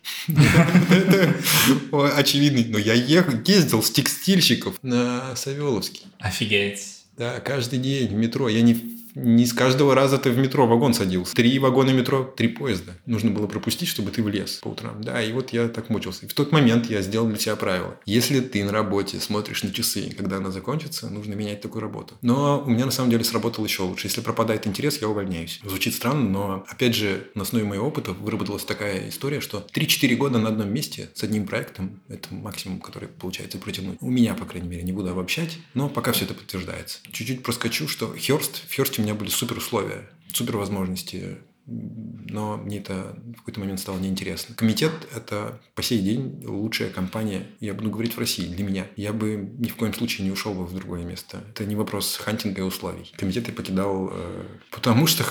[1.90, 2.66] Очевидно.
[2.68, 6.02] Но я ездил с текстильщиков на Савеловский.
[6.20, 7.06] Офигеть.
[7.18, 8.50] Да, каждый день в метро.
[8.50, 8.74] Я не
[9.16, 11.36] не с каждого раза ты в метро вагон садился.
[11.36, 12.94] Три вагона метро, три поезда.
[13.06, 15.02] Нужно было пропустить, чтобы ты влез по утрам.
[15.02, 16.26] Да, и вот я так мучился.
[16.26, 17.96] И в тот момент я сделал для себя правило.
[18.06, 22.16] Если ты на работе смотришь на часы, когда она закончится, нужно менять такую работу.
[22.22, 24.08] Но у меня на самом деле сработало еще лучше.
[24.08, 25.60] Если пропадает интерес, я увольняюсь.
[25.64, 30.40] Звучит странно, но опять же, на основе моего опыта выработалась такая история, что 3-4 года
[30.40, 33.98] на одном месте с одним проектом, это максимум, который получается протянуть.
[34.02, 37.00] У меня, по крайней мере, не буду обобщать, но пока все это подтверждается.
[37.12, 42.78] Чуть-чуть проскочу, что Херст, в Херсте у меня были супер условия, супер возможности, но мне
[42.78, 44.56] это в какой-то момент стало неинтересно.
[44.56, 48.88] Комитет– это по сей день лучшая компания, я буду говорить в России, для меня.
[48.96, 51.44] Я бы ни в коем случае не ушел бы в другое место.
[51.50, 53.12] Это не вопрос хантинга и условий.
[53.18, 55.26] Комитет я покидал, э, потому что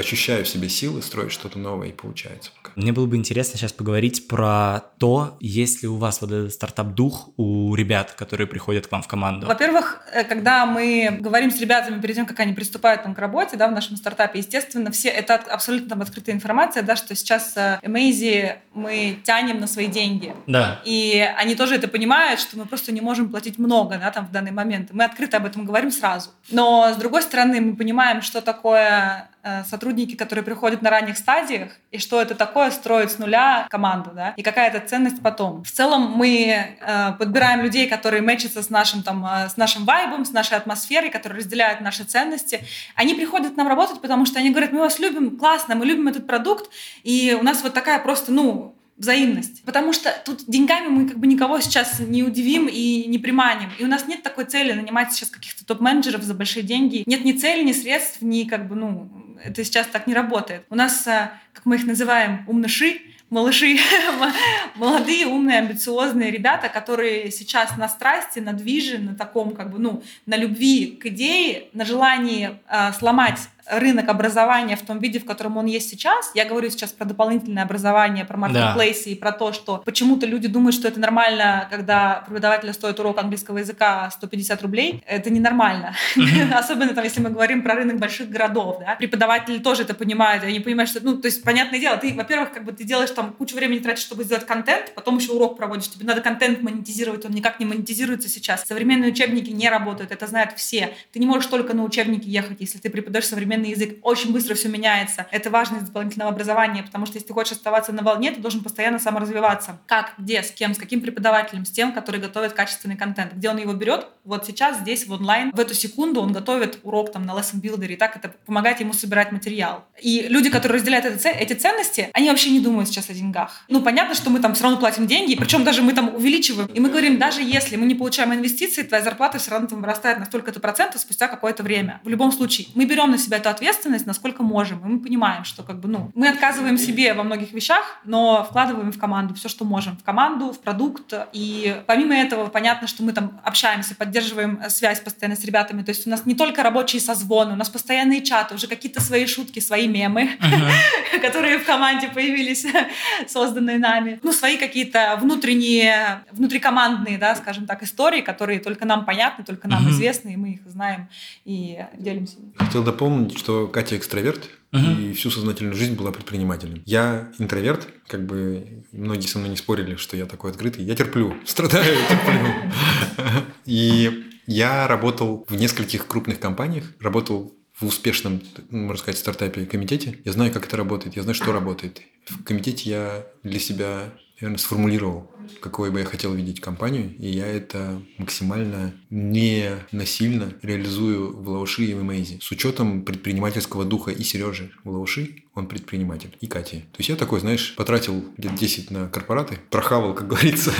[0.00, 2.72] ощущаю в себе силы строить что-то новое, и получается пока.
[2.76, 7.30] Мне было бы интересно сейчас поговорить про то, есть ли у вас вот этот стартап-дух
[7.36, 9.46] у ребят, которые приходят к вам в команду.
[9.46, 13.56] Во-первых, э, когда мы говорим с ребятами перед тем, как они приступают там, к работе
[13.56, 18.56] да, в нашем стартапе, естественно, все это абсолютно там открытая информация, да, что сейчас Amazing
[18.74, 20.34] мы тянем на свои деньги.
[20.46, 20.80] Да.
[20.84, 24.32] И они тоже это понимают, что мы просто не можем платить много, да, там в
[24.32, 24.90] данный момент.
[24.92, 26.30] Мы открыто об этом говорим сразу.
[26.50, 29.33] Но с другой стороны, мы понимаем, что такое Э,
[29.68, 34.34] сотрудники, которые приходят на ранних стадиях, и что это такое строить с нуля команду, да,
[34.36, 35.64] и какая это ценность потом.
[35.64, 40.24] В целом мы э, подбираем людей, которые мэчатся с нашим, там, э, с нашим вайбом,
[40.24, 42.64] с нашей атмосферой, которые разделяют наши ценности.
[42.94, 46.08] Они приходят к нам работать, потому что они говорят, мы вас любим, классно, мы любим
[46.08, 46.70] этот продукт,
[47.02, 49.62] и у нас вот такая просто, ну, взаимность.
[49.64, 53.70] Потому что тут деньгами мы как бы никого сейчас не удивим и не приманим.
[53.78, 57.02] И у нас нет такой цели нанимать сейчас каких-то топ-менеджеров за большие деньги.
[57.06, 59.10] Нет ни цели, ни средств, ни как бы, ну,
[59.42, 60.62] это сейчас так не работает.
[60.70, 63.78] У нас, э, как мы их называем, умныши, малыши,
[64.76, 70.02] молодые, умные, амбициозные ребята, которые сейчас на страсти, на движе, на таком, как бы, ну,
[70.26, 75.56] на любви к идее, на желании э, сломать рынок образования в том виде, в котором
[75.56, 76.30] он есть сейчас.
[76.34, 79.10] Я говорю сейчас про дополнительное образование, про маркетплейсы да.
[79.10, 83.58] и про то, что почему-то люди думают, что это нормально, когда преподавателя стоит урок английского
[83.58, 85.02] языка 150 рублей.
[85.06, 85.94] Это ненормально.
[86.54, 88.78] Особенно там, если мы говорим про рынок больших городов.
[88.80, 88.96] Да?
[88.96, 90.44] Преподаватели тоже это понимают.
[90.44, 93.32] Они понимают, что, ну, то есть, понятное дело, ты, во-первых, как бы ты делаешь там
[93.32, 95.88] кучу времени тратишь, чтобы сделать контент, потом еще урок проводишь.
[95.88, 98.64] Тебе надо контент монетизировать, он никак не монетизируется сейчас.
[98.64, 100.94] Современные учебники не работают, это знают все.
[101.12, 104.54] Ты не можешь только на учебники ехать, если ты преподаешь современный современный язык, очень быстро
[104.54, 105.26] все меняется.
[105.30, 108.98] Это важность дополнительного образования, потому что если ты хочешь оставаться на волне, ты должен постоянно
[108.98, 109.78] саморазвиваться.
[109.86, 113.34] Как, где, с кем, с каким преподавателем, с тем, который готовит качественный контент.
[113.34, 114.06] Где он его берет?
[114.24, 115.50] Вот сейчас, здесь, в онлайн.
[115.52, 118.92] В эту секунду он готовит урок там на Lesson Builder, и так это помогает ему
[118.92, 119.84] собирать материал.
[120.00, 123.64] И люди, которые разделяют это, эти ценности, они вообще не думают сейчас о деньгах.
[123.68, 126.68] Ну, понятно, что мы там все равно платим деньги, причем даже мы там увеличиваем.
[126.68, 130.18] И мы говорим, даже если мы не получаем инвестиции, твоя зарплата все равно там вырастает
[130.18, 132.00] на столько-то процентов спустя какое-то время.
[132.04, 134.78] В любом случае, мы берем на себя эту ответственность, насколько можем.
[134.78, 138.90] И мы понимаем, что как бы, ну, мы отказываем себе во многих вещах, но вкладываем
[138.90, 139.96] в команду все, что можем.
[139.96, 141.12] В команду, в продукт.
[141.32, 145.82] И помимо этого, понятно, что мы там общаемся, поддерживаем э, связь постоянно с ребятами.
[145.82, 149.26] То есть у нас не только рабочие созвоны, у нас постоянные чаты, уже какие-то свои
[149.26, 151.20] шутки, свои мемы, uh-huh.
[151.20, 152.66] которые в команде появились,
[153.28, 154.20] созданные нами.
[154.22, 159.86] Ну, свои какие-то внутренние, внутрикомандные, да, скажем так, истории, которые только нам понятны, только нам
[159.86, 159.90] uh-huh.
[159.90, 161.08] известны, и мы их знаем
[161.44, 162.36] и делимся.
[162.56, 165.10] Хотел дополнить, что Катя экстраверт, uh-huh.
[165.10, 166.82] и всю сознательную жизнь была предпринимателем.
[166.84, 170.84] Я интроверт, как бы многие со мной не спорили, что я такой открытый.
[170.84, 173.42] Я терплю, страдаю, терплю.
[173.64, 180.18] И я работал в нескольких крупных компаниях, работал в успешном, можно сказать, стартапе комитете.
[180.24, 182.02] Я знаю, как это работает, я знаю, что работает.
[182.26, 185.30] В комитете я для себя наверное, сформулировал,
[185.60, 191.84] какой бы я хотел видеть компанию, и я это максимально не насильно реализую в Лауши
[191.84, 192.38] и в Эмейзе.
[192.40, 196.78] С учетом предпринимательского духа и Сережи в Лауши, он предприниматель, и Кати.
[196.78, 200.72] То есть я такой, знаешь, потратил лет 10 на корпораты, прохавал, как говорится,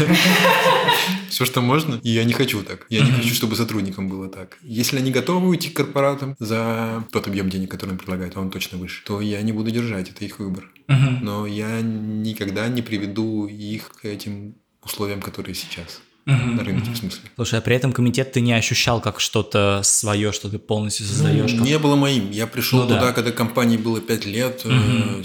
[1.28, 2.86] все, что можно, и я не хочу так.
[2.88, 4.58] Я не хочу, чтобы сотрудникам было так.
[4.62, 8.50] Если они готовы уйти к корпоратам за тот объем денег, который им предлагают, а он
[8.50, 10.70] точно выше, то я не буду держать, это их выбор.
[10.86, 14.53] Но я никогда не приведу их к этим
[14.84, 16.00] условиям, которые сейчас.
[16.26, 17.20] На рынке, в смысле.
[17.34, 21.52] Слушай, а при этом комитет ты не ощущал как что-то свое, что ты полностью создаешь?
[21.52, 21.66] Ну, как...
[21.66, 22.30] Не было моим.
[22.30, 23.12] Я пришел ну, туда, да.
[23.12, 24.62] когда компании было 5 лет.
[24.64, 25.22] Uh-huh.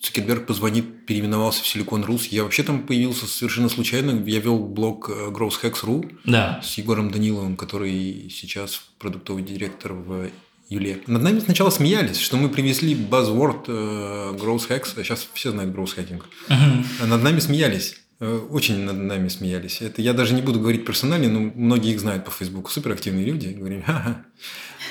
[0.00, 2.26] Цукерберг позвонит, переименовался в Silicon Rus.
[2.30, 4.20] Я вообще там появился совершенно случайно.
[4.26, 6.60] Я вел блог э, GrowthHacks.ru да.
[6.60, 10.28] с Егором Даниловым, который сейчас продуктовый директор в
[10.68, 11.02] Юле.
[11.06, 15.72] Над нами сначала смеялись, что мы привезли buzzword э, Growth Hacks, а сейчас все знают
[15.72, 16.22] Growth Hacking.
[16.48, 16.84] Uh-huh.
[17.00, 18.01] А над нами смеялись.
[18.22, 19.82] Э, очень над нами смеялись.
[19.82, 22.70] Это я даже не буду говорить персонально, но многие их знают по Фейсбуку.
[22.70, 23.48] Суперактивные люди.
[23.48, 24.24] Говорим, ха-ха.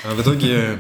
[0.03, 0.79] А в итоге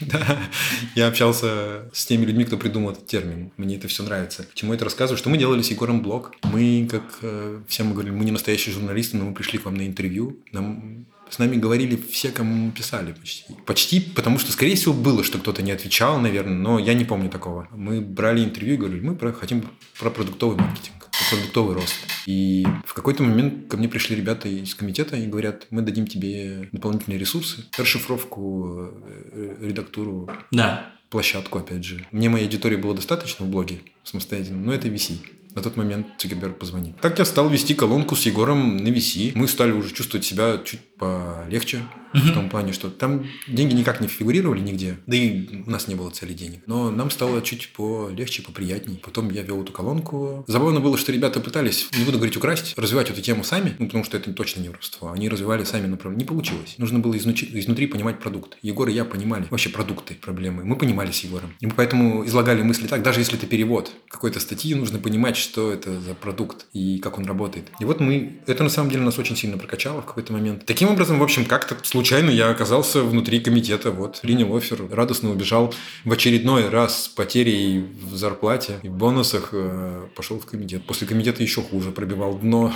[0.96, 3.52] я общался с теми людьми, кто придумал этот термин.
[3.56, 4.42] Мне это все нравится.
[4.42, 5.16] Почему это рассказываю?
[5.16, 6.32] Что мы делали с Егором блог.
[6.42, 9.76] Мы, как э, всем мы говорили, мы не настоящие журналисты, но мы пришли к вам
[9.76, 10.40] на интервью.
[10.50, 13.44] Нам с нами говорили все, кому писали почти.
[13.64, 17.30] Почти, потому что, скорее всего, было, что кто-то не отвечал, наверное, но я не помню
[17.30, 17.68] такого.
[17.70, 21.94] Мы брали интервью и говорили, мы про, хотим про продуктовый маркетинг продуктовый рост.
[22.26, 26.68] И в какой-то момент ко мне пришли ребята из комитета и говорят, мы дадим тебе
[26.72, 30.92] дополнительные ресурсы, расшифровку, э, редактуру, да.
[31.10, 32.06] площадку, опять же.
[32.12, 35.18] Мне моей аудитории было достаточно в блоге самостоятельно, но это VC.
[35.54, 37.00] На тот момент Цукерберг позвонит.
[37.00, 39.32] Так я стал вести колонку с Егором на VC.
[39.34, 41.82] Мы стали уже чувствовать себя чуть полегче
[42.12, 45.94] в том плане, что там деньги никак не фигурировали нигде, да и у нас не
[45.94, 46.60] было цели денег.
[46.66, 49.00] Но нам стало чуть полегче, поприятней.
[49.02, 50.44] Потом я вел эту колонку.
[50.46, 54.04] Забавно было, что ребята пытались, не буду говорить украсть, развивать эту тему сами, ну, потому
[54.04, 55.10] что это точно не воровство.
[55.10, 56.24] Они развивали сами направление.
[56.24, 56.74] Не получилось.
[56.78, 58.58] Нужно было изнутри, изнутри понимать продукт.
[58.62, 60.64] Егор и я понимали вообще продукты, проблемы.
[60.64, 61.54] Мы понимали с Егором.
[61.60, 65.72] И мы поэтому излагали мысли так, даже если это перевод какой-то статьи, нужно понимать, что
[65.72, 67.68] это за продукт и как он работает.
[67.80, 70.64] И вот мы, это на самом деле нас очень сильно прокачало в какой-то момент.
[70.66, 75.74] Таким образом, в общем, как-то случайно я оказался внутри комитета, вот, принял офер, радостно убежал
[76.04, 80.84] в очередной раз с потерей в зарплате и в бонусах э, пошел в комитет.
[80.86, 82.72] После комитета еще хуже, пробивал дно.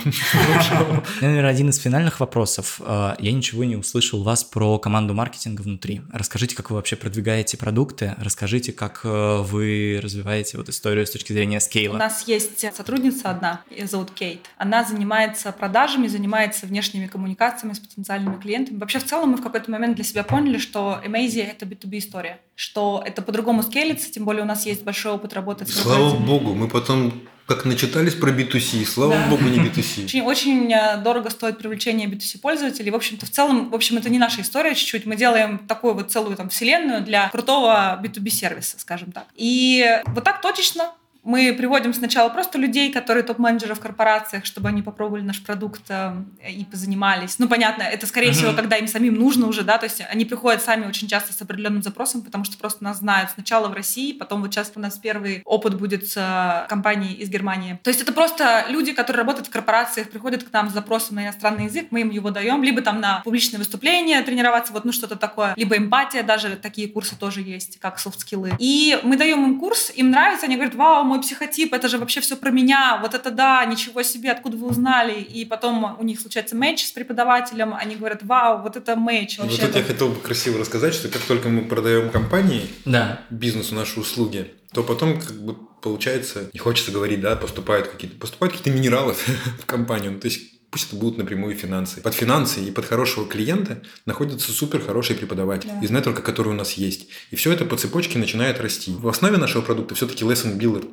[1.21, 2.81] Наверное, один из финальных вопросов.
[2.83, 6.01] Э, я ничего не услышал вас про команду маркетинга внутри.
[6.11, 11.33] Расскажите, как вы вообще продвигаете продукты, расскажите, как э, вы развиваете вот историю с точки
[11.33, 11.95] зрения скейла.
[11.95, 14.45] У нас есть сотрудница одна, ее зовут Кейт.
[14.57, 18.77] Она занимается продажами, занимается внешними коммуникациями с потенциальными клиентами.
[18.77, 22.39] Вообще, в целом, мы в какой-то момент для себя поняли, что Amazing— это B2B история,
[22.55, 26.53] что это по-другому скейлится, тем более у нас есть большой опыт работы с Слава богу,
[26.53, 27.13] мы потом
[27.47, 29.27] как начитались про B2C, слава да.
[29.29, 30.03] богу, не B2C.
[30.03, 32.91] Очень, очень э, дорого стоит привлечение B2C пользователей.
[32.91, 35.05] В общем-то, в целом, в общем, это не наша история чуть-чуть.
[35.05, 39.27] Мы делаем такую вот целую там вселенную для крутого B2B сервиса, скажем так.
[39.35, 40.91] И вот так точечно
[41.27, 46.13] мы приводим сначала просто людей, которые топ-менеджеры в корпорациях, чтобы они попробовали наш продукт э,
[46.49, 47.37] и позанимались.
[47.37, 48.33] Ну, понятно, это, скорее uh-huh.
[48.33, 51.41] всего, когда им самим нужно уже, да, то есть они приходят сами очень часто с
[51.41, 54.97] определенным запросом, потому что просто нас знают сначала в России, потом вот сейчас у нас
[54.97, 57.77] первый опыт будет с э, компанией из Германии.
[57.83, 61.25] То есть это просто люди, которые работают в корпорациях, приходят к нам с запросом на
[61.25, 65.17] иностранный язык, мы им его даем, либо там на публичные выступления тренироваться, вот, ну, что-то
[65.17, 68.53] такое, либо эмпатия, даже такие курсы тоже есть, как софт-скиллы.
[68.59, 71.97] И мы даем им курс, им нравится, они говорят, вау, мой мой психотип, это же
[71.97, 75.21] вообще все про меня, вот это да, ничего себе, откуда вы узнали?
[75.21, 79.37] И потом у них случается матч с преподавателем, они говорят, вау, вот это матч.
[79.39, 83.21] Вот тут я хотел бы красиво рассказать, что как только мы продаем компании, да.
[83.29, 88.55] бизнесу наши услуги, то потом как бы получается, не хочется говорить, да, поступают какие-то, поступают
[88.55, 89.13] какие-то минералы
[89.61, 92.01] в компанию, ну, то есть пусть это будут напрямую финансы.
[92.01, 95.79] Под финансы и под хорошего клиента находится супер хороший преподаватель да.
[95.81, 97.07] из нетворка, который у нас есть.
[97.31, 98.91] И все это по цепочке начинает расти.
[98.91, 100.89] В основе нашего продукта все-таки lesson builder,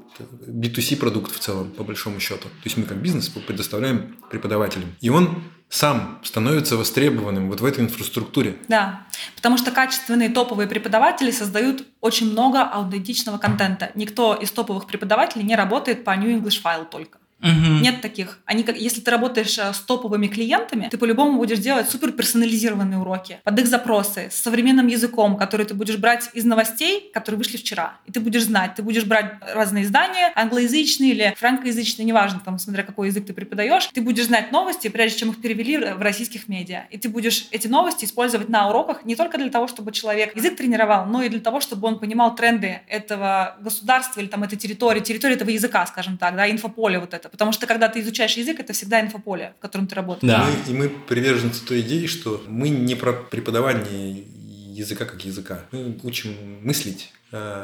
[0.46, 2.48] B2C продукт в целом, по большому счету.
[2.48, 4.94] То есть мы как бизнес предоставляем преподавателям.
[5.00, 8.56] И он сам становится востребованным вот в этой инфраструктуре.
[8.68, 13.90] Да, потому что качественные топовые преподаватели создают очень много аутентичного контента.
[13.94, 17.18] Никто из топовых преподавателей не работает по New English File только.
[17.44, 17.82] Угу.
[17.82, 18.38] Нет таких.
[18.46, 23.38] Они, если ты работаешь э, с топовыми клиентами, ты по-любому будешь делать супер персонализированные уроки
[23.44, 27.98] под их запросы, с современным языком, который ты будешь брать из новостей, которые вышли вчера.
[28.06, 32.82] И ты будешь знать, ты будешь брать разные издания, англоязычные или франкоязычные, неважно, там, смотря
[32.82, 36.84] какой язык ты преподаешь, ты будешь знать новости, прежде чем их перевели в российских медиа.
[36.90, 40.56] И ты будешь эти новости использовать на уроках не только для того, чтобы человек язык
[40.56, 45.00] тренировал, но и для того, чтобы он понимал тренды этого государства или там этой территории,
[45.00, 48.60] территории этого языка, скажем так, да, инфополе вот это Потому что когда ты изучаешь язык,
[48.60, 50.32] это всегда инфополе, в котором ты работаешь.
[50.32, 50.46] Да.
[50.46, 54.22] Мы, и мы приверженцы той идеи, что мы не про преподавание
[54.72, 55.64] языка как языка.
[55.72, 57.12] Мы учим мыслить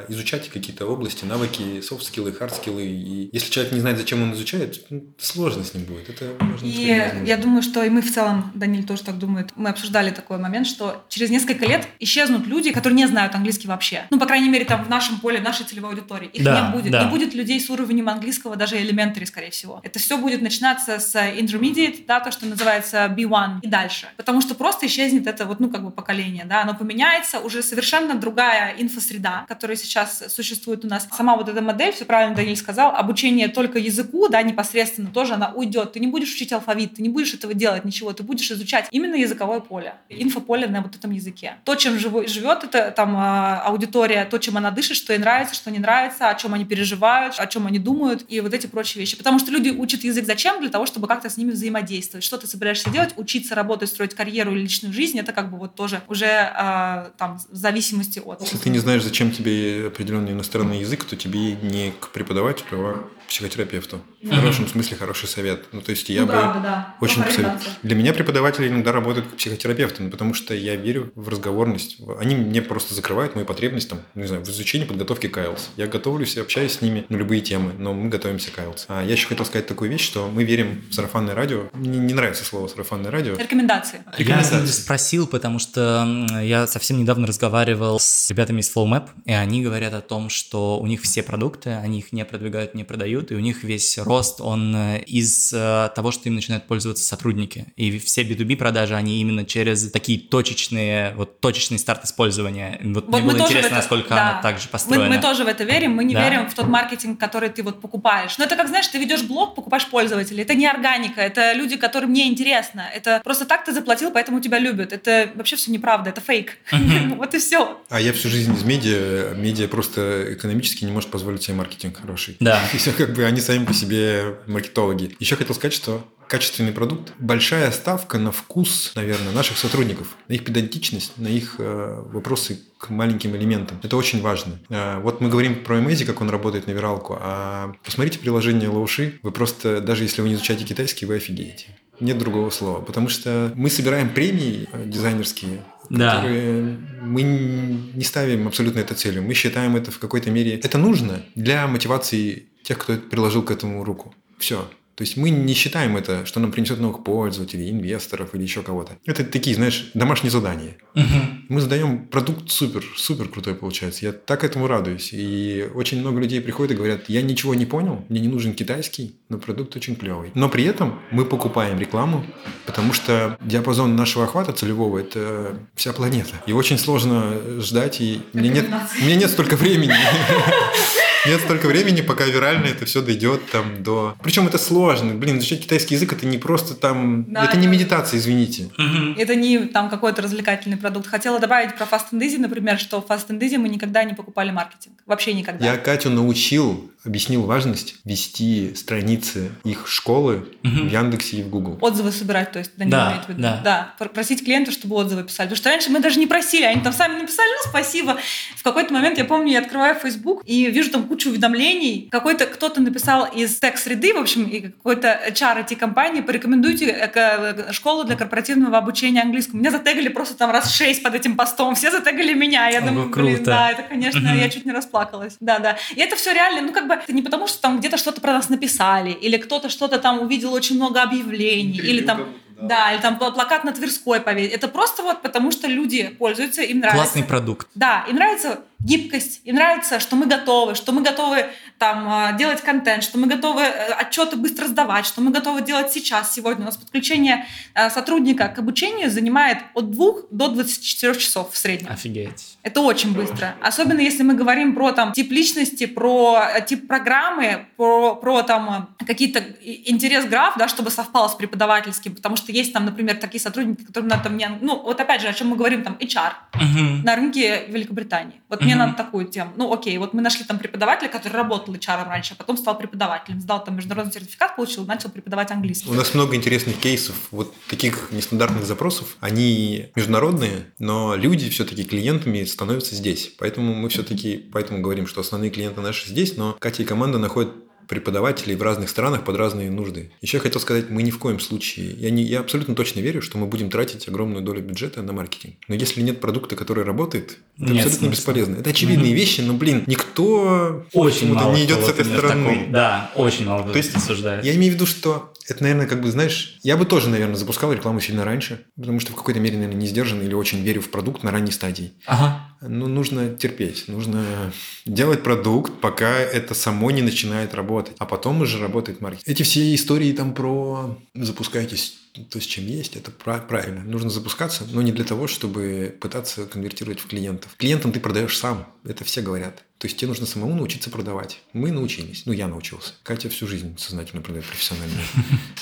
[0.08, 2.86] изучать какие-то области, навыки, софт-скиллы, хард-скиллы.
[2.86, 6.08] И если человек не знает, зачем он изучает, ну, сложно с ним будет.
[6.08, 9.70] Это можно И я думаю, что и мы в целом, Даниль тоже так думает, мы
[9.70, 14.06] обсуждали такой момент, что через несколько лет исчезнут люди, которые не знают английский вообще.
[14.10, 16.28] Ну, по крайней мере, там в нашем поле, в нашей целевой аудитории.
[16.28, 16.92] Их да, не будет.
[16.92, 17.04] Да.
[17.04, 19.80] Не будет людей с уровнем английского, даже elementary, скорее всего.
[19.82, 24.08] Это все будет начинаться с intermediate, да, то, что называется B1 и дальше.
[24.16, 28.14] Потому что просто исчезнет это вот, ну, как бы поколение, да, оно поменяется, уже совершенно
[28.14, 31.06] другая инфосреда, которые сейчас существуют у нас.
[31.14, 35.52] Сама вот эта модель, все правильно Даниэль сказал, обучение только языку, да, непосредственно тоже она
[35.54, 35.92] уйдет.
[35.92, 39.16] Ты не будешь учить алфавит, ты не будешь этого делать ничего, ты будешь изучать именно
[39.16, 41.56] языковое поле, инфополе на вот этом языке.
[41.64, 45.70] То, чем живет эта там а, аудитория, то, чем она дышит, что ей нравится, что
[45.70, 49.18] не нравится, о чем они переживают, о чем они думают и вот эти прочие вещи.
[49.18, 50.62] Потому что люди учат язык зачем?
[50.62, 52.24] Для того, чтобы как-то с ними взаимодействовать.
[52.24, 53.12] Что ты собираешься делать?
[53.18, 57.38] Учиться работать, строить карьеру или личную жизнь, это как бы вот тоже уже э, там
[57.50, 58.40] в зависимости от.
[58.40, 62.86] Если ты не знаешь, зачем тебе тебе определенный иностранный язык, то тебе не к преподавателю,
[62.86, 64.00] а психотерапевту.
[64.22, 65.66] В хорошем смысле хороший совет.
[65.72, 66.96] Ну, то есть я ну, бы правда, да.
[67.00, 67.60] очень посоветовал.
[67.82, 71.98] Для меня преподаватели иногда работают как психотерапевты, потому что я верю в разговорность.
[72.18, 75.68] Они мне просто закрывают мою потребность там, не знаю, в изучении подготовки к IELTS.
[75.76, 78.86] Я готовлюсь и общаюсь с ними на любые темы, но мы готовимся к IELTS.
[78.88, 81.70] А я еще хотел сказать такую вещь, что мы верим в сарафанное радио.
[81.72, 83.36] Мне не нравится слово сарафанное радио.
[83.36, 84.02] Рекомендации.
[84.18, 84.60] Рекомендации.
[84.60, 86.04] Я спросил, потому что
[86.42, 90.80] я со совсем недавно разговаривал с ребятами из FlowMap, и они говорят о том, что
[90.80, 94.40] у них все продукты, они их не продвигают, не продают, и у них весь рост,
[94.40, 97.66] он э, из э, того, что им начинают пользоваться сотрудники.
[97.76, 102.80] И все B2B продажи, они именно через такие точечные, вот точечный старт использования.
[102.82, 104.30] Вот, вот мне было интересно, это, насколько да.
[104.30, 105.04] она также построена.
[105.04, 106.28] Мы, мы тоже в это верим, мы не да.
[106.28, 108.38] верим в тот маркетинг, который ты вот покупаешь.
[108.38, 110.42] Но это как, знаешь, ты ведешь блог, покупаешь пользователей.
[110.42, 112.84] Это не органика, это люди, которым не интересно.
[112.94, 114.92] Это просто так ты заплатил, поэтому тебя любят.
[114.92, 116.58] Это вообще все неправда, это фейк.
[117.20, 117.78] Вот и все.
[117.90, 119.34] А я всю жизнь из медиа.
[119.34, 122.36] Медиа просто экономически не может позволить себе маркетинг хороший.
[122.40, 122.60] Да.
[122.72, 125.16] И все как бы они сами по себе маркетологи.
[125.18, 130.44] Еще хотел сказать, что качественный продукт, большая ставка на вкус, наверное, наших сотрудников, на их
[130.44, 133.80] педантичность, на их э, вопросы к маленьким элементам.
[133.82, 134.60] Это очень важно.
[134.68, 139.18] Э, вот мы говорим про Эмейзи, как он работает на виралку, а посмотрите приложение Лауши,
[139.24, 141.66] вы просто, даже если вы не изучаете китайский, вы офигеете.
[141.98, 142.80] Нет другого слова.
[142.80, 146.16] Потому что мы собираем премии э, дизайнерские, да.
[146.16, 149.22] которые мы не ставим абсолютно это целью.
[149.22, 150.54] Мы считаем это в какой-то мере...
[150.54, 154.14] Это нужно для мотивации тех, кто приложил к этому руку.
[154.38, 154.68] Все.
[155.00, 158.98] То есть мы не считаем это, что нам принесет новых пользователей, инвесторов или еще кого-то.
[159.06, 160.76] Это такие, знаешь, домашние задания.
[160.94, 161.04] Угу.
[161.48, 164.04] Мы задаем продукт супер, супер крутой получается.
[164.04, 165.08] Я так этому радуюсь.
[165.14, 169.16] И очень много людей приходят и говорят, я ничего не понял, мне не нужен китайский,
[169.30, 170.32] но продукт очень клевый.
[170.34, 172.26] Но при этом мы покупаем рекламу,
[172.66, 176.34] потому что диапазон нашего охвата целевого– это вся планета.
[176.44, 178.66] И очень сложно ждать, и мне нет,
[179.00, 179.94] меня нет столько времени.
[181.26, 184.16] Нет столько времени, пока вирально это все дойдет там до...
[184.22, 185.14] Причем это сложно.
[185.14, 187.26] Блин, изучать китайский язык это не просто там...
[187.28, 188.70] Да, это не медитация, извините.
[189.18, 191.06] Это не там какой-то развлекательный продукт.
[191.06, 194.14] Хотела добавить про Fast and Easy, например, что в Fast and Easy мы никогда не
[194.14, 194.94] покупали маркетинг.
[195.06, 195.64] Вообще никогда.
[195.64, 200.82] Я Катю научил объяснил важность вести страницы их школы угу.
[200.82, 201.78] в Яндексе и в Google.
[201.80, 203.42] Отзывы собирать, то есть да, да, имеет в виду.
[203.42, 203.60] Да.
[203.64, 205.46] да, просить клиента, чтобы отзывы писали.
[205.46, 208.18] Потому что раньше мы даже не просили, они там сами написали, ну спасибо.
[208.56, 212.08] В какой-то момент, я помню, я открываю Facebook и вижу там кучу уведомлений.
[212.10, 218.04] Какой-то кто-то написал из текст-среды, в общем, и какой-то HR IT-компании, порекомендуйте э, э, школу
[218.04, 219.60] для корпоративного обучения английскому.
[219.60, 222.68] Меня затегали просто там раз шесть под этим постом, все затегали меня.
[222.68, 223.50] Я Ого, думаю, блин, круто.
[223.50, 224.38] да, это, конечно, угу.
[224.38, 225.36] я чуть не расплакалась.
[225.40, 225.78] Да, да.
[225.94, 228.32] И это все реально, ну как бы, это не потому, что там где-то что-то про
[228.32, 232.26] нас написали, или кто-то что-то там увидел очень много объявлений, Интервью или там
[232.60, 232.92] да.
[232.92, 234.52] или там плакат на Тверской повесить.
[234.52, 237.02] Это просто вот потому, что люди пользуются, им нравится.
[237.02, 237.68] Классный продукт.
[237.74, 241.46] Да, им нравится гибкость, им нравится, что мы готовы, что мы готовы
[241.80, 245.90] там а, делать контент, что мы готовы э, отчеты быстро сдавать, что мы готовы делать
[245.90, 246.64] сейчас, сегодня.
[246.64, 251.90] У нас подключение а, сотрудника к обучению занимает от 2 до 24 часов в среднем.
[251.90, 252.58] Офигеть.
[252.62, 253.54] Это очень быстро.
[253.62, 258.90] Особенно если мы говорим про там тип личности, про э, тип программы, про, про там
[259.00, 263.40] э, какие-то интерес граф, да, чтобы совпало с преподавательским, потому что есть там, например, такие
[263.40, 267.06] сотрудники, которым надо там, ну, вот опять же, о чем мы говорим, там, HR угу.
[267.06, 268.42] на рынке Великобритании.
[268.50, 268.66] Вот угу.
[268.66, 269.52] мне надо такую тему.
[269.56, 273.40] Ну, окей, вот мы нашли там преподавателя, который работал HR раньше, а потом стал преподавателем,
[273.40, 275.90] сдал там международный сертификат, получил, начал преподавать английский.
[275.90, 279.16] У нас много интересных кейсов, вот таких нестандартных запросов.
[279.20, 283.32] Они международные, но люди все-таки клиентами становятся здесь.
[283.38, 287.50] Поэтому мы все-таки поэтому говорим, что основные клиенты наши здесь, но Катя и команда находят
[287.90, 290.12] преподавателей в разных странах под разные нужды.
[290.20, 293.20] Еще я хотел сказать, мы ни в коем случае, я, не, я абсолютно точно верю,
[293.20, 295.56] что мы будем тратить огромную долю бюджета на маркетинг.
[295.66, 298.10] Но если нет продукта, который работает, это нет абсолютно смысла.
[298.10, 298.56] бесполезно.
[298.60, 299.16] Это очевидные mm-hmm.
[299.16, 302.44] вещи, но, блин, никто очень мало не идет с этой стороны.
[302.44, 304.44] Таком, да, очень мало То есть, осуждает.
[304.44, 307.72] Я имею в виду, что это, наверное, как бы, знаешь, я бы тоже, наверное, запускал
[307.72, 310.90] рекламу сильно раньше, потому что в какой-то мере, наверное, не сдержан или очень верю в
[310.90, 311.92] продукт на ранней стадии.
[312.06, 312.49] Ага.
[312.62, 314.52] Ну, нужно терпеть, нужно
[314.84, 319.28] делать продукт, пока это само не начинает работать, а потом уже работает маркетинг.
[319.28, 321.96] Эти все истории там про запускайтесь
[322.30, 323.82] то, с чем есть, это правильно.
[323.82, 327.54] Нужно запускаться, но не для того, чтобы пытаться конвертировать в клиентов.
[327.56, 329.62] Клиентам ты продаешь сам, это все говорят.
[329.80, 331.40] То есть тебе нужно самому научиться продавать.
[331.54, 332.26] Мы научились.
[332.26, 332.92] Ну, я научился.
[333.02, 335.00] Катя всю жизнь сознательно продает профессионально.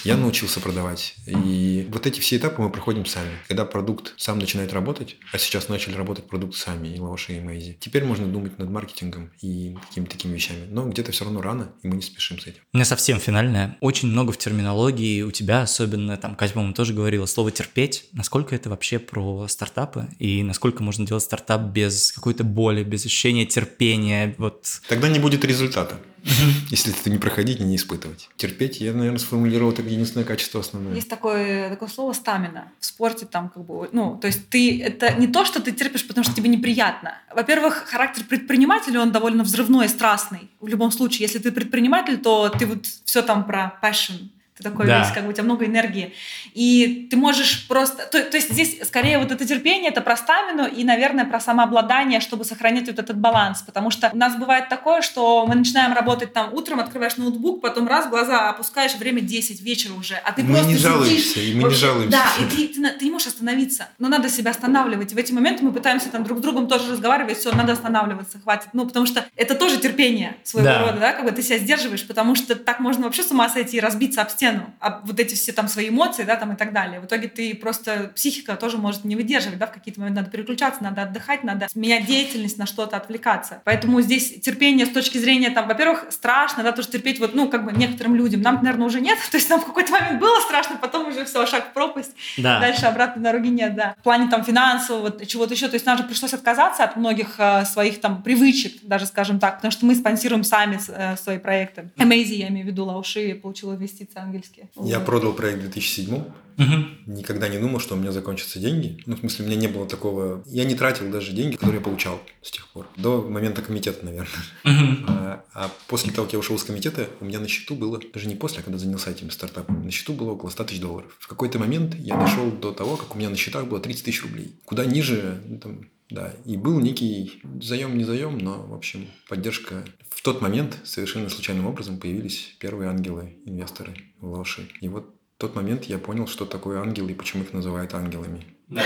[0.03, 1.15] Я научился продавать.
[1.25, 3.31] И вот эти все этапы мы проходим сами.
[3.47, 7.79] Когда продукт сам начинает работать, а сейчас начали работать продукты сами, и Лаваши, и Мэйзи,
[7.79, 10.67] теперь можно думать над маркетингом и какими-то такими вещами.
[10.69, 12.63] Но где-то все равно рано, и мы не спешим с этим.
[12.73, 13.77] У меня совсем финальное.
[13.81, 18.07] Очень много в терминологии у тебя, особенно там Катя, по-моему, тоже говорила слово «терпеть».
[18.13, 20.09] Насколько это вообще про стартапы?
[20.19, 24.08] И насколько можно делать стартап без какой-то боли, без ощущения терпения?
[24.39, 24.81] Вот.
[24.89, 25.99] Тогда не будет результата.
[26.71, 28.29] Если это не проходить и не испытывать.
[28.37, 30.95] Терпеть, я, наверное, сформулировал это единственное качество основное.
[30.95, 32.73] Есть такое, такое слово стамина.
[32.81, 36.07] В спорте там как бы, ну, то есть ты, это не то, что ты терпишь,
[36.07, 37.15] потому что тебе неприятно.
[37.35, 40.51] Во-первых, характер предпринимателя, он довольно взрывной и страстный.
[40.61, 44.29] В любом случае, если ты предприниматель, то ты вот все там про passion,
[44.59, 44.99] Ты такой да.
[44.99, 46.13] весь, как бы у тебя много энергии.
[46.53, 48.07] И ты можешь просто...
[48.07, 52.19] То, то есть здесь скорее вот это терпение, это про стамину и, наверное, про самообладание,
[52.19, 53.63] чтобы сохранить вот этот баланс.
[53.63, 57.87] Потому что у нас бывает такое, что мы начинаем работать там утром, открываешь ноутбук, потом
[57.87, 61.63] раз, глаза опускаешь, время 10 вечера уже, а ты мы просто не жалуемся, и мы
[61.63, 62.11] вообще, не жалуемся.
[62.11, 63.89] Да, и ты, ты, ты не можешь остановиться.
[63.99, 65.13] Но надо себя останавливать.
[65.13, 68.41] И в эти моменты мы пытаемся там друг с другом тоже разговаривать, все, надо останавливаться,
[68.41, 68.69] хватит.
[68.73, 70.81] Ну, потому что это тоже терпение своего да.
[70.81, 73.77] рода, да, как бы ты себя сдерживаешь, потому что так можно вообще с ума сойти
[73.77, 74.48] и разбиться об стену,
[74.81, 77.01] об вот эти все там свои эмоции, да, там и так далее.
[77.01, 80.83] В итоге ты просто, психика тоже может не выдерживать, да, в какие-то моменты надо переключаться,
[80.83, 83.63] надо отдыхать, надо менять деятельность, на что-то отвлекаться.
[83.65, 87.65] Поэтому здесь терпение с точки зрения, там, во-первых, страшно, да, тоже терпеть вот, ну, как
[87.65, 88.43] бы некоторым людям.
[88.43, 91.47] Нам, наверное, уже нет, то есть нам в какой-то момент было страшно, потом уже все,
[91.47, 92.61] шаг в пропасть, да.
[92.61, 93.95] дальше обратной дороги нет, да.
[93.99, 97.37] В плане там финансового, вот, чего-то еще, то есть нам же пришлось отказаться от многих
[97.39, 101.91] э, своих там привычек, даже скажем так, потому что мы спонсируем сами э, свои проекты.
[101.97, 104.69] Amazing, я имею в виду, Лауши получила инвестиции ангельские.
[104.77, 105.07] Я вот.
[105.07, 106.75] продал проект в 2007 угу.
[107.07, 109.01] Никогда не думал, что у меня закончатся деньги.
[109.07, 110.43] Ну, в смысле, у меня не было такого...
[110.47, 112.87] Я не тратил даже деньги, которые я получал с тех пор.
[112.97, 114.29] До момента комитета, наверное.
[114.65, 115.05] Угу.
[115.09, 118.01] А, а после того, как я ушел из комитета, у меня на счету было...
[118.13, 119.85] Даже не после, а когда занялся этими стартапами.
[119.85, 121.17] На счету было около 100 тысяч долларов.
[121.19, 124.23] В какой-то момент я дошел до того, как у меня на счетах было 30 тысяч
[124.23, 124.57] рублей.
[124.65, 129.85] Куда ниже, ну, там, да, и был некий заем, не заем, но, в общем, поддержка.
[130.09, 134.69] В тот момент совершенно случайным образом появились первые ангелы, инвесторы в Лоши.
[134.81, 138.45] И вот в тот момент я понял, что такое ангелы и почему их называют ангелами.
[138.69, 138.83] Да.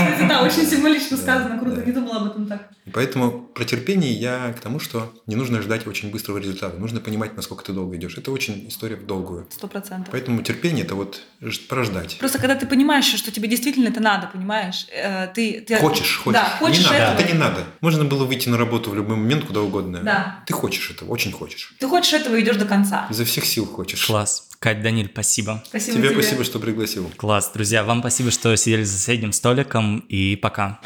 [0.00, 2.70] Кстати, да, очень символично сказано, круто, не думала об этом так.
[2.86, 7.00] И поэтому про терпение я к тому, что не нужно ждать очень быстрого результата, нужно
[7.00, 8.16] понимать, насколько ты долго идешь.
[8.16, 9.46] Это очень история в долгую.
[9.50, 10.08] Сто процентов.
[10.10, 11.22] Поэтому терпение– это вот
[11.68, 12.16] прождать.
[12.18, 14.86] Просто когда ты понимаешь, что тебе действительно это надо, понимаешь?
[14.92, 15.76] Э, ты, ты...
[15.76, 16.40] Хочешь, хочешь.
[16.40, 17.18] Да, хочешь не надо, этого.
[17.18, 17.64] это не надо.
[17.80, 20.00] Можно было выйти на работу в любой момент, куда угодно.
[20.02, 20.42] Да.
[20.46, 21.74] Ты хочешь этого, очень хочешь.
[21.78, 23.06] Ты хочешь этого и идешь до конца.
[23.10, 24.06] Изо всех сил хочешь.
[24.06, 24.49] Класс.
[24.62, 25.62] Кать, Даниль, спасибо.
[25.66, 26.20] Спасибо тебе, тебе.
[26.22, 27.10] спасибо, что пригласил.
[27.16, 30.78] Класс, друзья, вам спасибо, что сидели за соседним столиком, и пока.